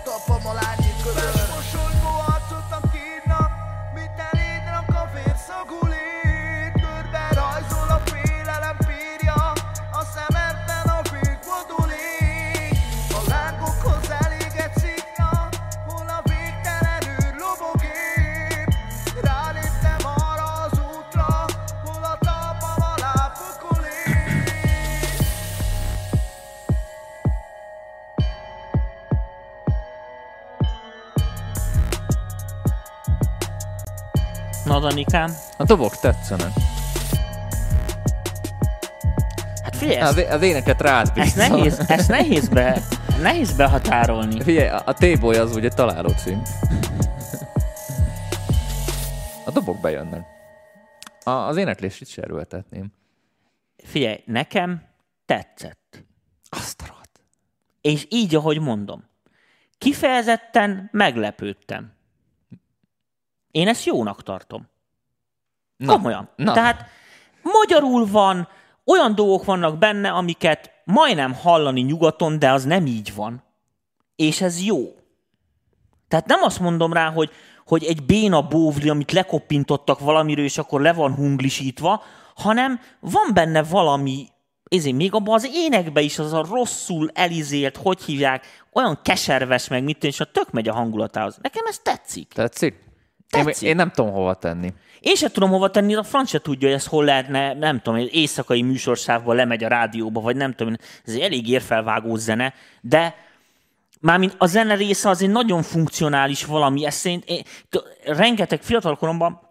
Na, 34.83 34.89
Danikám, 34.89 35.31
A 35.57 35.63
dobok 35.63 35.95
tetszenek. 35.97 36.51
hát 39.63 39.75
figyelj, 39.75 39.99
Az, 39.99 40.17
ezt, 40.17 40.29
az 40.31 40.41
éneket 40.41 40.81
rád 40.81 41.11
ezt, 41.15 41.35
bízom. 41.35 41.55
nehéz, 41.57 41.79
ezt 41.87 42.09
nehéz, 42.09 42.47
be, 42.49 42.81
nehéz 43.21 43.55
behatárolni. 43.55 44.41
Figyelj, 44.41 44.67
a, 44.67 44.81
a 44.85 44.93
T-boy 44.93 45.35
az 45.35 45.55
ugye 45.55 45.69
találó 45.69 46.09
cím. 46.09 46.41
A 49.45 49.51
dobok 49.51 49.79
bejönnek. 49.81 50.25
A, 51.23 51.29
az 51.29 51.57
éneklést 51.57 52.01
is 52.01 52.17
erőltetném. 52.17 52.91
Figyelj, 53.77 54.23
nekem 54.25 54.83
tetszett. 55.25 56.03
Azt 56.49 56.81
a 56.81 56.85
rohadt. 56.87 57.21
És 57.81 58.07
így, 58.09 58.35
ahogy 58.35 58.59
mondom. 58.59 59.03
Kifejezetten 59.77 60.89
meglepődtem. 60.91 61.93
Én 63.51 63.67
ezt 63.67 63.85
jónak 63.85 64.23
tartom. 64.23 64.71
Na, 65.77 65.93
Komolyan. 65.93 66.29
Na, 66.35 66.53
Tehát 66.53 66.85
magyarul 67.41 68.05
van, 68.05 68.47
olyan 68.85 69.15
dolgok 69.15 69.45
vannak 69.45 69.77
benne, 69.77 70.09
amiket 70.09 70.71
majdnem 70.83 71.33
hallani 71.33 71.81
nyugaton, 71.81 72.39
de 72.39 72.51
az 72.51 72.63
nem 72.63 72.85
így 72.85 73.15
van. 73.15 73.43
És 74.15 74.41
ez 74.41 74.63
jó. 74.63 74.95
Tehát 76.07 76.27
nem 76.27 76.41
azt 76.41 76.59
mondom 76.59 76.93
rá, 76.93 77.11
hogy, 77.11 77.31
hogy 77.65 77.83
egy 77.83 78.03
béna 78.05 78.47
bóvli, 78.47 78.89
amit 78.89 79.11
lekoppintottak 79.11 79.99
valamiről, 79.99 80.45
és 80.45 80.57
akkor 80.57 80.81
le 80.81 80.93
van 80.93 81.15
hunglisítva, 81.15 82.03
hanem 82.35 82.79
van 82.99 83.33
benne 83.33 83.63
valami, 83.63 84.27
ezért 84.69 84.95
még 84.95 85.13
abban 85.13 85.33
az 85.33 85.49
énekbe 85.53 86.01
is 86.01 86.19
az 86.19 86.33
a 86.33 86.45
rosszul 86.49 87.09
elizélt, 87.13 87.77
hogy 87.77 88.01
hívják, 88.01 88.45
olyan 88.73 88.99
keserves 89.03 89.67
meg, 89.67 89.83
mit 89.83 90.03
és 90.03 90.19
a 90.19 90.31
tök 90.31 90.51
megy 90.51 90.67
a 90.67 90.73
hangulatához. 90.73 91.37
Nekem 91.41 91.65
ez 91.65 91.79
tetszik. 91.79 92.27
tetszik? 92.33 92.83
Én, 93.35 93.45
Tetszik. 93.45 93.67
én 93.67 93.75
nem 93.75 93.91
tudom 93.91 94.11
hova 94.11 94.33
tenni. 94.33 94.73
Én 94.99 95.15
sem 95.15 95.29
tudom 95.29 95.49
hova 95.49 95.69
tenni, 95.69 95.95
a 95.95 96.03
franc 96.03 96.29
se 96.29 96.39
tudja, 96.39 96.67
hogy 96.67 96.77
ezt 96.77 96.87
hol 96.87 97.05
lehetne, 97.05 97.53
nem 97.53 97.81
tudom, 97.81 98.07
éjszakai 98.11 98.61
műsországban 98.61 99.35
lemegy 99.35 99.63
a 99.63 99.67
rádióba, 99.67 100.21
vagy 100.21 100.35
nem 100.35 100.53
tudom, 100.53 100.75
ez 101.05 101.13
egy 101.13 101.19
elég 101.19 101.49
érfelvágó 101.49 102.15
zene, 102.15 102.53
de 102.81 103.15
mármint 103.99 104.35
a 104.37 104.45
zene 104.45 104.75
része 104.75 105.09
az 105.09 105.21
egy 105.21 105.29
nagyon 105.29 105.61
funkcionális 105.61 106.45
valami, 106.45 106.85
ez 106.85 106.93
szerint, 106.93 107.23
én, 107.25 107.43
rengeteg 108.05 108.61
fiatal 108.61 108.95
koromban 108.95 109.41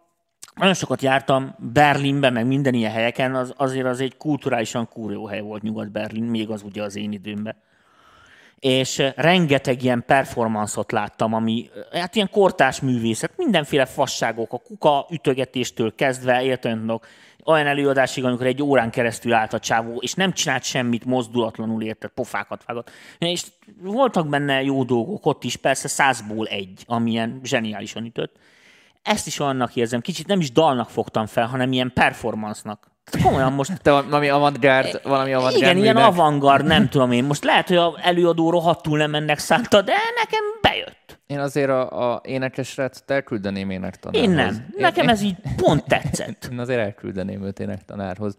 nagyon 0.54 0.74
sokat 0.74 1.02
jártam 1.02 1.54
Berlinben, 1.58 2.32
meg 2.32 2.46
minden 2.46 2.74
ilyen 2.74 2.92
helyeken, 2.92 3.34
az, 3.34 3.52
azért 3.56 3.86
az 3.86 4.00
egy 4.00 4.16
kulturálisan 4.16 4.88
jó 5.08 5.26
hely 5.26 5.40
volt 5.40 5.62
Nyugat-Berlin, 5.62 6.24
még 6.24 6.50
az 6.50 6.62
ugye 6.62 6.82
az 6.82 6.96
én 6.96 7.12
időmben 7.12 7.56
és 8.62 9.02
rengeteg 9.16 9.82
ilyen 9.82 10.04
performanszot 10.06 10.92
láttam, 10.92 11.34
ami 11.34 11.70
hát 11.92 12.14
ilyen 12.14 12.30
kortás 12.30 12.80
művészet, 12.80 13.32
mindenféle 13.36 13.84
fasságok, 13.84 14.52
a 14.52 14.58
kuka 14.58 15.06
ütögetéstől 15.10 15.94
kezdve, 15.94 16.42
értelemben 16.42 17.00
olyan 17.44 17.66
előadásig, 17.66 18.24
amikor 18.24 18.46
egy 18.46 18.62
órán 18.62 18.90
keresztül 18.90 19.32
állt 19.32 19.52
a 19.52 19.58
csávó, 19.58 19.96
és 20.00 20.14
nem 20.14 20.32
csinált 20.32 20.62
semmit, 20.62 21.04
mozdulatlanul 21.04 21.82
érted, 21.82 22.10
pofákat 22.10 22.64
vágott. 22.64 22.90
És 23.18 23.44
voltak 23.80 24.28
benne 24.28 24.62
jó 24.62 24.84
dolgok 24.84 25.26
ott 25.26 25.44
is, 25.44 25.56
persze 25.56 25.88
százból 25.88 26.46
egy, 26.46 26.84
amilyen 26.86 27.40
zseniálisan 27.42 28.04
ütött. 28.04 28.36
Ezt 29.02 29.26
is 29.26 29.40
annak 29.40 29.76
érzem, 29.76 30.00
kicsit 30.00 30.26
nem 30.26 30.40
is 30.40 30.52
dalnak 30.52 30.90
fogtam 30.90 31.26
fel, 31.26 31.46
hanem 31.46 31.72
ilyen 31.72 31.92
performance-nak. 31.94 32.91
Tehát 33.04 33.26
komolyan 33.26 33.52
most 33.52 33.82
Te 33.82 33.90
valami 33.90 34.28
avantgárd, 34.28 35.00
valami 35.02 35.32
avantgárd 35.32 35.62
igen, 35.62 35.76
ilyen 35.76 35.94
műnek? 35.94 36.10
avantgard, 36.10 36.64
nem 36.64 36.88
tudom 36.88 37.12
én. 37.12 37.24
Most 37.24 37.44
lehet, 37.44 37.68
hogy 37.68 37.76
a 37.76 37.98
előadó 38.02 38.50
rohadtul 38.50 38.98
nem 38.98 39.14
ennek 39.14 39.38
szánta, 39.38 39.82
de 39.82 39.92
nekem 40.16 40.40
bejött. 40.60 41.20
Én 41.26 41.38
azért 41.38 41.68
a, 41.70 42.12
a 42.12 42.20
énekes 42.24 42.68
srácot 42.68 43.10
elküldeném 43.10 43.70
énektanárhoz. 43.70 44.30
Én 44.30 44.36
nem. 44.36 44.66
Nekem 44.76 45.08
ez 45.08 45.22
így 45.22 45.36
pont 45.56 45.84
tetszett. 45.84 46.44
Én 46.52 46.58
azért 46.58 46.80
elküldeném 46.80 47.42
őt 47.42 47.60
énektanárhoz. 47.60 48.36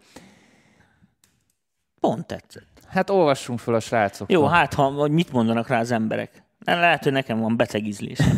Pont 2.00 2.26
tetszett. 2.26 2.80
Hát 2.88 3.10
olvassunk 3.10 3.58
fel 3.58 3.74
a 3.74 3.80
srácok. 3.80 4.30
Jó, 4.30 4.46
hát 4.46 4.74
ha, 4.74 4.90
vagy 4.90 5.10
mit 5.10 5.32
mondanak 5.32 5.68
rá 5.68 5.80
az 5.80 5.90
emberek? 5.90 6.42
Lehet, 6.64 7.02
hogy 7.02 7.12
nekem 7.12 7.40
van 7.40 7.56
beteg 7.56 7.86
ízlés. 7.86 8.18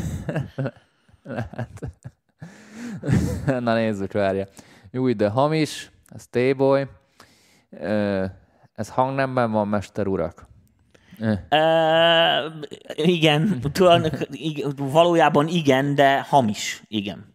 Na 3.60 3.74
nézzük, 3.74 4.12
várja. 4.12 4.46
Jó, 4.90 5.12
de 5.12 5.28
hamis, 5.28 5.90
ez 6.16 6.26
T-boy. 6.26 6.86
Ö, 7.70 8.24
Ez 8.72 8.88
hangnemben 8.88 9.50
van, 9.50 9.68
mester 9.68 10.06
urak. 10.06 10.46
Uh, 11.20 12.62
igen, 12.94 13.60
tulajdonképpen, 13.72 14.74
valójában 14.76 15.48
igen, 15.48 15.94
de 15.94 16.20
hamis. 16.20 16.82
Igen. 16.88 17.34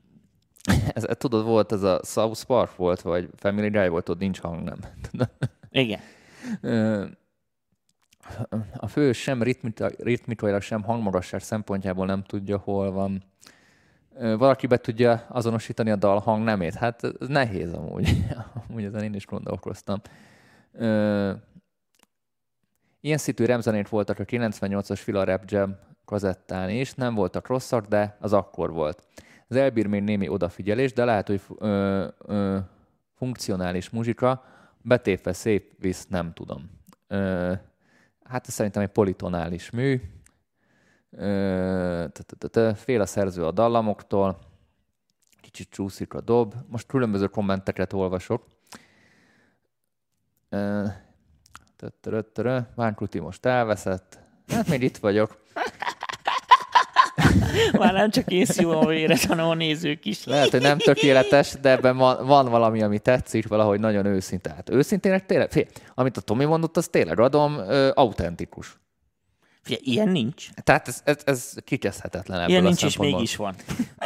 Ez, 0.93 1.05
tudod, 1.17 1.45
volt 1.45 1.71
ez 1.71 1.83
a 1.83 1.99
South 2.03 2.43
Park 2.43 2.75
volt, 2.75 3.01
vagy 3.01 3.29
Family 3.35 3.69
Guy 3.69 3.87
volt, 3.87 4.09
ott 4.09 4.19
nincs 4.19 4.39
hangnem. 4.39 4.77
Igen. 5.69 5.99
A 8.77 8.87
fő 8.87 9.11
sem 9.11 9.43
ritmikailag, 9.97 10.61
sem 10.61 10.83
hangmagasság 10.83 11.41
szempontjából 11.41 12.05
nem 12.05 12.23
tudja, 12.23 12.57
hol 12.57 12.91
van. 12.91 13.23
Valaki 14.19 14.67
be 14.67 14.77
tudja 14.77 15.25
azonosítani 15.29 15.91
a 15.91 15.95
dal 15.95 16.19
hangnemét? 16.19 16.73
Hát 16.73 17.03
ez 17.03 17.27
nehéz 17.27 17.73
amúgy. 17.73 18.25
amúgy 18.67 18.83
ezen 18.83 19.03
én 19.03 19.13
is 19.13 19.25
gondolkoztam. 19.25 20.01
Ö, 20.71 21.31
Ilyen 23.03 23.17
szitű 23.17 23.45
remzenét 23.45 23.89
voltak 23.89 24.19
a 24.19 24.23
98-as 24.23 24.99
Fila 25.03 25.23
Rap 25.23 25.43
Jam 25.45 25.75
kazettán 26.05 26.69
is, 26.69 26.93
nem 26.93 27.15
voltak 27.15 27.47
rosszak, 27.47 27.85
de 27.85 28.17
az 28.19 28.33
akkor 28.33 28.71
volt. 28.71 29.03
Az 29.47 29.55
elbír 29.55 29.87
még 29.87 30.01
némi 30.03 30.27
odafigyelés, 30.27 30.93
de 30.93 31.05
lehet, 31.05 31.27
hogy 31.27 31.41
ö, 31.57 32.07
ö, 32.17 32.57
funkcionális 33.15 33.89
muzsika, 33.89 34.43
betépve 34.81 35.33
szép, 35.33 35.73
visz 35.79 36.07
nem 36.07 36.33
tudom. 36.33 36.69
Ö, 37.07 37.53
hát 38.23 38.47
ez 38.47 38.53
szerintem 38.53 38.81
egy 38.81 38.89
politonális 38.89 39.69
mű. 39.69 40.01
Fél 42.75 43.01
a 43.01 43.05
szerző 43.05 43.45
a 43.45 43.51
dallamoktól, 43.51 44.39
kicsit 45.41 45.69
csúszik 45.69 46.13
a 46.13 46.21
dob. 46.21 46.53
Most 46.67 46.87
különböző 46.87 47.27
kommenteket 47.27 47.93
olvasok. 47.93 48.45
Vánkuti 52.75 53.19
most 53.19 53.45
elveszett. 53.45 54.19
Hát 54.47 54.67
még 54.67 54.81
itt 54.81 54.97
vagyok. 54.97 55.39
Már 57.71 57.93
nem 57.93 58.09
csak 58.09 58.31
én 58.31 58.45
szívom 58.45 58.77
a 58.77 58.85
véret, 58.85 59.23
hanem 59.23 59.47
a 59.47 59.53
nézők 59.53 60.05
is. 60.05 60.25
Lehet, 60.25 60.49
hogy 60.49 60.61
nem 60.61 60.77
tökéletes, 60.77 61.53
de 61.61 61.69
ebben 61.69 61.97
van, 61.97 62.25
van 62.25 62.49
valami, 62.49 62.81
ami 62.81 62.99
tetszik, 62.99 63.47
valahogy 63.47 63.79
nagyon 63.79 64.05
őszinte. 64.05 64.53
Hát 64.53 64.69
őszintének 64.69 65.25
tényleg, 65.25 65.51
fél, 65.51 65.65
amit 65.95 66.17
a 66.17 66.21
Tomi 66.21 66.45
mondott, 66.45 66.77
az 66.77 66.87
tényleg 66.87 67.19
adom, 67.19 67.57
ö, 67.57 67.91
autentikus. 67.93 68.79
Figyelj, 69.61 69.83
ilyen 69.85 70.09
nincs. 70.09 70.49
Tehát 70.63 70.87
ez, 70.87 71.01
ez, 71.03 71.17
ez 71.25 71.53
kicseszhetetlen 71.63 72.37
ebből 72.39 72.49
Ilyen 72.49 72.63
a 72.63 72.67
nincs, 72.67 72.83
és 72.83 72.97
mégis 72.97 73.35
van. 73.35 73.55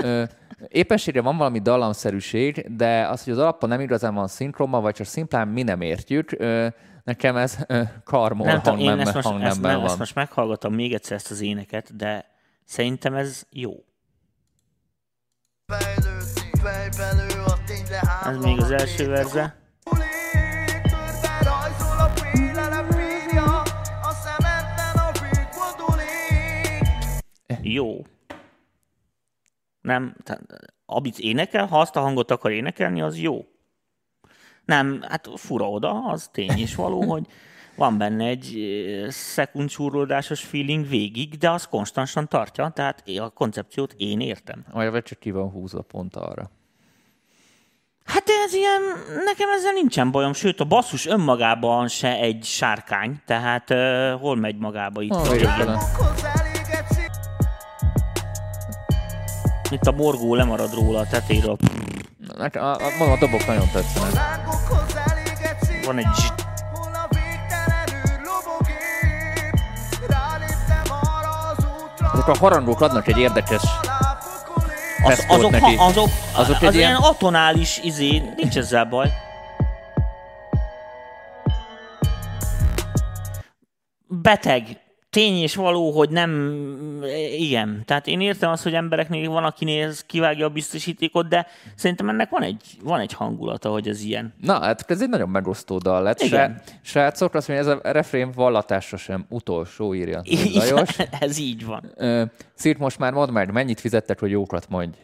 Ö, 0.01 0.23
éppenségre 0.67 1.21
van 1.21 1.37
valami 1.37 1.59
dallamszerűség, 1.59 2.75
de 2.75 3.07
az, 3.07 3.23
hogy 3.23 3.33
az 3.33 3.39
alapon 3.39 3.69
nem 3.69 3.79
igazán 3.79 4.13
van 4.13 4.27
szinkronban, 4.27 4.81
vagy 4.81 4.95
csak 4.95 5.05
szimplán 5.07 5.47
mi 5.47 5.63
nem 5.63 5.81
értjük, 5.81 6.31
ö, 6.37 6.67
nekem 7.03 7.35
ez 7.35 7.57
ö, 7.67 7.81
karmol 8.03 8.47
Nem 8.47 8.61
tudom, 8.61 8.79
én 8.79 8.85
hangnemben, 8.85 9.05
ezt 9.07 9.13
most, 9.15 9.25
ezt, 9.25 9.33
hangnemben 9.33 9.71
nem, 9.71 9.79
ezt 9.79 9.89
van. 9.89 9.97
most 9.97 10.15
meghallgatom 10.15 10.73
még 10.73 10.93
egyszer 10.93 11.15
ezt 11.15 11.31
az 11.31 11.41
éneket, 11.41 11.95
de 11.95 12.25
szerintem 12.65 13.13
ez 13.13 13.43
jó. 13.49 13.73
Fejlődni, 15.67 16.45
a 18.01 18.27
Ez 18.29 18.37
még 18.37 18.59
az 18.59 18.71
első 18.71 19.07
verze. 19.07 19.64
Jó. 27.61 28.05
Nem, 29.81 30.15
tehát, 30.23 30.41
amit 30.85 31.19
énekel, 31.19 31.65
ha 31.65 31.79
azt 31.79 31.95
a 31.95 32.01
hangot 32.01 32.31
akar 32.31 32.51
énekelni, 32.51 33.01
az 33.01 33.19
jó. 33.19 33.45
Nem, 34.65 35.01
hát 35.01 35.29
fura 35.35 35.69
oda, 35.69 36.03
az 36.03 36.29
tény 36.31 36.57
is 36.57 36.75
való, 36.75 37.01
hogy 37.11 37.27
van 37.75 37.97
benne 37.97 38.25
egy 38.25 38.55
eh, 38.59 39.09
szekundcsúrlódásos 39.09 40.43
feeling 40.43 40.87
végig, 40.87 41.37
de 41.37 41.49
az 41.49 41.67
konstansan 41.67 42.27
tartja, 42.27 42.69
tehát 42.69 43.01
én 43.05 43.21
a 43.21 43.29
koncepciót 43.29 43.93
én 43.97 44.19
értem. 44.19 44.65
Vagy 44.71 44.89
vagy 44.89 45.03
csak 45.03 45.19
ki 45.19 45.31
van 45.31 45.49
húzva 45.49 45.81
pont 45.81 46.15
arra. 46.15 46.51
Hát 48.05 48.23
ez 48.45 48.53
ilyen, 48.53 48.81
nekem 49.25 49.49
ezzel 49.49 49.73
nincsen 49.73 50.11
bajom, 50.11 50.33
sőt 50.33 50.59
a 50.59 50.65
basszus 50.65 51.05
önmagában 51.05 51.87
se 51.87 52.15
egy 52.15 52.43
sárkány, 52.43 53.21
tehát 53.25 53.69
uh, 53.69 54.19
hol 54.19 54.35
megy 54.35 54.57
magába 54.57 55.01
itt? 55.01 55.11
Ah, 55.11 56.44
Itt 59.75 59.87
a 59.87 59.91
morgó 59.91 60.35
lemarad 60.35 60.73
róla 60.73 60.99
a 60.99 61.07
tetéről. 61.07 61.57
Nekem 62.37 62.63
a, 62.63 62.67
a, 62.75 62.79
a, 62.99 63.11
a 63.11 63.17
dobok 63.19 63.45
nagyon 63.45 63.69
tetszenek. 63.73 64.11
Van 65.85 65.97
egy 65.97 66.05
zs- 66.15 66.33
hol 72.23 72.33
a 72.33 72.37
harangok 72.37 72.81
adnak 72.81 73.07
egy 73.07 73.17
érdekes 73.17 73.61
az, 75.03 75.25
azok, 75.27 75.51
neki. 75.51 75.75
ha, 75.75 75.85
azok, 75.85 76.03
Azok 76.07 76.39
azok 76.39 76.61
egy 76.61 76.67
az 76.67 76.75
ilyen 76.75 76.89
ilyen- 76.89 77.01
atonális 77.01 77.79
izé, 77.83 78.21
nincs 78.35 78.57
ezzel 78.57 78.85
baj. 78.85 79.11
Beteg. 84.07 84.84
Tény 85.15 85.41
és 85.41 85.55
való, 85.55 85.91
hogy 85.91 86.09
nem... 86.09 86.59
Igen. 87.37 87.83
Tehát 87.85 88.07
én 88.07 88.21
értem 88.21 88.51
azt, 88.51 88.63
hogy 88.63 88.73
embereknél 88.73 89.29
van, 89.29 89.43
akinél 89.43 89.87
ez 89.87 90.01
kivágja 90.01 90.45
a 90.45 90.49
biztosítékot, 90.49 91.27
de 91.27 91.47
szerintem 91.75 92.09
ennek 92.09 92.29
van 92.29 92.41
egy, 92.41 92.61
van 92.83 92.99
egy 92.99 93.13
hangulata, 93.13 93.69
hogy 93.69 93.87
ez 93.87 94.01
ilyen. 94.01 94.33
Na, 94.41 94.59
hát 94.59 94.91
ez 94.91 95.01
egy 95.01 95.09
nagyon 95.09 95.29
megosztó 95.29 95.77
dal 95.77 96.03
lett. 96.03 96.21
Igen. 96.21 96.61
Srácok, 96.81 97.33
azt 97.33 97.47
mondja, 97.47 97.71
ez 97.71 97.79
a 97.83 97.91
refrén 97.91 98.31
vallatásra 98.31 98.97
sem 98.97 99.25
utolsó, 99.29 99.93
írja 99.93 100.21
Lajos. 100.53 100.97
ez 101.19 101.37
így 101.37 101.65
van. 101.65 101.93
Szírt, 102.53 102.77
most 102.77 102.99
már 102.99 103.13
mondd 103.13 103.31
meg, 103.31 103.51
mennyit 103.51 103.79
fizettek, 103.79 104.19
hogy 104.19 104.31
jókat 104.31 104.69
mondj. 104.69 104.97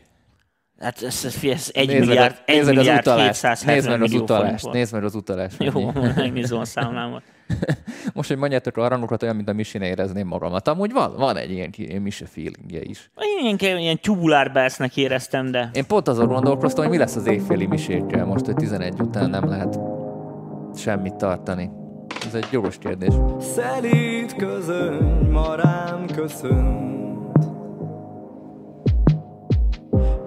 Hát 0.82 1.02
ez, 1.02 1.22
ez, 1.26 1.36
ez 1.44 1.70
egy 1.74 1.88
Nézd 1.88 2.00
meg- 2.00 2.08
milliárd, 2.08 2.36
egy 2.46 2.56
nézd 2.56 2.68
meg 2.68 2.78
az 2.78 2.84
milliárd 2.86 3.08
utalást, 3.08 3.42
770 3.42 3.76
nézd 3.76 3.90
meg 3.90 4.02
az 4.02 4.14
utalást, 4.14 4.72
nézd 4.72 4.94
meg 4.94 5.04
az 5.04 5.16
utalást. 5.16 5.64
Jó, 5.64 5.92
megnézem 6.16 6.58
a 6.60 6.66
számlámat. 6.66 7.22
Most, 8.14 8.28
hogy 8.30 8.38
mondjátok 8.38 8.78
a 8.78 8.82
harangokat, 8.82 9.24
olyan, 9.24 9.36
mint 9.36 9.50
a 9.50 9.54
Misine 9.54 9.88
érezném 9.88 10.28
magamat. 10.28 10.68
Amúgy 10.68 10.92
van, 10.92 11.16
van 11.18 11.38
egy 11.38 11.52
ilyen, 11.52 11.70
ilyen 11.76 12.02
Mise 12.02 12.26
feelingje 12.26 12.82
is. 12.82 13.12
Én 13.42 13.56
ilyen, 13.60 13.78
ilyen 13.78 14.00
tubular 14.00 14.52
bassnek 14.52 14.98
éreztem, 14.98 15.52
de 15.52 15.70
Én 15.74 15.88
pont 15.88 16.08
azon 16.08 16.28
gondolkoztam, 16.28 16.84
hogy 16.84 16.94
mi 16.94 17.00
lesz 17.00 17.16
az 17.16 17.28
éjféli 17.28 17.66
misékkel 17.66 18.26
most, 18.26 18.46
hogy 18.46 18.56
11 18.56 18.94
után 19.02 19.30
nem 19.30 19.50
lehet 19.50 19.80
semmit 20.76 21.16
tartani. 21.16 21.70
Ez 22.28 22.34
egy 22.34 22.48
jogos 22.52 22.78
kérdés. 22.78 23.14
Szelít 23.40 24.36
közöny 24.36 25.30
ma 25.30 25.56
rám 25.56 26.06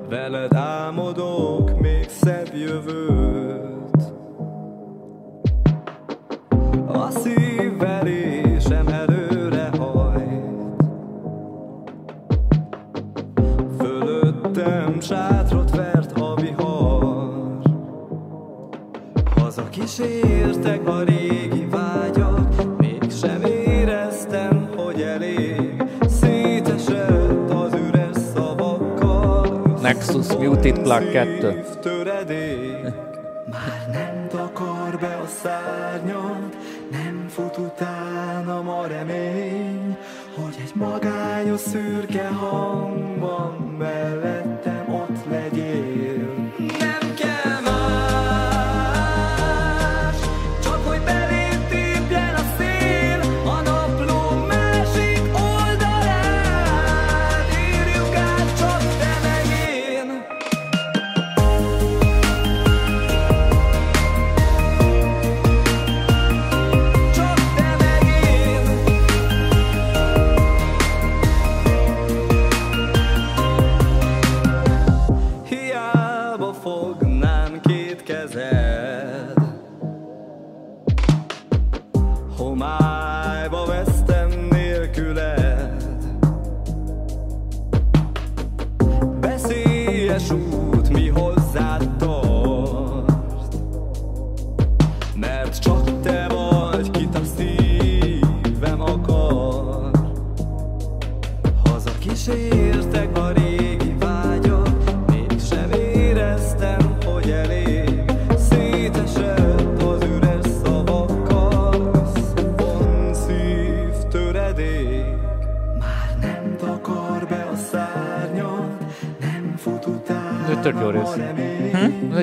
Veled 0.09 0.55
álmodok 0.55 1.81
még 1.81 2.09
szebb 2.09 2.55
jövőt. 2.55 4.13
A 6.87 7.11
szívverésem 7.11 8.89
előre 8.89 9.71
hajt. 9.79 10.83
Fölöttem 13.79 15.01
sátrot 15.01 15.77
vert 15.77 16.21
a 16.21 16.35
vihar. 16.35 17.59
Haza 19.37 19.69
kísértek 19.69 20.89
a 20.89 21.03
régi 21.03 21.64
Nexus 30.25 30.47
Muted 30.47 30.79
Plug 30.79 31.11
2. 31.13 31.65
Szív 31.65 31.79
Töredék. 31.81 32.83
Már 33.51 33.89
nem 33.93 34.29
takar 34.29 34.99
be 35.01 35.21
a 35.25 35.27
szárnyat, 35.27 36.57
nem 36.91 37.27
fut 37.29 37.57
utánam 37.57 38.69
a 38.69 38.87
remény, 38.87 39.97
hogy 40.35 40.55
egy 40.65 40.73
magányos 40.75 41.61
szürke 41.61 42.27
hangban 42.27 42.74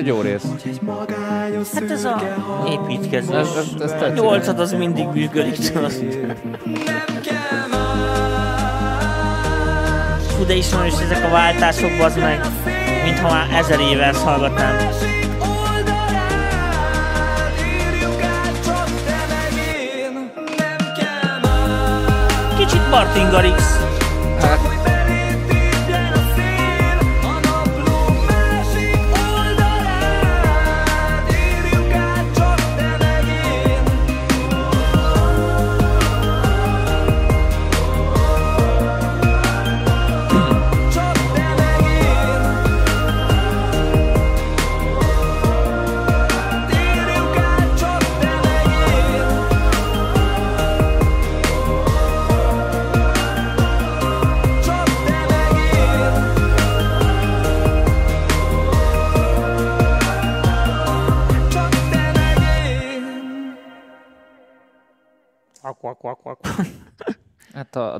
egy 0.02 0.08
jó 0.08 0.20
rész. 0.20 0.42
Hát 1.74 1.90
ez 1.90 2.04
a 2.04 2.22
építkezés. 2.68 3.34
Ez- 3.36 3.74
ez- 3.80 3.90
ez 3.90 4.02
A 4.02 4.08
nyolcad 4.08 4.58
az 4.60 4.72
mindig 4.72 5.04
tudod. 5.04 6.36
Fú, 10.36 10.44
de 10.46 10.54
ismerős 10.54 10.92
ezek 11.00 11.24
a 11.24 11.30
váltások, 11.30 11.90
az 12.00 12.16
meg, 12.16 12.40
mintha 13.04 13.28
már 13.28 13.46
ezer 13.52 13.80
éve 13.80 14.04
ezt 14.04 14.22
hallgatnám. 14.22 14.76
Kicsit 22.58 22.90
Martin 22.90 23.30
Garrix. 23.30 23.62
Hát, 24.40 24.71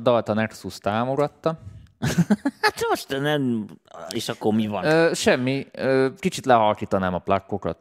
dalt 0.03 0.29
a 0.29 0.33
Nexus 0.33 0.77
támogatta. 0.77 1.59
Hát 2.61 2.85
most 2.89 3.19
nem... 3.19 3.65
És 4.09 4.29
akkor 4.29 4.53
mi 4.53 4.67
van? 4.67 4.83
Ö, 4.83 5.13
semmi, 5.13 5.67
ö, 5.71 6.07
kicsit 6.17 6.45
lehalkítanám 6.45 7.13
a 7.13 7.19
plakkokat. 7.19 7.77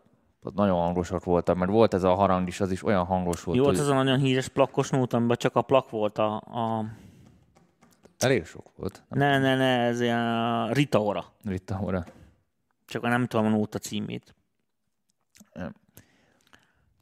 Nagyon 0.55 0.77
hangosak 0.77 1.25
voltak, 1.25 1.57
mert 1.57 1.71
volt 1.71 1.95
ez 1.95 2.03
a 2.03 2.15
harang 2.15 2.49
is, 2.49 2.61
az 2.61 2.71
is 2.71 2.85
olyan 2.85 3.05
hangos 3.05 3.43
volt, 3.43 3.57
Jó, 3.57 3.65
volt 3.65 3.77
hogy 3.77 3.85
az 3.85 3.91
a 3.91 3.95
nagyon 3.95 4.19
híres 4.19 4.49
plakkos 4.49 4.91
nót, 4.91 5.13
amiben 5.13 5.37
csak 5.37 5.57
a 5.57 5.63
plak 5.63 5.91
volt 5.91 6.19
a... 6.19 6.35
a... 6.35 6.85
elég 8.19 8.47
sok 8.47 8.67
volt. 8.77 9.03
Ne, 9.09 9.39
ne, 9.39 9.57
ne, 9.57 9.79
ez 9.79 10.01
a 10.01 10.73
Rita 10.73 11.03
Ora. 11.03 11.25
Rita 11.45 11.81
Ora. 11.83 12.05
Csak 12.87 13.03
nem 13.03 13.27
tudom 13.27 13.47
a 13.47 13.49
nóta 13.49 13.79
címét. 13.79 14.35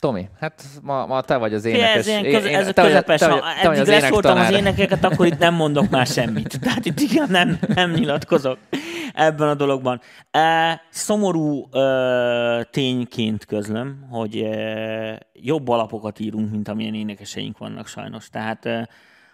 Tomi, 0.00 0.28
hát 0.38 0.64
ma, 0.82 1.06
ma 1.06 1.20
te 1.20 1.36
vagy 1.36 1.54
az 1.54 1.62
Fé, 1.62 1.68
énekes. 1.68 1.94
ez, 1.96 2.06
ilyen 2.06 2.24
én- 2.24 2.32
köz, 2.32 2.44
ez 2.44 2.68
a 2.68 2.72
közepes, 2.72 3.20
vagy- 3.20 3.40
ha 3.40 3.74
eddig 3.74 3.86
leszóltam 3.86 4.38
az 4.38 4.50
énekeket, 4.50 5.04
akkor 5.04 5.26
itt 5.26 5.38
nem 5.38 5.54
mondok 5.54 5.88
már 5.88 6.06
semmit. 6.06 6.58
Tehát 6.62 6.84
itt 6.84 7.00
igen, 7.00 7.26
nem, 7.30 7.58
nem 7.74 7.90
nyilatkozok 7.90 8.58
ebben 9.14 9.48
a 9.48 9.54
dologban. 9.54 10.00
E, 10.30 10.80
szomorú 10.90 11.68
e, 11.72 12.62
tényként 12.64 13.44
közlöm, 13.44 14.06
hogy 14.10 14.36
e, 14.36 15.18
jobb 15.32 15.68
alapokat 15.68 16.18
írunk, 16.18 16.50
mint 16.50 16.68
amilyen 16.68 16.94
énekeseink 16.94 17.58
vannak 17.58 17.86
sajnos. 17.86 18.28
Tehát 18.28 18.66
e, 18.66 18.88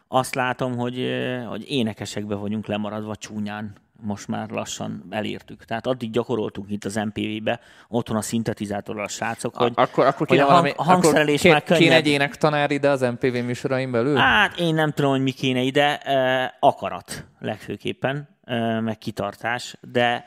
azt 0.08 0.34
látom, 0.34 0.76
hogy, 0.76 0.98
e, 1.00 1.40
hogy 1.42 1.70
énekesekbe 1.70 2.34
vagyunk 2.34 2.66
lemaradva 2.66 3.16
csúnyán 3.16 3.72
most 4.00 4.28
már 4.28 4.50
lassan 4.50 5.04
elértük. 5.10 5.64
Tehát 5.64 5.86
addig 5.86 6.10
gyakoroltunk 6.10 6.70
itt 6.70 6.84
az 6.84 6.94
MPV-be, 6.94 7.60
otthon 7.88 8.16
a 8.16 8.22
szintetizátorral 8.22 9.04
a 9.04 9.08
srácok, 9.08 9.56
hogy, 9.56 9.72
A- 9.74 9.80
akkor, 9.80 10.06
akkor 10.06 10.26
hogy 10.26 10.36
kéne 10.36 10.42
a, 10.42 10.50
valami, 10.50 10.68
hang, 10.76 10.80
a 10.88 10.92
hangszerelés 10.92 11.40
akkor 11.40 11.50
már 11.52 11.62
ké- 11.62 11.76
kéne 11.76 11.88
könnyebb. 11.88 12.04
egy 12.04 12.10
énektanár 12.12 12.70
ide 12.70 12.88
az 12.90 13.00
MPV 13.00 13.32
műsoraim 13.44 13.90
belül? 13.90 14.16
Hát 14.16 14.58
én 14.58 14.74
nem 14.74 14.90
tudom, 14.92 15.10
hogy 15.10 15.22
mi 15.22 15.30
kéne 15.32 15.60
ide. 15.60 15.98
Eh, 15.98 16.50
akarat 16.60 17.26
legfőképpen, 17.38 18.28
eh, 18.44 18.80
meg 18.80 18.98
kitartás, 18.98 19.76
de 19.80 20.26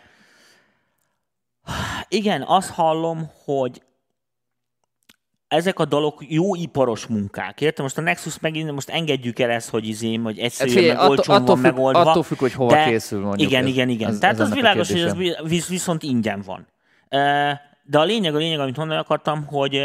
igen, 2.08 2.42
azt 2.42 2.70
hallom, 2.72 3.30
hogy 3.46 3.82
ezek 5.50 5.80
a 5.80 5.86
dalok 5.86 6.24
jó 6.28 6.56
iparos 6.56 7.06
munkák, 7.06 7.62
érted? 7.62 7.84
Most 7.84 7.98
a 7.98 8.02
Nexus 8.02 8.40
megint, 8.40 8.72
most 8.72 8.90
engedjük 8.90 9.40
el 9.40 9.50
ezt, 9.50 9.70
hogy 9.70 9.88
izém, 9.88 10.24
hogy 10.24 10.36
Hát 10.36 10.46
egyszerűen 10.46 10.76
figyelj, 10.76 10.94
meg 10.94 11.02
attól, 11.04 11.18
olcsón 11.18 11.36
attól, 11.36 11.46
van 11.48 11.56
függ, 11.64 11.66
megoldva. 11.74 12.00
attól 12.10 12.24
függ, 12.24 12.38
hogy 12.38 12.54
hova 12.54 12.72
de 12.74 12.84
készül 12.90 13.22
mondjuk. 13.22 13.50
Igen, 13.50 13.64
ez- 13.64 13.70
igen, 13.70 13.90
igen. 13.90 14.10
ez- 14.10 14.18
Tehát 14.20 14.36
ez 14.40 14.42
az 14.42 14.54
világos, 14.54 14.92
hogy 14.92 15.36
ez 15.40 15.68
viszont 15.68 16.04
ingyen 16.04 16.42
van. 16.46 16.68
De 17.84 18.00
a 18.00 18.04
lényeg, 18.04 18.36
a 18.36 18.38
lényeg, 18.38 18.60
amit 18.60 18.78
mondani 18.78 19.00
akartam, 19.00 19.46
hogy 19.46 19.82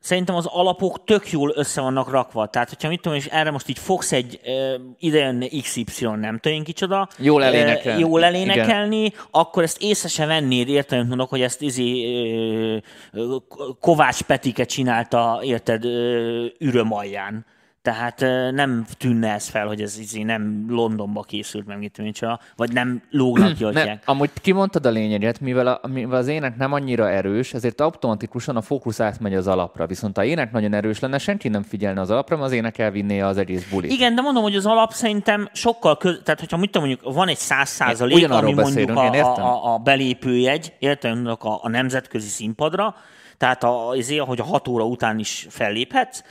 Szerintem 0.00 0.34
az 0.34 0.46
alapok 0.46 1.04
tök 1.04 1.30
jól 1.30 1.52
össze 1.54 1.80
vannak 1.80 2.10
rakva. 2.10 2.46
Tehát, 2.46 2.68
hogyha 2.68 2.88
mit 2.88 3.00
tudom, 3.00 3.18
és 3.18 3.26
erre 3.26 3.50
most 3.50 3.68
így 3.68 3.78
fogsz 3.78 4.12
egy 4.12 4.40
uh, 4.44 4.80
idejönne 4.98 5.46
XY, 5.62 6.04
nem 6.04 6.38
tudom 6.38 6.58
én 6.58 6.64
kicsoda. 6.64 7.08
Jól 7.18 7.42
ö, 7.42 7.44
elénekelni. 7.44 8.00
jól 8.00 8.24
elénekelni, 8.24 9.12
akkor 9.30 9.62
ezt 9.62 9.82
észre 9.82 10.08
se 10.08 10.26
vennéd, 10.26 10.68
érted, 10.68 10.96
amit 10.98 11.08
mondok, 11.08 11.28
hogy 11.28 11.40
ezt 11.40 11.62
ö, 11.62 12.76
ö, 13.12 13.36
Kovács 13.80 14.22
Petike 14.22 14.64
csinálta, 14.64 15.40
érted, 15.42 15.84
ö, 15.84 16.44
üröm 16.58 16.92
alján. 16.92 17.46
Tehát 17.88 18.20
nem 18.52 18.84
tűnne 18.98 19.32
ez 19.32 19.48
fel, 19.48 19.66
hogy 19.66 19.82
ez 19.82 19.98
izé 19.98 20.22
nem 20.22 20.66
Londonba 20.68 21.22
készült, 21.22 21.66
meg 21.66 21.78
mit 21.78 22.00
csinál, 22.12 22.40
vagy 22.56 22.72
nem 22.72 23.02
lógnak 23.10 23.54
ki, 23.54 23.64
Ne, 23.64 23.98
amúgy 24.04 24.30
kimondtad 24.40 24.86
a 24.86 24.90
lényeget, 24.90 25.40
mivel, 25.40 25.66
a, 25.66 25.86
mivel 25.86 26.18
az 26.18 26.26
ének 26.26 26.56
nem 26.56 26.72
annyira 26.72 27.10
erős, 27.10 27.54
ezért 27.54 27.80
automatikusan 27.80 28.56
a 28.56 28.60
fókusz 28.60 29.00
átmegy 29.00 29.34
az 29.34 29.46
alapra. 29.46 29.86
Viszont 29.86 30.16
ha 30.16 30.24
ének 30.24 30.52
nagyon 30.52 30.74
erős 30.74 31.00
lenne, 31.00 31.18
senki 31.18 31.48
nem 31.48 31.62
figyelne 31.62 32.00
az 32.00 32.10
alapra, 32.10 32.36
mert 32.36 32.48
az 32.48 32.54
ének 32.54 32.78
elvinné 32.78 33.20
az 33.20 33.36
egész 33.36 33.68
bulit. 33.70 33.90
Igen, 33.90 34.14
de 34.14 34.20
mondom, 34.20 34.42
hogy 34.42 34.56
az 34.56 34.66
alap 34.66 34.92
szerintem 34.92 35.48
sokkal 35.52 35.96
köz... 35.96 36.20
Tehát, 36.24 36.40
hogyha 36.40 36.56
mit 36.56 36.70
tudom, 36.70 36.88
mondjuk 36.88 37.14
van 37.14 37.28
egy 37.28 37.36
száz 37.36 37.68
százalék, 37.68 38.30
ami 38.30 38.52
mondjuk 38.52 38.90
a, 38.90 39.36
a, 39.36 39.74
a 39.74 39.78
belépőjegy, 39.78 40.72
értem, 40.78 41.26
a, 41.26 41.58
a 41.62 41.68
nemzetközi 41.68 42.28
színpadra, 42.28 42.94
tehát 43.38 43.64
a, 43.64 43.88
azért, 43.88 44.24
hogy 44.24 44.40
a 44.40 44.44
hat 44.44 44.68
óra 44.68 44.84
után 44.84 45.18
is 45.18 45.46
felléphetsz 45.50 46.22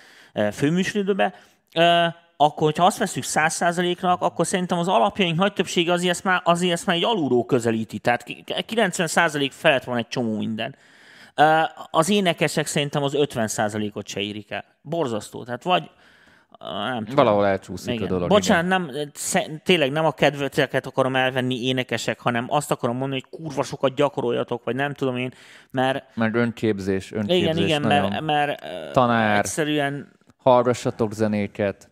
főműsoridőbe, 0.52 1.34
akkor, 2.38 2.64
hogyha 2.64 2.86
azt 2.86 2.98
veszük 2.98 3.24
száz 3.24 3.54
százaléknak, 3.54 4.22
akkor 4.22 4.48
szerintem 4.48 4.78
az 4.78 4.88
alapjaink 4.88 5.38
nagy 5.38 5.54
többsége 5.54 5.92
azért 5.92 6.12
ezt 6.12 6.24
már, 6.24 6.42
azért 6.44 6.74
ezt 6.74 6.86
már 6.86 6.96
egy 6.96 7.04
alulról 7.04 7.46
közelíti. 7.46 8.00
Tehát 8.00 8.24
ki- 8.24 8.44
90 8.66 9.08
százalék 9.08 9.52
felett 9.52 9.84
van 9.84 9.98
egy 9.98 10.08
csomó 10.08 10.38
minden. 10.38 10.76
Az 11.92 12.10
énekesek 12.10 12.66
szerintem 12.66 13.04
az 13.04 13.14
50 13.14 13.48
százalékot 13.48 14.08
se 14.08 14.20
érik 14.20 14.52
el. 14.52 14.64
Borzasztó. 14.82 15.44
Tehát 15.44 15.64
vagy 15.64 15.90
nem 16.60 16.98
tudom. 17.06 17.16
Valahol 17.16 17.46
elcsúszik 17.46 17.94
Igen. 17.94 18.06
a 18.06 18.08
dolog. 18.10 18.30
Bocsánat, 18.30 18.68
nem, 18.68 18.92
sze- 19.14 19.50
tényleg 19.64 19.92
nem 19.92 20.06
a 20.06 20.12
kedveteket 20.12 20.86
akarom 20.86 21.16
elvenni 21.16 21.64
énekesek, 21.66 22.20
hanem 22.20 22.46
azt 22.50 22.72
akarom 22.72 22.98
mondani, 22.98 23.24
hogy 23.30 23.40
kurva 23.40 23.64
sokat 23.64 23.96
gyakoroljatok, 23.96 24.64
vagy 24.64 24.76
nem 24.76 24.94
tudom 24.94 25.18
én, 25.18 25.32
mert 25.72 26.04
Meg 26.16 26.36
önképzés, 26.36 27.12
önképzés 27.12 27.42
igen, 27.42 27.58
igen, 27.58 27.82
mert, 27.82 28.22
mert 28.22 28.64
Tanár. 28.92 29.38
egyszerűen 29.38 30.17
Hallgassatok 30.48 31.14
zenéket, 31.14 31.90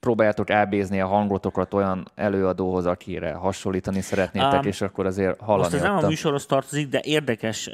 próbáljátok 0.00 0.50
elbézni 0.50 1.00
a 1.00 1.06
hangotokat 1.06 1.74
olyan 1.74 2.10
előadóhoz, 2.14 2.86
akire 2.86 3.32
hasonlítani 3.32 4.00
szeretnétek, 4.00 4.52
Ám, 4.52 4.66
és 4.66 4.80
akkor 4.80 5.06
azért 5.06 5.40
hallani 5.40 5.62
Most 5.62 5.74
ez 5.74 5.80
nem 5.82 5.96
a 5.96 6.06
műsorhoz 6.06 6.46
tartozik, 6.46 6.88
de 6.88 7.00
érdekes, 7.02 7.70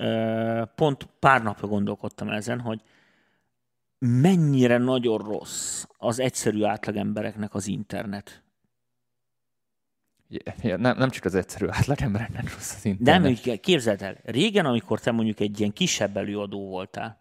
pont 0.74 1.08
pár 1.18 1.42
napja 1.42 1.68
gondolkodtam 1.68 2.28
ezen, 2.28 2.60
hogy 2.60 2.80
mennyire 3.98 4.78
nagyon 4.78 5.18
rossz 5.18 5.84
az 5.98 6.18
egyszerű 6.18 6.62
átlagembereknek 6.62 7.54
az 7.54 7.66
internet. 7.66 8.42
Ja, 10.62 10.76
nem, 10.76 10.96
nem 10.96 11.10
csak 11.10 11.24
az 11.24 11.34
egyszerű 11.34 11.66
átlagembereknek 11.68 12.54
rossz 12.54 12.74
az 12.74 12.84
internet. 12.84 13.22
nem, 13.22 13.30
úgy 13.30 13.60
képzeld 13.60 14.02
el, 14.02 14.16
régen, 14.24 14.66
amikor 14.66 15.00
te 15.00 15.10
mondjuk 15.10 15.40
egy 15.40 15.58
ilyen 15.60 15.72
kisebb 15.72 16.16
előadó 16.16 16.68
voltál, 16.68 17.20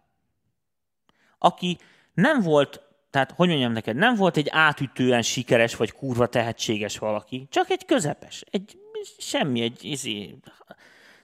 aki 1.38 1.78
nem 2.14 2.40
volt, 2.40 2.82
tehát 3.10 3.32
hogy 3.36 3.48
mondjam 3.48 3.72
neked, 3.72 3.96
nem 3.96 4.14
volt 4.14 4.36
egy 4.36 4.48
átütően 4.50 5.22
sikeres 5.22 5.76
vagy 5.76 5.92
kurva 5.92 6.26
tehetséges 6.26 6.98
valaki, 6.98 7.46
csak 7.50 7.70
egy 7.70 7.84
közepes, 7.84 8.44
egy 8.50 8.78
semmi, 9.18 9.60
egy 9.60 9.84
izé, 9.84 10.38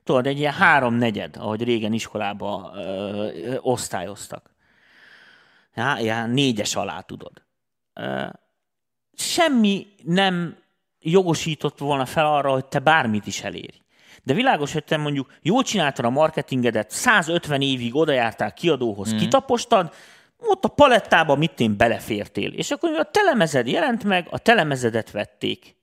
tudod, 0.04 0.26
egy 0.26 0.38
ilyen 0.38 0.52
háromnegyed, 0.52 1.36
ahogy 1.36 1.62
régen 1.62 1.92
iskolába 1.92 2.72
ö, 2.74 2.80
ö, 2.80 3.56
osztályoztak. 3.60 4.54
Já, 5.74 5.98
já, 5.98 6.26
négyes 6.26 6.76
alá 6.76 7.00
tudod. 7.00 7.42
Ö, 7.94 8.26
semmi 9.12 9.86
nem 10.04 10.56
jogosított 11.00 11.78
volna 11.78 12.06
fel 12.06 12.26
arra, 12.26 12.50
hogy 12.50 12.66
te 12.66 12.78
bármit 12.78 13.26
is 13.26 13.42
elérj. 13.42 13.80
De 14.22 14.34
világos, 14.34 14.72
hogy 14.72 14.84
te 14.84 14.96
mondjuk 14.96 15.32
jól 15.42 15.62
csináltad 15.62 16.04
a 16.04 16.10
marketingedet, 16.10 16.90
150 16.90 17.60
évig 17.60 17.94
odajártál 17.94 18.52
kiadóhoz, 18.52 19.14
mm. 19.14 19.16
kitapostad, 19.16 19.94
ott 20.38 20.64
a 20.64 20.68
palettába 20.68 21.34
mit 21.34 21.60
én 21.60 21.76
belefértél. 21.76 22.52
És 22.52 22.70
akkor 22.70 22.98
a 22.98 23.10
telemezed 23.10 23.66
jelent 23.66 24.04
meg, 24.04 24.26
a 24.30 24.38
telemezedet 24.38 25.10
vették. 25.10 25.76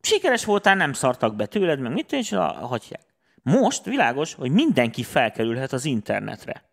Sikeres 0.00 0.44
voltál, 0.44 0.74
nem 0.74 0.92
szartak 0.92 1.36
be 1.36 1.46
tőled, 1.46 1.78
meg 1.78 1.92
mit 1.92 2.12
és 2.12 2.30
hagyják. 2.60 3.02
Most 3.42 3.84
világos, 3.84 4.34
hogy 4.34 4.50
mindenki 4.50 5.02
felkerülhet 5.02 5.72
az 5.72 5.84
internetre. 5.84 6.64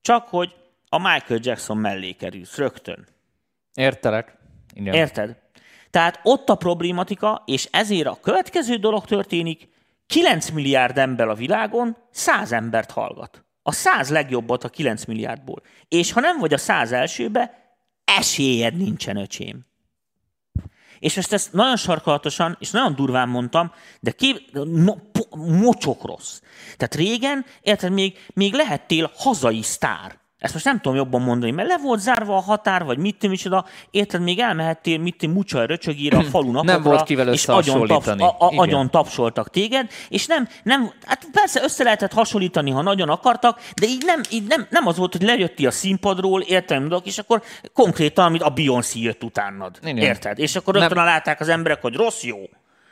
Csak 0.00 0.28
hogy 0.28 0.54
a 0.88 0.98
Michael 0.98 1.40
Jackson 1.42 1.76
mellé 1.76 2.12
kerülsz 2.12 2.56
rögtön. 2.56 3.06
Értelek. 3.74 4.36
Igen. 4.74 4.94
Érted? 4.94 5.36
Tehát 5.90 6.20
ott 6.22 6.48
a 6.48 6.54
problématika, 6.54 7.42
és 7.46 7.68
ezért 7.72 8.06
a 8.06 8.20
következő 8.20 8.76
dolog 8.76 9.04
történik, 9.04 9.68
9 10.06 10.50
milliárd 10.50 10.98
ember 10.98 11.28
a 11.28 11.34
világon 11.34 11.96
100 12.10 12.52
embert 12.52 12.90
hallgat. 12.90 13.44
A 13.68 13.72
100 13.72 14.10
legjobbat 14.10 14.64
a 14.64 14.68
9 14.68 15.04
milliárdból. 15.04 15.62
És 15.88 16.12
ha 16.12 16.20
nem 16.20 16.38
vagy 16.38 16.52
a 16.52 16.58
100 16.58 16.92
elsőbe, 16.92 17.74
esélyed 18.04 18.76
nincsen, 18.76 19.16
öcsém. 19.16 19.66
És 20.98 21.16
most 21.16 21.32
ezt 21.32 21.52
nagyon 21.52 21.76
sarkalatosan, 21.76 22.56
és 22.60 22.70
nagyon 22.70 22.94
durván 22.94 23.28
mondtam, 23.28 23.72
de 24.00 24.10
kép, 24.10 24.50
no, 24.52 24.94
po, 24.94 25.36
mocsok 25.36 26.04
rossz. 26.04 26.40
Tehát 26.76 26.94
régen, 26.94 27.44
érted, 27.60 27.92
még, 27.92 28.18
még 28.34 28.54
lehettél 28.54 29.10
hazai 29.14 29.62
sztár. 29.62 30.17
Ezt 30.38 30.52
most 30.52 30.64
nem 30.64 30.80
tudom 30.80 30.96
jobban 30.96 31.22
mondani, 31.22 31.52
mert 31.52 31.68
le 31.68 31.78
volt 31.78 32.00
zárva 32.00 32.36
a 32.36 32.40
határ, 32.40 32.84
vagy 32.84 32.98
mit 32.98 33.14
tudom 33.14 33.30
micsoda, 33.30 33.64
érted, 33.90 34.20
még 34.22 34.38
elmehettél, 34.38 34.98
mit 34.98 35.16
tudom, 35.16 35.34
mucsaj 35.34 35.66
röcsögére 35.66 36.16
a 36.16 36.22
falu 36.32 36.52
napokra, 36.52 36.80
volt 36.80 37.02
kivel 37.02 37.32
és 37.32 37.46
agyon, 37.46 37.86
taps, 37.86 38.06
a, 38.06 38.12
a, 38.12 38.48
Igen. 38.50 38.58
agyon 38.58 38.90
tapsoltak 38.90 39.50
téged, 39.50 39.90
és 40.08 40.26
nem, 40.26 40.48
nem, 40.62 40.90
hát 41.06 41.26
persze 41.32 41.62
össze 41.62 41.84
lehetett 41.84 42.12
hasonlítani, 42.12 42.70
ha 42.70 42.82
nagyon 42.82 43.08
akartak, 43.08 43.60
de 43.80 43.86
így 43.86 44.02
nem, 44.04 44.20
így 44.30 44.46
nem, 44.46 44.66
nem 44.70 44.86
az 44.86 44.96
volt, 44.96 45.12
hogy 45.12 45.22
lejöttél 45.22 45.66
a 45.66 45.70
színpadról, 45.70 46.44
mondok, 46.68 47.06
és 47.06 47.18
akkor 47.18 47.42
konkrétan, 47.72 48.24
amit 48.24 48.42
a 48.42 48.50
Beyoncé 48.50 49.00
jött 49.00 49.24
utánad. 49.24 49.78
Igen. 49.82 49.96
Érted? 49.96 50.38
És 50.38 50.56
akkor 50.56 50.74
Nem- 50.74 50.82
rögtön 50.82 51.04
látták 51.04 51.40
az 51.40 51.48
emberek, 51.48 51.82
hogy 51.82 51.94
rossz, 51.94 52.22
jó. 52.22 52.36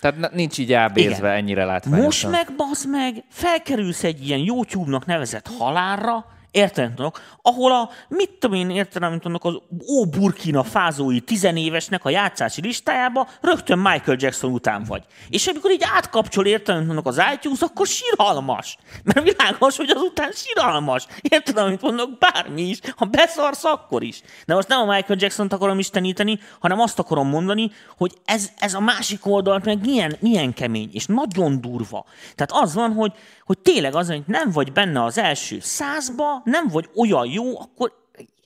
Tehát 0.01 0.33
nincs 0.33 0.59
így 0.59 0.73
ábézve 0.73 1.17
Igen. 1.17 1.31
ennyire 1.31 1.65
látványosan. 1.65 2.31
Most 2.31 2.47
meg, 2.47 2.57
bazd 2.57 2.89
meg, 2.89 3.25
felkerülsz 3.31 4.05
egy 4.05 4.27
ilyen 4.27 4.39
YouTube-nak 4.39 5.07
nevezett 5.07 5.49
halálra, 5.59 6.25
érted, 6.57 6.95
tudok, 6.95 7.21
ahol 7.43 7.73
a, 7.73 7.91
mit 8.09 8.31
tudom 8.31 8.57
én, 8.57 8.71
érted, 8.71 9.03
amit 9.03 9.21
tudok, 9.21 9.45
az 9.45 9.55
ó 9.89 10.07
Burkina 10.07 10.63
fázói 10.63 11.21
tizenévesnek 11.21 12.05
a 12.05 12.11
játszási 12.11 12.61
listájába 12.61 13.29
rögtön 13.41 13.79
Michael 13.79 14.17
Jackson 14.21 14.53
után 14.53 14.85
vagy. 14.85 15.03
És 15.29 15.47
amikor 15.47 15.71
így 15.71 15.87
átkapcsol, 15.95 16.47
érted, 16.47 16.75
amit 16.75 16.87
mondok, 16.87 17.07
az 17.07 17.23
iTunes, 17.35 17.61
akkor 17.61 17.87
síralmas. 17.87 18.79
Mert 19.05 19.23
világos, 19.23 19.77
hogy 19.77 19.91
azután 19.91 20.33
síralmas. 20.33 21.07
Érted, 21.21 21.57
amit 21.57 21.83
mondok, 21.83 22.19
bármi 22.19 22.63
is. 22.63 22.79
Ha 22.97 23.05
beszarsz, 23.05 23.65
akkor 23.65 24.03
is. 24.03 24.23
De 24.47 24.55
most 24.55 24.69
nem 24.69 24.89
a 24.89 24.95
Michael 24.95 25.19
Jackson-t 25.21 25.53
akarom 25.53 25.79
isteníteni, 25.79 26.39
hanem 26.61 26.81
azt 26.81 26.99
akarom 26.99 27.29
mondani, 27.29 27.71
hogy 27.97 28.13
ez, 28.25 28.51
ez 28.59 28.75
a 28.75 28.81
másik 28.81 29.27
oldalt 29.27 29.65
meg 29.65 29.81
milyen, 29.81 30.17
milyen 30.21 30.55
kemény, 30.55 30.91
és 30.93 31.07
nagyon 31.07 31.61
durva. 31.61 32.05
Tehát 32.35 32.65
az 32.65 32.75
van, 32.75 32.93
hogy, 32.93 33.13
hogy 33.47 33.59
tényleg 33.59 33.95
az, 33.95 34.09
hogy 34.09 34.23
nem 34.27 34.51
vagy 34.51 34.73
benne 34.73 35.05
az 35.05 35.19
első 35.19 35.61
százba, 35.61 36.41
nem 36.45 36.69
vagy 36.69 36.91
olyan 36.95 37.27
jó, 37.27 37.61
akkor 37.61 37.93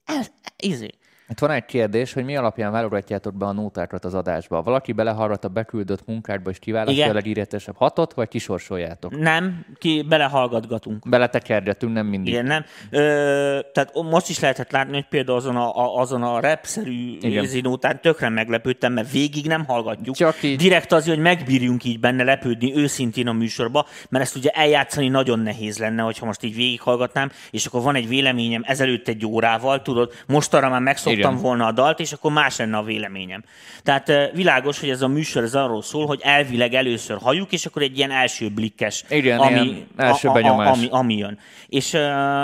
el, 0.05 0.27
izé. 0.57 0.91
Itt 1.31 1.39
van 1.39 1.51
egy 1.51 1.65
kérdés, 1.65 2.13
hogy 2.13 2.25
mi 2.25 2.37
alapján 2.37 2.73
válogatjátok 2.73 3.35
be 3.35 3.47
a 3.47 3.53
nótákat 3.53 4.05
az 4.05 4.15
adásba. 4.15 4.63
Valaki 4.63 4.93
belehallgat 4.93 5.45
a 5.45 5.49
beküldött 5.49 6.07
munkádba, 6.07 6.51
és 6.51 6.59
kiválasztja 6.59 7.09
a 7.09 7.13
legíretesebb 7.13 7.77
hatot, 7.77 8.15
vagy 8.15 8.29
kisorsoljátok? 8.29 9.19
Nem, 9.19 9.67
ki 9.79 10.05
belehallgatgatunk. 10.09 11.09
Beletekergetünk, 11.09 11.93
nem 11.93 12.07
mindig. 12.07 12.33
Igen, 12.33 12.45
nem. 12.45 12.65
Ö, 12.91 13.01
tehát 13.73 13.93
most 14.11 14.29
is 14.29 14.41
lehetett 14.41 14.71
látni, 14.71 14.95
hogy 14.95 15.07
például 15.09 15.37
azon 15.37 15.57
a, 15.57 15.77
a, 15.77 16.01
azon 16.01 16.23
a 16.23 16.41
repszerű 16.41 17.19
Igen. 17.21 17.47
zinótán 17.47 18.01
tökre 18.01 18.29
meglepődtem, 18.29 18.93
mert 18.93 19.11
végig 19.11 19.47
nem 19.47 19.65
hallgatjuk. 19.65 20.17
Csak 20.17 20.43
így. 20.43 20.59
Direkt 20.59 20.93
az, 20.93 21.07
hogy 21.07 21.19
megbírjunk 21.19 21.85
így 21.85 22.01
benne 22.01 22.25
lepődni 22.25 22.77
őszintén 22.77 23.29
a 23.29 23.33
műsorba, 23.33 23.87
mert 24.09 24.25
ezt 24.25 24.37
ugye 24.37 24.51
eljátszani 24.51 25.09
nagyon 25.09 25.39
nehéz 25.39 25.79
lenne, 25.79 26.03
hogyha 26.03 26.27
most 26.27 26.43
így 26.43 26.55
végighallgatnám, 26.55 27.31
és 27.51 27.67
akkor 27.67 27.83
van 27.83 27.95
egy 27.95 28.09
véleményem 28.09 28.63
ezelőtt 28.65 29.09
egy 29.09 29.27
órával, 29.27 29.83
tudod, 29.83 30.13
most 30.27 30.55
arra 30.55 30.69
már 30.69 30.81
megszoktam 30.81 31.19
Igen. 31.29 31.43
volna 31.43 31.67
a 31.67 31.73
dalt, 31.73 32.01
és 32.01 32.13
akkor 32.13 32.33
más 32.33 32.57
lenne 32.57 32.77
a 32.77 32.83
véleményem. 32.83 33.45
Tehát 33.83 34.13
világos, 34.35 34.81
hogy 34.81 34.91
ez 34.91 35.03
a 35.03 35.09
műsor 35.09 35.43
ez 35.43 35.55
arról 35.55 35.83
szól, 35.83 36.07
hogy 36.07 36.21
elvileg 36.23 36.75
először 36.75 37.19
halljuk, 37.23 37.53
és 37.53 37.67
akkor 37.67 37.83
egy 37.83 37.99
ilyen 37.99 38.11
első 38.11 38.49
blikkes, 38.49 39.05
Igen, 39.09 39.39
ami, 39.39 39.61
ilyen 39.61 39.87
első 39.97 40.29
a, 40.29 40.35
a, 40.35 40.59
a, 40.59 40.67
ami, 40.67 40.89
ami 40.91 41.17
jön. 41.17 41.39
És, 41.69 41.97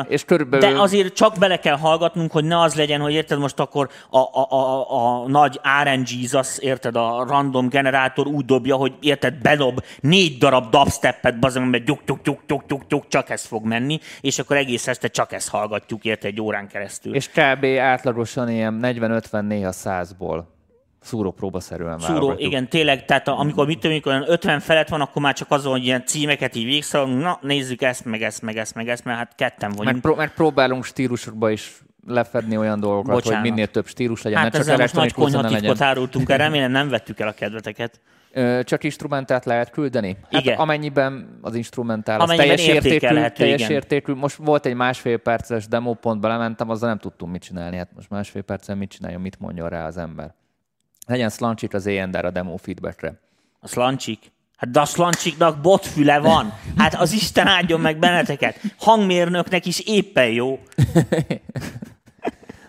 És 0.08 0.24
körülbelül- 0.24 0.74
de 0.74 0.80
azért 0.80 1.14
csak 1.14 1.38
bele 1.38 1.58
kell 1.58 1.76
hallgatnunk, 1.76 2.32
hogy 2.32 2.44
ne 2.44 2.60
az 2.60 2.74
legyen, 2.74 3.00
hogy 3.00 3.12
érted 3.12 3.38
most 3.38 3.60
akkor 3.60 3.88
a, 4.10 4.18
a, 4.18 4.46
a, 4.50 5.22
a 5.22 5.28
nagy 5.28 5.60
RNG 5.84 6.06
Jesus, 6.20 6.58
érted, 6.58 6.96
a 6.96 7.24
random 7.28 7.68
generátor 7.68 8.26
úgy 8.26 8.44
dobja, 8.44 8.76
hogy 8.76 8.92
érted, 9.00 9.34
bedob 9.34 9.84
négy 10.00 10.38
darab 10.38 10.70
dubstepet, 10.70 11.38
bazd 11.38 11.58
meg, 11.58 11.70
mert 11.70 11.84
gyuk, 11.84 12.00
gyuk, 12.06 12.22
gyuk, 12.22 12.40
gyuk, 12.46 12.62
gyuk, 12.68 12.82
gyuk, 12.88 13.08
csak 13.08 13.30
ez 13.30 13.44
fog 13.44 13.64
menni, 13.64 14.00
és 14.20 14.38
akkor 14.38 14.56
egész 14.56 14.86
este 14.86 15.08
csak 15.08 15.32
ezt 15.32 15.48
hallgatjuk, 15.48 16.04
érted, 16.04 16.30
egy 16.30 16.40
órán 16.40 16.68
keresztül. 16.68 17.14
És 17.14 17.28
kb. 17.28 17.64
átlagosan 17.64 18.50
ilyen 18.50 18.65
40-50 18.74 19.46
néha 19.46 19.72
100-ból 19.74 20.42
szúrópróbaszerűen 21.00 21.98
Szúró, 21.98 22.12
válogatjuk. 22.12 22.50
igen, 22.50 22.68
tényleg, 22.68 23.04
tehát 23.04 23.28
amikor 23.28 23.66
mit 23.66 23.78
tudom, 23.78 24.00
olyan 24.04 24.24
50 24.26 24.60
felett 24.60 24.88
van, 24.88 25.00
akkor 25.00 25.22
már 25.22 25.34
csak 25.34 25.50
azon, 25.50 25.72
hogy 25.72 25.84
ilyen 25.84 26.06
címeket 26.06 26.54
így 26.54 26.64
végigszalunk, 26.64 27.22
na 27.22 27.38
nézzük 27.42 27.82
ezt, 27.82 28.04
meg 28.04 28.22
ezt, 28.22 28.42
meg 28.42 28.56
ezt, 28.56 28.74
meg 28.74 28.88
ezt, 28.88 29.04
mert 29.04 29.18
hát 29.18 29.32
ketten 29.36 29.70
vagyunk. 29.70 29.92
Meg, 29.92 30.00
pró- 30.00 30.14
meg 30.14 30.34
próbálunk 30.34 30.84
stílusokba 30.84 31.50
is 31.50 31.72
lefedni 32.06 32.56
olyan 32.56 32.80
dolgokat, 32.80 33.14
Bocsánat. 33.14 33.40
hogy 33.40 33.50
minél 33.50 33.66
több 33.66 33.86
stílus 33.86 34.22
legyen, 34.22 34.38
Hát 34.38 34.52
ne 34.52 34.58
csak 34.58 34.60
ezzel 34.60 34.76
most 34.76 34.94
nagy 34.94 35.12
konyhatitkot 35.12 35.80
árultunk 35.80 36.30
el, 36.30 36.38
remélem 36.38 36.70
nem 36.70 36.88
vettük 36.88 37.20
el 37.20 37.28
a 37.28 37.32
kedveteket. 37.32 38.00
Csak 38.62 38.84
instrumentált 38.84 39.44
lehet 39.44 39.70
küldeni? 39.70 40.16
Hát 40.30 40.42
Igen. 40.42 40.58
amennyiben 40.58 41.38
az 41.40 41.54
instrumentál, 41.54 42.20
az 42.20 42.30
Amennyiben 42.30 42.56
teljes 42.56 42.74
értékű, 42.74 43.28
teljes 43.34 43.60
igen. 43.60 43.70
értékű. 43.70 44.12
Most 44.14 44.36
volt 44.36 44.66
egy 44.66 44.74
másfél 44.74 45.16
perces 45.16 45.68
demo, 45.68 45.94
pont 45.94 46.20
belementem, 46.20 46.70
azzal 46.70 46.88
nem 46.88 46.98
tudtunk 46.98 47.32
mit 47.32 47.42
csinálni. 47.42 47.76
Hát 47.76 47.90
most 47.94 48.10
másfél 48.10 48.42
percen 48.42 48.78
mit 48.78 48.90
csináljon, 48.90 49.20
mit 49.20 49.40
mondjon 49.40 49.68
rá 49.68 49.86
az 49.86 49.96
ember. 49.96 50.34
Legyen 51.06 51.28
szlancsik 51.28 51.74
az 51.74 51.86
ENDR 51.86 52.24
a 52.24 52.30
demo 52.30 52.56
feedbackre. 52.56 53.20
A 53.60 53.68
szlancsik. 53.68 54.32
Hát 54.56 54.70
de 54.70 54.80
a 54.80 54.84
szlancsiknak 54.84 55.60
botfüle 55.60 56.18
van. 56.18 56.52
Hát 56.76 56.94
az 56.94 57.12
Isten 57.12 57.46
áldjon 57.46 57.80
meg 57.80 57.98
benneteket. 57.98 58.60
Hangmérnöknek 58.78 59.66
is 59.66 59.80
éppen 59.80 60.28
jó. 60.28 60.58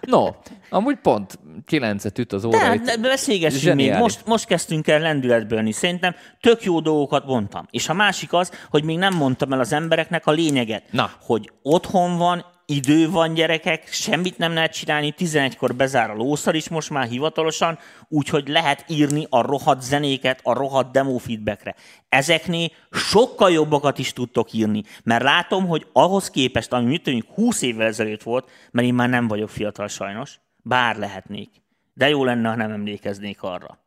No, 0.08 0.28
amúgy 0.70 0.98
pont 0.98 1.40
kilencet 1.66 2.20
üt 2.20 2.34
az 2.34 2.46
óra. 2.46 2.58
Tehát 2.58 3.02
beszélgessünk 3.02 3.76
még. 3.76 3.86
Zseniális. 3.86 4.02
Most, 4.02 4.26
most 4.26 4.46
kezdtünk 4.46 4.88
el 4.88 5.00
lendületbölni. 5.00 5.72
Szerintem 5.72 6.16
tök 6.42 6.64
jó 6.64 6.80
dolgokat 6.80 7.26
mondtam. 7.26 7.66
És 7.72 7.90
a 7.90 7.94
másik 7.94 8.34
az, 8.34 8.52
hogy 8.70 8.84
még 8.84 8.98
nem 8.98 9.16
mondtam 9.16 9.54
el 9.54 9.60
az 9.60 9.74
embereknek 9.74 10.26
a 10.26 10.32
lényeget. 10.32 10.84
Na. 10.92 11.12
Hogy 11.22 11.52
otthon 11.62 12.18
van, 12.18 12.46
idő 12.70 13.10
van 13.10 13.34
gyerekek, 13.34 13.88
semmit 13.92 14.38
nem 14.38 14.54
lehet 14.54 14.74
csinálni, 14.74 15.14
11-kor 15.18 15.76
bezár 15.76 16.10
a 16.10 16.14
lószar 16.14 16.56
is 16.56 16.70
most 16.70 16.90
már 16.90 17.08
hivatalosan, 17.08 17.80
úgyhogy 18.10 18.48
lehet 18.48 18.86
írni 18.88 19.26
a 19.30 19.42
rohadt 19.42 19.82
zenéket 19.82 20.40
a 20.44 20.54
rohadt 20.54 20.92
demo 20.92 21.18
feedbackre. 21.18 21.76
Ezeknél 22.10 22.70
sokkal 22.92 23.52
jobbakat 23.52 24.00
is 24.00 24.14
tudtok 24.14 24.54
írni, 24.54 24.84
mert 25.04 25.24
látom, 25.24 25.68
hogy 25.68 25.88
ahhoz 25.94 26.30
képest, 26.30 26.74
ami 26.74 26.86
mit 26.86 27.04
tudjuk 27.04 27.28
20 27.36 27.62
évvel 27.62 27.88
ezelőtt 27.88 28.24
volt, 28.24 28.50
mert 28.72 28.88
én 28.88 28.94
már 28.94 29.10
nem 29.10 29.28
vagyok 29.28 29.50
fiatal 29.50 29.88
sajnos, 29.88 30.40
bár 30.68 30.96
lehetnék. 30.96 31.50
De 31.94 32.10
jó 32.10 32.24
lenne, 32.24 32.50
ha 32.50 32.56
nem 32.56 32.72
emlékeznék 32.72 33.44
arra. 33.44 33.80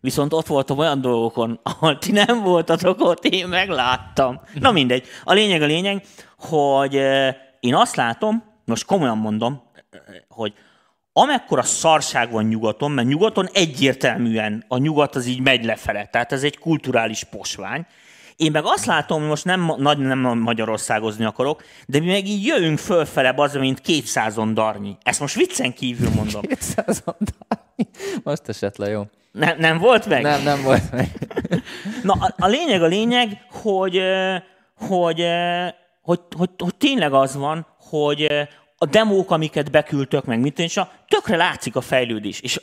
Viszont 0.00 0.32
ott 0.32 0.46
voltam 0.46 0.78
olyan 0.78 1.00
dolgokon, 1.00 1.60
ahol 1.62 1.98
ti 1.98 2.12
nem 2.12 2.42
voltatok 2.42 3.00
ott, 3.00 3.24
én 3.24 3.48
megláttam. 3.48 4.40
Na 4.54 4.72
mindegy. 4.72 5.06
A 5.24 5.32
lényeg 5.32 5.62
a 5.62 5.66
lényeg, 5.66 6.04
hogy 6.38 6.94
én 7.60 7.74
azt 7.74 7.96
látom, 7.96 8.44
most 8.64 8.84
komolyan 8.84 9.18
mondom, 9.18 9.62
hogy 10.28 10.54
amekkora 11.12 11.62
szarság 11.62 12.30
van 12.30 12.44
nyugaton, 12.44 12.90
mert 12.90 13.08
nyugaton 13.08 13.48
egyértelműen 13.52 14.64
a 14.68 14.76
nyugat 14.76 15.14
az 15.14 15.26
így 15.26 15.40
megy 15.40 15.64
lefele, 15.64 16.06
tehát 16.06 16.32
ez 16.32 16.42
egy 16.42 16.58
kulturális 16.58 17.24
posvány, 17.24 17.86
én 18.36 18.50
meg 18.50 18.62
azt 18.64 18.84
látom, 18.84 19.20
hogy 19.20 19.28
most 19.28 19.44
nem, 19.44 19.72
nagy 19.76 19.98
nem 19.98 20.18
Magyarországozni 20.38 21.24
akarok, 21.24 21.62
de 21.86 21.98
mi 21.98 22.06
meg 22.06 22.26
így 22.26 22.44
jövünk 22.44 22.78
fölfele, 22.78 23.32
az, 23.36 23.54
mint 23.54 23.80
200 23.80 24.34
darnyi. 24.52 24.96
Ezt 25.02 25.20
most 25.20 25.34
viccen 25.34 25.72
kívül 25.72 26.10
mondom. 26.10 26.42
200 26.42 27.02
oldalnyi. 27.04 27.96
Most 28.22 28.48
esett 28.48 28.76
le, 28.76 28.88
jó. 28.88 29.02
Nem, 29.32 29.58
nem 29.58 29.78
volt 29.78 30.06
meg? 30.06 30.22
Nem, 30.22 30.42
nem 30.42 30.62
volt 30.62 30.90
meg. 30.90 31.10
Na, 32.02 32.12
a, 32.12 32.34
a 32.38 32.46
lényeg 32.46 32.82
a 32.82 32.86
lényeg, 32.86 33.38
hogy, 33.50 34.00
hogy, 34.74 35.24
hogy, 36.02 36.20
hogy, 36.36 36.50
hogy 36.58 36.74
tényleg 36.76 37.12
az 37.12 37.36
van, 37.36 37.66
hogy 37.78 38.48
a 38.78 38.86
demók, 38.86 39.30
amiket 39.30 39.70
beküldtök 39.70 40.24
meg, 40.24 40.40
mint 40.40 40.58
és 40.58 40.76
a, 40.76 40.90
tökre 41.08 41.36
látszik 41.36 41.76
a 41.76 41.80
fejlődés. 41.80 42.40
És 42.40 42.60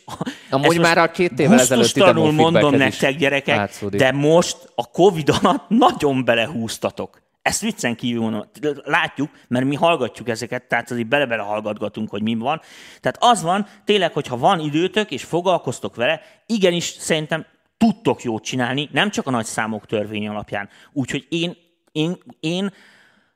Amúgy 0.49 0.80
már 0.80 0.97
a 0.97 1.12
két 1.12 1.39
évvel 1.39 1.59
ezelőtti 1.59 1.99
gusztustalanul 1.99 2.32
mondom 2.32 2.74
is 2.74 2.80
nektek, 2.80 3.16
gyerekek, 3.16 3.55
látszódik. 3.55 3.99
de 3.99 4.12
most 4.12 4.57
a 4.76 4.86
Covid 4.86 5.30
alatt 5.41 5.70
nagyon 5.70 6.26
belehúztatok. 6.26 7.22
Ezt 7.41 7.62
viccen 7.62 7.95
kívül 7.95 8.22
mondom. 8.22 8.45
Látjuk, 8.84 9.30
mert 9.47 9.66
mi 9.66 9.76
hallgatjuk 9.76 10.30
ezeket, 10.30 10.68
tehát 10.68 10.91
azért 10.91 11.07
bele-bele 11.07 11.41
hallgatgatunk, 11.41 12.09
hogy 12.09 12.22
mi 12.22 12.36
van. 12.36 12.62
Tehát 12.99 13.18
az 13.20 13.41
van, 13.41 13.68
tényleg, 13.86 14.14
hogyha 14.14 14.38
van 14.38 14.59
időtök, 14.59 15.12
és 15.12 15.24
foglalkoztok 15.24 15.95
vele, 15.95 16.22
igenis 16.45 16.84
szerintem 16.84 17.45
tudtok 17.78 18.24
jót 18.24 18.43
csinálni, 18.43 18.89
nem 18.91 19.09
csak 19.09 19.28
a 19.28 19.32
nagy 19.32 19.45
számok 19.45 19.86
törvény 19.86 20.28
alapján. 20.28 20.70
Úgyhogy 20.93 21.26
én, 21.30 21.57
én, 21.91 22.18
én 22.39 22.74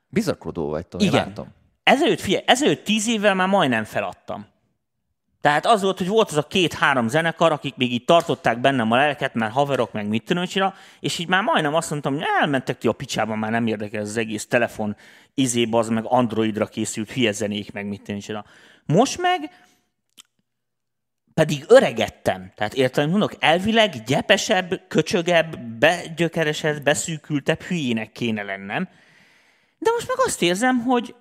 Bizakodó 0.08 0.68
vagy, 0.68 0.86
Tomi, 0.86 1.04
igen. 1.04 1.26
látom. 1.26 1.55
Ezelőtt, 1.86 2.20
figyelj, 2.20 2.44
ezelőtt 2.46 2.84
tíz 2.84 3.08
évvel 3.08 3.34
már 3.34 3.48
majdnem 3.48 3.84
feladtam. 3.84 4.46
Tehát 5.40 5.66
az 5.66 5.82
volt, 5.82 5.98
hogy 5.98 6.08
volt 6.08 6.30
az 6.30 6.36
a 6.36 6.46
két-három 6.46 7.08
zenekar, 7.08 7.52
akik 7.52 7.76
még 7.76 7.92
így 7.92 8.04
tartották 8.04 8.60
bennem 8.60 8.90
a 8.90 8.96
lelket, 8.96 9.34
mert 9.34 9.52
haverok, 9.52 9.92
meg 9.92 10.08
mit 10.08 10.34
csinál, 10.46 10.74
és 11.00 11.18
így 11.18 11.28
már 11.28 11.42
majdnem 11.42 11.74
azt 11.74 11.90
mondtam, 11.90 12.14
hogy 12.14 12.24
elmentek 12.40 12.78
ti 12.78 12.88
a 12.88 12.92
picsába, 12.92 13.34
már 13.34 13.50
nem 13.50 13.66
érdekel 13.66 14.00
ez 14.00 14.08
az 14.08 14.16
egész 14.16 14.46
telefon, 14.46 14.96
izébe 15.34 15.78
az 15.78 15.88
meg 15.88 16.04
Androidra 16.06 16.66
készült 16.66 17.10
hülye 17.10 17.32
zenék, 17.32 17.72
meg 17.72 17.86
mit 17.86 18.12
csinál. 18.20 18.46
Most 18.86 19.20
meg 19.20 19.50
pedig 21.34 21.64
öregettem. 21.68 22.52
Tehát 22.54 22.74
értem, 22.74 23.10
mondok, 23.10 23.34
elvileg 23.38 24.02
gyepesebb, 24.06 24.80
köcsögebb, 24.88 25.58
begyökeresebb, 25.58 26.82
beszűkültebb 26.82 27.62
hülyének 27.62 28.12
kéne 28.12 28.42
lennem. 28.42 28.88
De 29.78 29.90
most 29.90 30.08
meg 30.08 30.16
azt 30.26 30.42
érzem, 30.42 30.78
hogy 30.78 31.14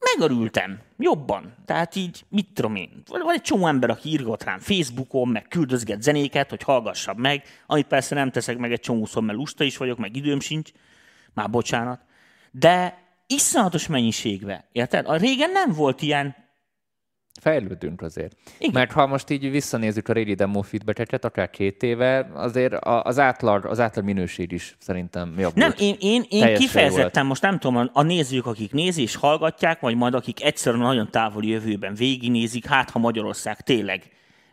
megörültem 0.00 0.80
jobban. 0.98 1.54
Tehát 1.64 1.94
így, 1.94 2.24
mit 2.28 2.52
tudom 2.54 2.74
én, 2.74 3.02
van 3.06 3.32
egy 3.32 3.42
csomó 3.42 3.66
ember, 3.66 3.90
aki 3.90 4.08
írgat 4.08 4.44
rám 4.44 4.58
Facebookon, 4.58 5.28
meg 5.28 5.48
küldözget 5.48 6.02
zenéket, 6.02 6.50
hogy 6.50 6.62
hallgassam 6.62 7.18
meg, 7.18 7.42
amit 7.66 7.86
persze 7.86 8.14
nem 8.14 8.30
teszek 8.30 8.58
meg 8.58 8.72
egy 8.72 8.80
csomószor, 8.80 9.22
mert 9.22 9.38
lusta 9.38 9.64
is 9.64 9.76
vagyok, 9.76 9.98
meg 9.98 10.16
időm 10.16 10.40
sincs, 10.40 10.70
már 11.34 11.50
bocsánat. 11.50 12.00
De 12.50 12.98
iszonyatos 13.26 13.86
mennyiségbe, 13.86 14.68
érted? 14.72 15.06
A 15.08 15.16
régen 15.16 15.50
nem 15.50 15.72
volt 15.72 16.02
ilyen, 16.02 16.39
Fejlődünk 17.40 18.02
azért. 18.02 18.36
Igen. 18.58 18.72
Mert 18.72 18.92
ha 18.92 19.06
most 19.06 19.30
így 19.30 19.50
visszanézzük 19.50 20.08
a 20.08 20.12
régi 20.12 20.34
demo 20.34 20.62
feedbacket, 20.62 21.24
akár 21.24 21.50
két 21.50 21.82
éve, 21.82 22.30
azért 22.34 22.74
az 22.84 23.18
átlag, 23.18 23.64
az 23.64 23.80
átlag 23.80 24.04
minőség 24.04 24.52
is 24.52 24.76
szerintem 24.78 25.34
jobb 25.38 25.54
Nem, 25.54 25.68
volt. 25.68 25.80
én, 25.80 25.96
én, 26.00 26.24
én 26.28 26.40
Teljesen 26.40 26.66
kifejezetten 26.66 27.26
most 27.26 27.42
nem 27.42 27.58
tudom, 27.58 27.90
a- 27.92 28.02
nézők, 28.02 28.46
akik 28.46 28.72
nézik 28.72 29.04
és 29.04 29.16
hallgatják, 29.16 29.80
vagy 29.80 29.96
majd 29.96 30.14
akik 30.14 30.44
egyszerűen 30.44 30.82
nagyon 30.82 31.10
távoli 31.10 31.48
jövőben 31.48 31.94
végignézik, 31.94 32.66
hát 32.66 32.90
ha 32.90 32.98
Magyarország 32.98 33.60
tényleg 33.60 34.02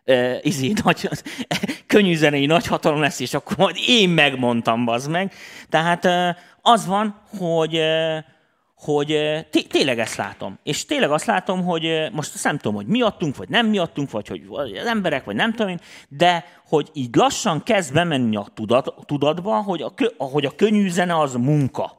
uh, 0.06 0.36
izé, 0.42 0.74
nagy, 0.84 1.10
könnyű 1.88 2.16
zenei 2.16 2.46
nagyhatalom 2.46 3.00
lesz, 3.00 3.20
és 3.20 3.34
akkor 3.34 3.58
majd 3.58 3.76
én 3.88 4.10
megmondtam, 4.10 4.86
bazd 4.86 5.10
meg. 5.10 5.34
Tehát 5.70 6.06
uh, 6.06 6.36
az 6.62 6.86
van, 6.86 7.22
hogy 7.38 7.76
uh, 7.76 8.18
hogy 8.78 9.08
té- 9.50 9.68
tényleg 9.70 10.00
ezt 10.00 10.16
látom. 10.16 10.60
És 10.64 10.86
tényleg 10.86 11.12
azt 11.12 11.26
látom, 11.26 11.66
hogy 11.66 12.10
most 12.12 12.34
azt 12.34 12.44
nem 12.44 12.58
tudom, 12.58 12.76
hogy 12.76 12.86
miattunk, 12.86 13.38
vagy 13.38 13.50
nem 13.50 13.68
miattunk, 13.68 14.12
vagy 14.12 14.28
hogy 14.28 14.48
az 14.78 14.86
emberek, 14.86 15.24
vagy 15.24 15.36
nem 15.36 15.52
tudom 15.52 15.68
én, 15.68 15.80
de 16.08 16.46
hogy 16.68 16.90
így 16.94 17.16
lassan 17.16 17.64
kezd 17.64 17.94
bemenni 17.94 18.36
a 18.36 18.48
tudat, 18.54 18.94
tudatba, 19.06 19.62
hogy 19.62 19.82
a, 19.82 19.94
hogy 20.18 20.46
a 20.46 20.56
könnyű 20.56 20.90
zene 20.90 21.20
az 21.20 21.34
munka. 21.34 21.98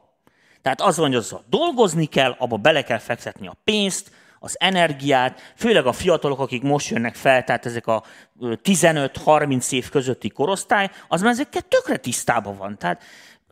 Tehát 0.61 0.81
az 0.81 0.97
van, 0.97 1.07
hogy 1.07 1.15
azzal 1.15 1.43
dolgozni 1.49 2.05
kell, 2.05 2.35
abba 2.37 2.57
bele 2.57 2.83
kell 2.83 2.97
fektetni 2.97 3.47
a 3.47 3.57
pénzt, 3.63 4.11
az 4.39 4.55
energiát, 4.59 5.53
főleg 5.55 5.85
a 5.85 5.91
fiatalok, 5.91 6.39
akik 6.39 6.61
most 6.61 6.89
jönnek 6.89 7.15
fel, 7.15 7.43
tehát 7.43 7.65
ezek 7.65 7.87
a 7.87 8.03
ö, 8.39 8.53
15-30 8.63 9.71
év 9.71 9.89
közötti 9.89 10.29
korosztály, 10.29 10.89
az 11.07 11.21
már 11.21 11.31
ezekkel 11.31 11.61
tökre 11.61 11.97
tisztában 11.97 12.57
van. 12.57 12.77
Tehát 12.77 13.03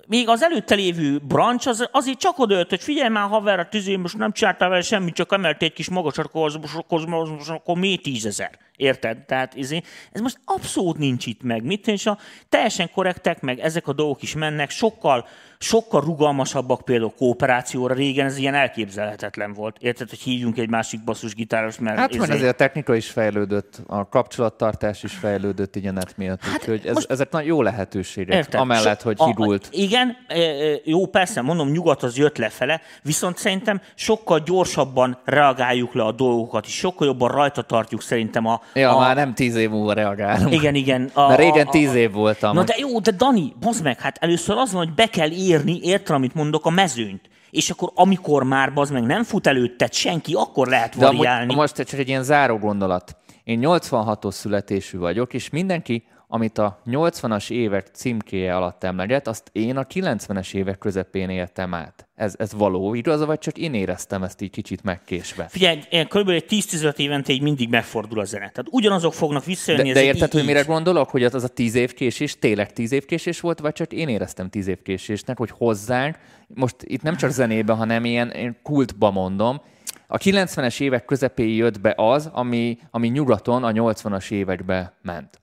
még 0.08 0.30
az 0.30 0.44
előtte 0.44 0.76
lévő 0.76 1.20
brancs 1.20 1.66
az, 1.66 1.90
azért 1.92 2.18
csak 2.18 2.40
odajött, 2.40 2.70
hogy 2.70 2.84
figyelj 2.84 3.10
már 3.10 3.28
haver, 3.28 3.60
a 3.60 3.68
tüzé, 3.70 3.96
most 3.96 4.18
nem 4.18 4.32
csináltál 4.32 4.70
vele 4.70 4.82
semmit, 4.82 5.14
csak 5.14 5.34
emeltél 5.34 5.68
egy 5.68 5.74
kis 5.74 5.90
most 5.90 6.18
akkor, 6.18 7.08
most 7.08 7.50
akkor 7.50 7.78
mi 7.78 7.98
tízezer. 7.98 8.60
Érted? 8.76 9.18
Tehát 9.26 9.56
izé, 9.56 9.82
ez 10.12 10.22
most 10.22 10.40
abszolút 10.46 10.98
nincs 10.98 11.26
itt 11.26 11.42
meg. 11.42 11.64
Mit 11.64 11.88
és 11.88 12.06
a 12.06 12.18
teljesen 12.50 12.92
korrektek, 12.92 13.42
meg 13.42 13.60
ezek 13.60 13.88
a 13.88 13.94
dolgok 13.94 14.22
is 14.22 14.36
mennek, 14.36 14.70
sokkal, 14.70 15.28
sokkal 15.60 16.02
rugalmasabbak 16.02 16.82
például 16.82 17.14
kooperációra. 17.18 17.94
Régen 17.94 18.26
ez 18.26 18.38
ilyen 18.38 18.54
elképzelhetetlen 18.54 19.54
volt. 19.54 19.76
Érted, 19.80 20.10
hogy 20.10 20.20
hívjunk 20.20 20.58
egy 20.58 20.70
másik 20.70 21.04
basszusgitáros, 21.04 21.80
mert 21.80 21.98
Hát 21.98 22.18
mert 22.18 22.32
azért 22.32 22.52
a 22.54 22.56
technika 22.56 22.96
is 22.96 23.10
fejlődött, 23.10 23.82
a 23.88 24.10
kapcsolattartás 24.10 25.04
is 25.04 25.14
fejlődött 25.14 25.76
így 25.76 25.88
a 25.88 25.92
net 25.92 26.18
miatt, 26.18 26.42
hát 26.42 26.60
úgyhogy 26.60 26.82
ez, 26.86 26.94
most- 26.94 27.12
ezek 27.12 27.32
nagy 27.32 27.46
jó 27.46 27.62
lehetőségek, 27.62 28.36
Érted? 28.36 28.60
amellett, 28.60 29.02
hogy 29.02 29.16
a- 29.20 29.26
hidult. 29.26 29.68
Igen, 29.72 30.18
e, 30.28 30.40
e, 30.40 30.80
jó, 30.84 31.06
persze, 31.06 31.42
mondom, 31.42 31.70
nyugat 31.70 32.04
az 32.04 32.18
jött 32.18 32.38
lefele, 32.38 32.82
viszont 33.04 33.38
szerintem 33.38 33.82
sokkal 33.96 34.40
gyorsabban 34.40 35.18
reagáljuk 35.26 35.94
le 35.94 36.04
a 36.04 36.12
dolgokat, 36.12 36.66
és 36.66 36.74
sokkal 36.74 37.08
jobban 37.08 37.30
rajta 37.32 37.62
tartjuk 37.62 38.02
szerintem 38.02 38.46
a... 38.46 38.62
Ja, 38.74 38.96
a, 38.96 39.00
már 39.00 39.16
nem 39.16 39.34
tíz 39.34 39.56
év 39.56 39.70
múlva 39.70 39.94
reagálunk. 39.94 40.54
Igen, 40.54 40.76
igen. 40.76 41.10
A, 41.14 41.28
Mert 41.28 41.40
régen 41.40 41.66
a- 41.66 41.70
a- 41.70 41.72
tíz 41.72 41.94
év 41.94 42.12
voltam. 42.12 42.56
Na 42.56 42.64
de 42.64 42.76
jó, 42.78 43.00
de 43.00 43.12
Dani, 43.12 43.54
bazd 43.60 43.84
meg, 43.84 44.00
hát 44.00 44.18
először 44.20 44.58
az 44.58 44.72
van, 44.74 44.86
hogy 44.86 44.94
be 44.96 45.06
kell 45.08 45.30
érni, 45.48 45.80
érted, 45.82 46.16
amit 46.16 46.34
mondok, 46.34 46.66
a 46.66 46.70
mezőnyt. 46.70 47.30
És 47.50 47.70
akkor, 47.70 47.92
amikor 47.96 48.44
már 48.44 48.74
bazd 48.74 48.94
meg 48.94 49.04
nem 49.04 49.24
fut 49.24 49.48
előtted 49.48 49.94
senki, 49.94 50.34
akkor 50.34 50.68
lehet 50.68 50.98
De 50.98 51.06
amúgy, 51.06 51.18
variálni. 51.18 51.56
most 51.56 51.76
csak 51.76 52.00
egy 52.00 52.08
ilyen 52.08 52.24
záró 52.24 52.58
gondolat. 52.58 53.18
Én 53.44 53.60
86-os 53.64 54.32
születésű 54.32 54.98
vagyok, 54.98 55.34
és 55.34 55.50
mindenki, 55.50 56.04
amit 56.28 56.58
a 56.58 56.82
80-as 56.86 57.52
évek 57.52 57.88
címkéje 57.88 58.56
alatt 58.56 58.84
emleget, 58.84 59.28
azt 59.28 59.50
én 59.52 59.78
a 59.78 59.84
90-es 59.84 60.54
évek 60.54 60.78
közepén 60.78 61.30
éltem 61.30 61.74
át. 61.74 62.08
Ez, 62.16 62.36
ez 62.38 62.54
való 62.54 62.94
igaz, 62.94 63.26
vagy 63.26 63.40
csak 63.40 63.58
én 63.58 63.74
éreztem 63.74 64.24
ezt 64.24 64.42
így 64.42 64.50
kicsit 64.50 64.84
megkésve? 64.84 65.48
Figyelj, 65.50 65.80
kb. 66.08 66.30
egy 66.30 66.46
10-15 66.50 66.98
évente 66.98 67.34
így 67.34 67.42
mindig 67.42 67.70
megfordul 67.70 68.20
a 68.20 68.24
zene. 68.24 68.50
Tehát 68.50 68.66
ugyanazok 68.72 69.14
fognak 69.14 69.46
visszajönni. 69.46 69.88
De, 69.88 69.94
de 69.94 70.04
érted, 70.06 70.28
így- 70.28 70.34
hogy 70.34 70.46
mire 70.46 70.62
gondolok, 70.62 71.10
hogy 71.10 71.24
az, 71.24 71.34
az 71.34 71.44
a 71.44 71.48
tíz 71.48 71.76
év 71.76 71.94
késés 71.94 72.40
tényleg 72.40 72.74
tíz 72.74 72.92
év 72.92 73.06
késés 73.06 73.40
volt, 73.40 73.60
vagy 73.60 73.74
csak 73.74 73.94
én 73.94 74.08
éreztem 74.08 74.50
tíz 74.50 74.68
év 74.68 74.82
késésnek, 74.82 75.38
hogy 75.38 75.52
hozzánk, 75.52 76.18
most 76.48 76.76
itt 76.80 77.02
nem 77.02 77.16
csak 77.16 77.30
zenében, 77.30 77.76
hanem 77.76 78.06
ilyen, 78.06 78.32
ilyen 78.36 78.58
kultba 78.64 79.12
mondom, 79.12 79.62
a 80.08 80.18
90-es 80.18 80.82
évek 80.82 81.06
közepén 81.06 81.56
jött 81.56 81.82
be 81.82 81.94
az, 81.98 82.30
ami, 82.34 82.78
ami 82.92 83.08
nyugaton 83.08 83.64
a 83.64 83.72
80-as 83.72 84.32
évekbe 84.32 84.94
ment. 85.02 85.42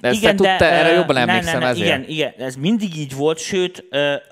De 0.00 0.08
ezt 0.08 0.22
igen, 0.22 0.36
te, 0.36 0.44
tudta, 0.44 0.64
ö, 0.64 0.68
erre 0.68 0.92
jobban 0.92 1.16
emlékszem 1.16 1.58
ne, 1.58 1.64
ne, 1.64 1.70
ezért. 1.70 1.86
Igen, 1.86 2.04
igen, 2.08 2.32
ez 2.46 2.54
mindig 2.54 2.96
így 2.96 3.14
volt, 3.14 3.38
sőt, 3.38 3.84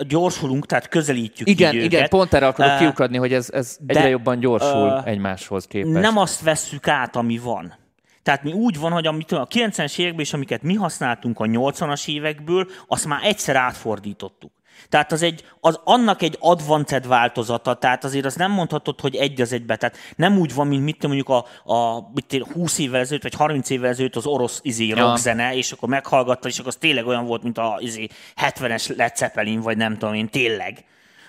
gyorsulunk, 0.08 0.66
tehát 0.66 0.88
közelítjük 0.88 1.48
igen, 1.48 1.74
így 1.74 1.84
igen 1.84 1.98
őket. 1.98 2.10
pont 2.10 2.34
erre 2.34 2.46
akarok 2.46 2.72
Ö, 2.72 2.78
kiukadni, 2.78 3.16
hogy 3.16 3.32
ez, 3.32 3.50
ez 3.52 3.76
de, 3.80 3.94
egyre 3.94 4.08
jobban 4.08 4.38
gyorsul 4.38 5.02
ö, 5.04 5.08
egymáshoz 5.08 5.66
képest. 5.66 6.00
Nem 6.00 6.18
azt 6.18 6.42
vesszük 6.42 6.88
át, 6.88 7.16
ami 7.16 7.38
van. 7.38 7.74
Tehát 8.22 8.42
mi 8.42 8.52
úgy 8.52 8.78
van, 8.78 8.92
hogy 8.92 9.06
amit 9.06 9.32
a 9.32 9.46
90-es 9.50 9.98
években 9.98 10.20
és 10.20 10.32
amiket 10.32 10.62
mi 10.62 10.74
használtunk 10.74 11.40
a 11.40 11.44
80-as 11.44 12.08
évekből, 12.08 12.66
azt 12.86 13.06
már 13.06 13.20
egyszer 13.24 13.56
átfordítottuk. 13.56 14.52
Tehát 14.88 15.12
az, 15.12 15.22
egy, 15.22 15.44
az 15.60 15.80
annak 15.84 16.22
egy 16.22 16.36
advanced 16.40 17.06
változata, 17.06 17.74
tehát 17.74 18.04
azért 18.04 18.24
azt 18.24 18.38
nem 18.38 18.50
mondhatod, 18.50 19.00
hogy 19.00 19.14
egy 19.14 19.40
az 19.40 19.52
egybe. 19.52 19.76
Tehát 19.76 19.96
nem 20.16 20.38
úgy 20.38 20.54
van, 20.54 20.66
mint 20.66 20.84
mit 20.84 21.06
mondjuk 21.06 21.28
a, 21.28 21.46
a 21.72 22.08
mit 22.14 22.26
tudom, 22.26 22.52
20 22.52 22.78
évvel 22.78 23.00
ezelőtt, 23.00 23.22
vagy 23.22 23.34
30 23.34 23.70
évvel 23.70 23.90
ezelőtt 23.90 24.16
az 24.16 24.26
orosz 24.26 24.60
izé, 24.62 24.90
rockzene, 24.90 25.54
és 25.54 25.72
akkor 25.72 25.88
meghallgatta, 25.88 26.48
és 26.48 26.58
akkor 26.58 26.68
az 26.68 26.76
tényleg 26.76 27.06
olyan 27.06 27.26
volt, 27.26 27.42
mint 27.42 27.58
a 27.58 27.78
izé, 27.80 28.08
70-es 28.36 28.96
Led 28.96 29.16
Zeppelin, 29.16 29.60
vagy 29.60 29.76
nem 29.76 29.98
tudom 29.98 30.14
én, 30.14 30.28
tényleg. 30.28 30.84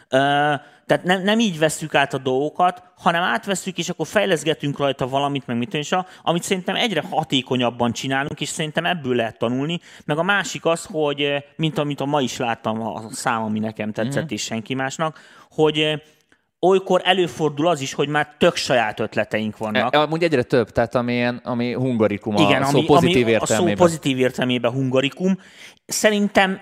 Ö, 0.10 0.54
tehát 0.88 1.04
nem, 1.04 1.22
nem 1.22 1.40
így 1.40 1.60
vesszük 1.60 1.96
át 1.96 2.14
a 2.14 2.18
dolgokat, 2.18 2.84
hanem 2.98 3.24
átvesszük, 3.24 3.78
és 3.78 3.90
akkor 3.90 4.08
fejleszgetünk 4.08 4.78
rajta 4.78 5.08
valamit, 5.08 5.48
meg 5.48 5.58
mit 5.58 5.92
a, 5.92 6.06
amit 6.24 6.44
szerintem 6.44 6.76
egyre 6.76 7.04
hatékonyabban 7.10 7.92
csinálunk, 7.92 8.42
és 8.42 8.50
szerintem 8.50 8.86
ebből 8.86 9.16
lehet 9.16 9.38
tanulni. 9.38 9.80
Meg 10.06 10.18
a 10.18 10.24
másik 10.24 10.66
az, 10.66 10.88
hogy, 10.92 11.22
eh, 11.22 11.42
mint 11.56 11.78
amit 11.78 12.00
a 12.00 12.06
ma 12.06 12.22
is 12.22 12.38
láttam 12.38 12.82
a 12.82 13.02
szám, 13.12 13.44
ami 13.44 13.60
nekem 13.60 13.92
tetszett, 13.92 14.24
mm. 14.24 14.34
és 14.34 14.42
senki 14.42 14.74
másnak, 14.74 15.20
hogy 15.50 15.80
eh, 15.80 16.00
olykor 16.60 17.02
előfordul 17.04 17.68
az 17.68 17.82
is, 17.82 17.94
hogy 17.94 18.08
már 18.08 18.36
tök 18.38 18.56
saját 18.56 19.00
ötleteink 19.00 19.58
vannak. 19.58 19.96
E, 19.96 20.00
Amúgy 20.00 20.24
egyre 20.24 20.44
több, 20.44 20.70
tehát 20.70 20.96
ami, 20.96 21.14
ilyen, 21.14 21.42
ami 21.44 21.74
hungarikum 21.74 22.36
a 22.36 22.42
Igen, 22.42 22.64
szó 22.64 22.78
ami, 22.78 22.86
pozitív 22.86 23.24
ami 23.24 23.32
értelmében. 23.32 23.74
a 23.74 23.78
szó 23.78 23.84
pozitív 23.84 24.20
értelmében 24.20 24.72
hungarikum. 24.72 25.40
Szerintem 25.86 26.60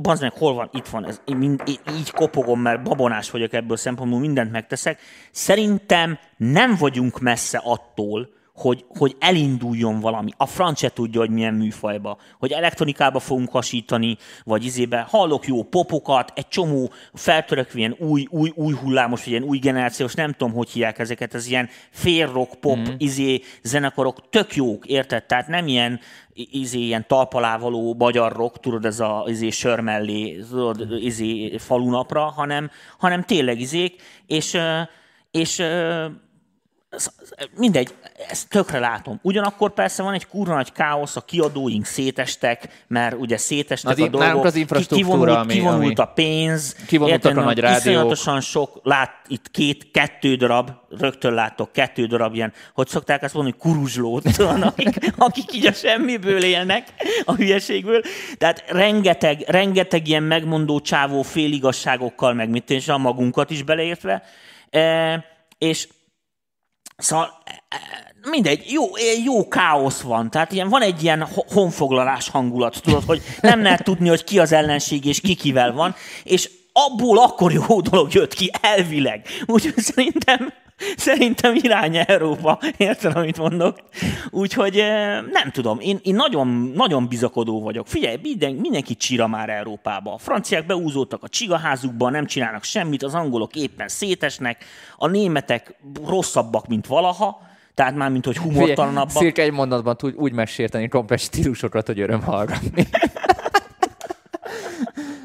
Bazd 0.00 0.22
meg, 0.22 0.32
hol 0.32 0.54
van? 0.54 0.68
Itt 0.72 0.86
van. 0.86 1.06
Ez, 1.06 1.20
mind, 1.36 1.62
így, 1.66 2.10
kopogom, 2.10 2.60
mert 2.60 2.82
babonás 2.82 3.30
vagyok 3.30 3.52
ebből 3.52 3.76
szempontból, 3.76 4.20
mindent 4.20 4.52
megteszek. 4.52 5.00
Szerintem 5.30 6.18
nem 6.36 6.76
vagyunk 6.76 7.20
messze 7.20 7.60
attól, 7.64 8.28
hogy, 8.54 8.84
hogy 8.88 9.16
elinduljon 9.18 10.00
valami. 10.00 10.30
A 10.36 10.46
franc 10.46 10.78
se 10.78 10.88
tudja, 10.88 11.20
hogy 11.20 11.30
milyen 11.30 11.54
műfajba. 11.54 12.18
Hogy 12.38 12.52
elektronikába 12.52 13.18
fogunk 13.18 13.50
hasítani, 13.50 14.16
vagy 14.44 14.64
izébe. 14.64 15.06
Hallok 15.08 15.46
jó 15.46 15.62
popokat, 15.62 16.32
egy 16.34 16.48
csomó 16.48 16.92
feltörekvő 17.14 17.78
ilyen 17.78 17.96
új, 17.98 18.26
új, 18.30 18.52
új 18.54 18.74
hullámos, 18.74 19.20
vagy 19.20 19.30
ilyen 19.32 19.42
új 19.42 19.58
generációs, 19.58 20.14
nem 20.14 20.32
tudom, 20.32 20.52
hogy 20.54 20.70
hívják 20.70 20.98
ezeket, 20.98 21.34
ez 21.34 21.46
ilyen 21.46 21.68
fél 21.90 22.32
rock, 22.32 22.60
pop, 22.60 22.78
mm. 22.78 22.94
izé, 22.98 23.40
zenekarok, 23.62 24.28
tök 24.30 24.54
jók, 24.54 24.86
érted? 24.86 25.24
Tehát 25.24 25.48
nem 25.48 25.66
ilyen, 25.66 26.00
izé, 26.34 26.78
ilyen 26.78 27.04
talpalávaló 27.08 27.94
magyar 27.94 28.32
rock, 28.32 28.60
tudod, 28.60 28.84
ez 28.84 29.00
a 29.00 29.24
izé, 29.26 29.50
sör 29.50 29.80
mellé, 29.80 30.44
tudod, 30.50 31.02
izé, 31.02 31.56
falunapra, 31.58 32.20
hanem, 32.20 32.70
hanem 32.98 33.22
tényleg 33.22 33.60
izék, 33.60 34.02
és, 34.26 34.58
és 35.30 35.62
mindegy, 37.56 37.94
ezt 38.28 38.48
tökre 38.48 38.78
látom. 38.78 39.18
Ugyanakkor 39.22 39.72
persze 39.72 40.02
van 40.02 40.14
egy 40.14 40.26
kurva 40.26 40.54
nagy 40.54 40.72
káosz, 40.72 41.16
a 41.16 41.20
kiadóink 41.20 41.84
szétestek, 41.84 42.84
mert 42.86 43.16
ugye 43.18 43.36
szétestek 43.36 43.92
Az 43.92 44.00
a 44.00 44.08
dolgok. 44.08 44.44
az 44.44 44.54
infrastruktúra, 44.54 45.12
kivonult, 45.12 45.38
ami- 45.38 45.52
kivonult 45.52 45.82
ami- 45.98 46.08
a 46.08 46.12
pénz. 46.12 46.76
Kivonultak 46.86 47.36
a 47.36 47.40
nagy 47.42 47.58
rádiók. 47.58 47.80
Iszonyatosan 47.84 48.40
sok, 48.40 48.80
lát, 48.82 49.10
itt 49.26 49.50
két, 49.50 49.90
kettő 49.90 50.34
darab, 50.36 50.70
rögtön 50.98 51.34
láttok 51.34 51.72
kettő 51.72 52.06
darab 52.06 52.34
ilyen, 52.34 52.52
hogy 52.74 52.88
szokták 52.88 53.22
azt 53.22 53.34
mondani, 53.34 53.56
kuruzslót, 53.58 54.26
akik, 54.62 55.12
akik 55.16 55.54
így 55.54 55.66
a 55.66 55.72
semmiből 55.72 56.42
élnek, 56.44 56.88
a 57.24 57.34
hülyeségből. 57.34 58.02
Tehát 58.38 58.64
rengeteg, 58.68 59.44
rengeteg 59.46 60.08
ilyen 60.08 60.22
megmondó 60.22 60.80
csávó 60.80 61.22
féligasságokkal, 61.22 62.32
meg 62.32 62.48
mit 62.48 62.70
és 62.70 62.88
a 62.88 62.98
magunkat 62.98 63.50
is 63.50 63.62
beleértve. 63.62 64.22
E, 64.70 65.24
és 65.58 65.88
Szóval 66.96 67.42
e, 67.68 67.78
mindegy, 68.30 68.64
jó, 68.70 68.84
jó 69.24 69.48
káosz 69.48 70.00
van. 70.00 70.30
Tehát 70.30 70.52
ilyen, 70.52 70.68
van 70.68 70.82
egy 70.82 71.02
ilyen 71.02 71.22
ho- 71.22 71.52
honfoglalás 71.52 72.28
hangulat, 72.28 72.80
tudod, 72.82 73.04
hogy 73.04 73.22
nem 73.40 73.62
lehet 73.62 73.84
tudni, 73.84 74.08
hogy 74.08 74.24
ki 74.24 74.38
az 74.38 74.52
ellenség 74.52 75.04
és 75.04 75.20
ki 75.20 75.34
kivel 75.34 75.72
van, 75.72 75.94
és 76.22 76.50
abból 76.72 77.18
akkor 77.18 77.52
jó 77.52 77.80
dolog 77.80 78.12
jött 78.12 78.34
ki, 78.34 78.50
elvileg. 78.60 79.26
Úgyhogy 79.46 79.78
szerintem, 79.78 80.52
szerintem 80.96 81.54
irány 81.54 81.96
Európa, 82.06 82.58
érted, 82.76 83.16
amit 83.16 83.38
mondok? 83.38 83.78
Úgyhogy 84.30 84.74
nem 85.32 85.50
tudom, 85.52 85.80
én, 85.80 85.98
én 86.02 86.14
nagyon, 86.14 86.72
nagyon 86.74 87.08
bizakodó 87.08 87.62
vagyok. 87.62 87.86
Figyelj, 87.86 88.18
minden, 88.22 88.52
mindenki 88.52 88.94
csira 88.94 89.26
már 89.26 89.48
Európába. 89.48 90.12
A 90.12 90.18
franciák 90.18 90.66
beúzódtak 90.66 91.22
a 91.22 91.28
csigaházukba, 91.28 92.10
nem 92.10 92.26
csinálnak 92.26 92.64
semmit, 92.64 93.02
az 93.02 93.14
angolok 93.14 93.56
éppen 93.56 93.88
szétesnek, 93.88 94.64
a 94.96 95.06
németek 95.06 95.74
rosszabbak, 96.06 96.66
mint 96.66 96.86
valaha, 96.86 97.40
tehát 97.74 97.94
már, 97.94 98.10
mint 98.10 98.24
hogy 98.24 98.36
humortalanabbak. 98.36 99.10
Szirke 99.10 99.42
egy 99.42 99.52
mondatban 99.52 99.96
tud 99.96 100.14
úgy 100.16 100.32
mesélteni 100.32 100.88
komplex 100.88 101.22
stílusokat, 101.22 101.86
hogy 101.86 102.00
öröm 102.00 102.22
hallgatni. 102.22 102.86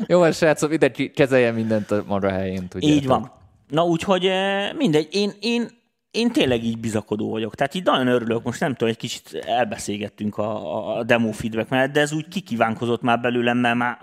Jó, 0.07 0.19
van, 0.19 0.31
srácok, 0.31 0.73
ide 0.73 0.91
kezelje 1.13 1.51
mindent 1.51 1.91
a 1.91 2.03
maga 2.07 2.29
helyén, 2.29 2.67
tudjátok. 2.67 2.97
Így 2.97 3.07
van. 3.07 3.31
Na 3.67 3.85
úgyhogy 3.85 4.25
eh, 4.25 4.73
mindegy, 4.73 5.07
én, 5.11 5.31
én, 5.39 5.67
én 6.11 6.31
tényleg 6.31 6.63
így 6.63 6.79
bizakodó 6.79 7.29
vagyok. 7.29 7.55
Tehát 7.55 7.73
így 7.73 7.83
nagyon 7.83 8.07
örülök, 8.07 8.43
most 8.43 8.59
nem 8.59 8.71
tudom, 8.71 8.89
egy 8.89 8.97
kicsit 8.97 9.33
elbeszélgettünk 9.33 10.37
a, 10.37 10.97
a 10.97 11.03
demo 11.03 11.31
feedback 11.31 11.69
mellett, 11.69 11.91
de 11.91 11.99
ez 11.99 12.13
úgy 12.13 12.27
kikívánkozott 12.27 13.01
már 13.01 13.19
belőlem, 13.19 13.57
mert 13.57 13.75
már 13.75 13.97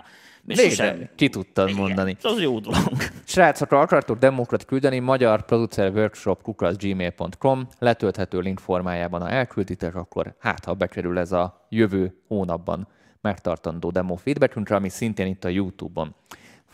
Végre 0.45 0.63
sosem- 0.63 1.09
ki 1.15 1.29
tudtad 1.29 1.73
mondani. 1.73 2.15
Ez 2.23 2.31
az 2.31 2.41
jó 2.41 2.59
dolog. 2.59 2.93
Srácok, 3.25 3.71
akartok 3.71 4.17
demókat 4.17 4.65
küldeni, 4.65 4.99
magyar 4.99 5.45
producer 5.45 5.91
workshop 5.91 6.65
gmail.com 6.77 7.67
letölthető 7.79 8.39
link 8.39 8.59
formájában, 8.59 9.21
ha 9.21 9.29
elkülditek, 9.29 9.95
akkor 9.95 10.35
hát, 10.39 10.65
ha 10.65 10.73
bekerül 10.73 11.19
ez 11.19 11.31
a 11.31 11.67
jövő 11.69 12.21
hónapban 12.27 12.87
megtartandó 13.21 13.91
demo 13.91 14.15
feedbackünkre, 14.15 14.75
ami 14.75 14.89
szintén 14.89 15.27
itt 15.27 15.43
a 15.43 15.49
YouTube-on 15.49 16.15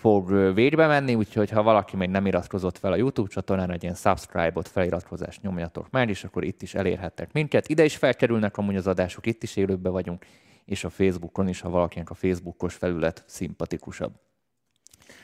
fog 0.01 0.53
végbe 0.53 0.87
menni, 0.87 1.15
úgyhogy 1.15 1.49
ha 1.49 1.63
valaki 1.63 1.95
még 1.95 2.09
nem 2.09 2.25
iratkozott 2.25 2.77
fel 2.77 2.91
a 2.91 2.95
YouTube 2.95 3.29
csatornára, 3.29 3.73
egy 3.73 3.83
ilyen 3.83 3.95
subscribe-ot, 3.95 4.67
feliratkozást 4.67 5.41
nyomjatok 5.41 5.89
meg, 5.89 6.09
és 6.09 6.23
akkor 6.23 6.43
itt 6.43 6.61
is 6.61 6.73
elérhettek 6.73 7.33
minket. 7.33 7.69
Ide 7.69 7.83
is 7.83 7.95
felkerülnek 7.95 8.57
amúgy 8.57 8.75
az 8.75 8.87
adások, 8.87 9.25
itt 9.25 9.43
is 9.43 9.55
élőbe 9.55 9.89
vagyunk, 9.89 10.25
és 10.65 10.83
a 10.83 10.89
Facebookon 10.89 11.47
is, 11.47 11.61
ha 11.61 11.69
valakinek 11.69 12.09
a 12.09 12.13
Facebookos 12.13 12.73
felület 12.73 13.23
szimpatikusabb. 13.27 14.11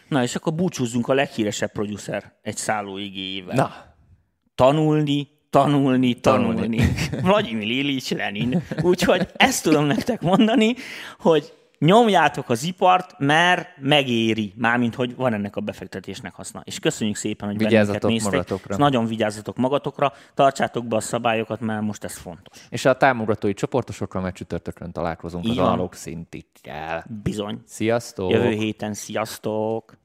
Na 0.07 0.23
és 0.23 0.35
akkor 0.35 0.53
búcsúzzunk 0.53 1.07
a 1.07 1.13
leghíresebb 1.13 1.71
producer 1.71 2.33
egy 2.41 2.57
szálló 2.57 2.97
igéjével. 2.97 3.55
Na, 3.55 3.71
Tanulni, 4.55 5.27
tanulni, 5.49 6.13
Tanulni. 6.13 6.77
tanulni. 6.77 6.93
Vladimir 7.21 7.67
Ilyich 7.67 8.15
Lenin. 8.15 8.63
Úgyhogy 8.81 9.27
ezt 9.35 9.63
tudom 9.63 9.85
nektek 9.85 10.21
mondani, 10.21 10.75
hogy 11.19 11.56
nyomjátok 11.79 12.49
az 12.49 12.63
ipart, 12.63 13.15
mert 13.17 13.67
megéri, 13.81 14.53
mármint, 14.55 14.95
hogy 14.95 15.15
van 15.15 15.33
ennek 15.33 15.55
a 15.55 15.61
befektetésnek 15.61 16.33
haszna. 16.33 16.61
És 16.63 16.79
köszönjük 16.79 17.15
szépen, 17.15 17.47
hogy 17.47 17.57
bennünket 17.57 17.81
Vigyázzatok 17.81 18.09
néztek. 18.09 18.31
magatokra. 18.31 18.73
És 18.73 18.79
nagyon 18.79 19.05
vigyázzatok 19.05 19.57
magatokra, 19.57 20.13
tartsátok 20.33 20.85
be 20.85 20.95
a 20.95 20.99
szabályokat, 20.99 21.59
mert 21.59 21.81
most 21.81 22.03
ez 22.03 22.17
fontos. 22.17 22.67
És 22.69 22.85
a 22.85 22.97
támogatói 22.97 23.53
csoportosokkal 23.53 24.21
meg 24.21 24.33
csütörtökön 24.33 24.91
találkozunk 24.91 25.45
Így 25.45 25.51
az 25.51 25.57
analóg 25.57 25.93
szintikkel. 25.93 27.05
Bizony. 27.23 27.61
Sziasztok! 27.65 28.31
Jövő 28.31 28.51
héten 28.51 28.93
sziasztok! 28.93 29.97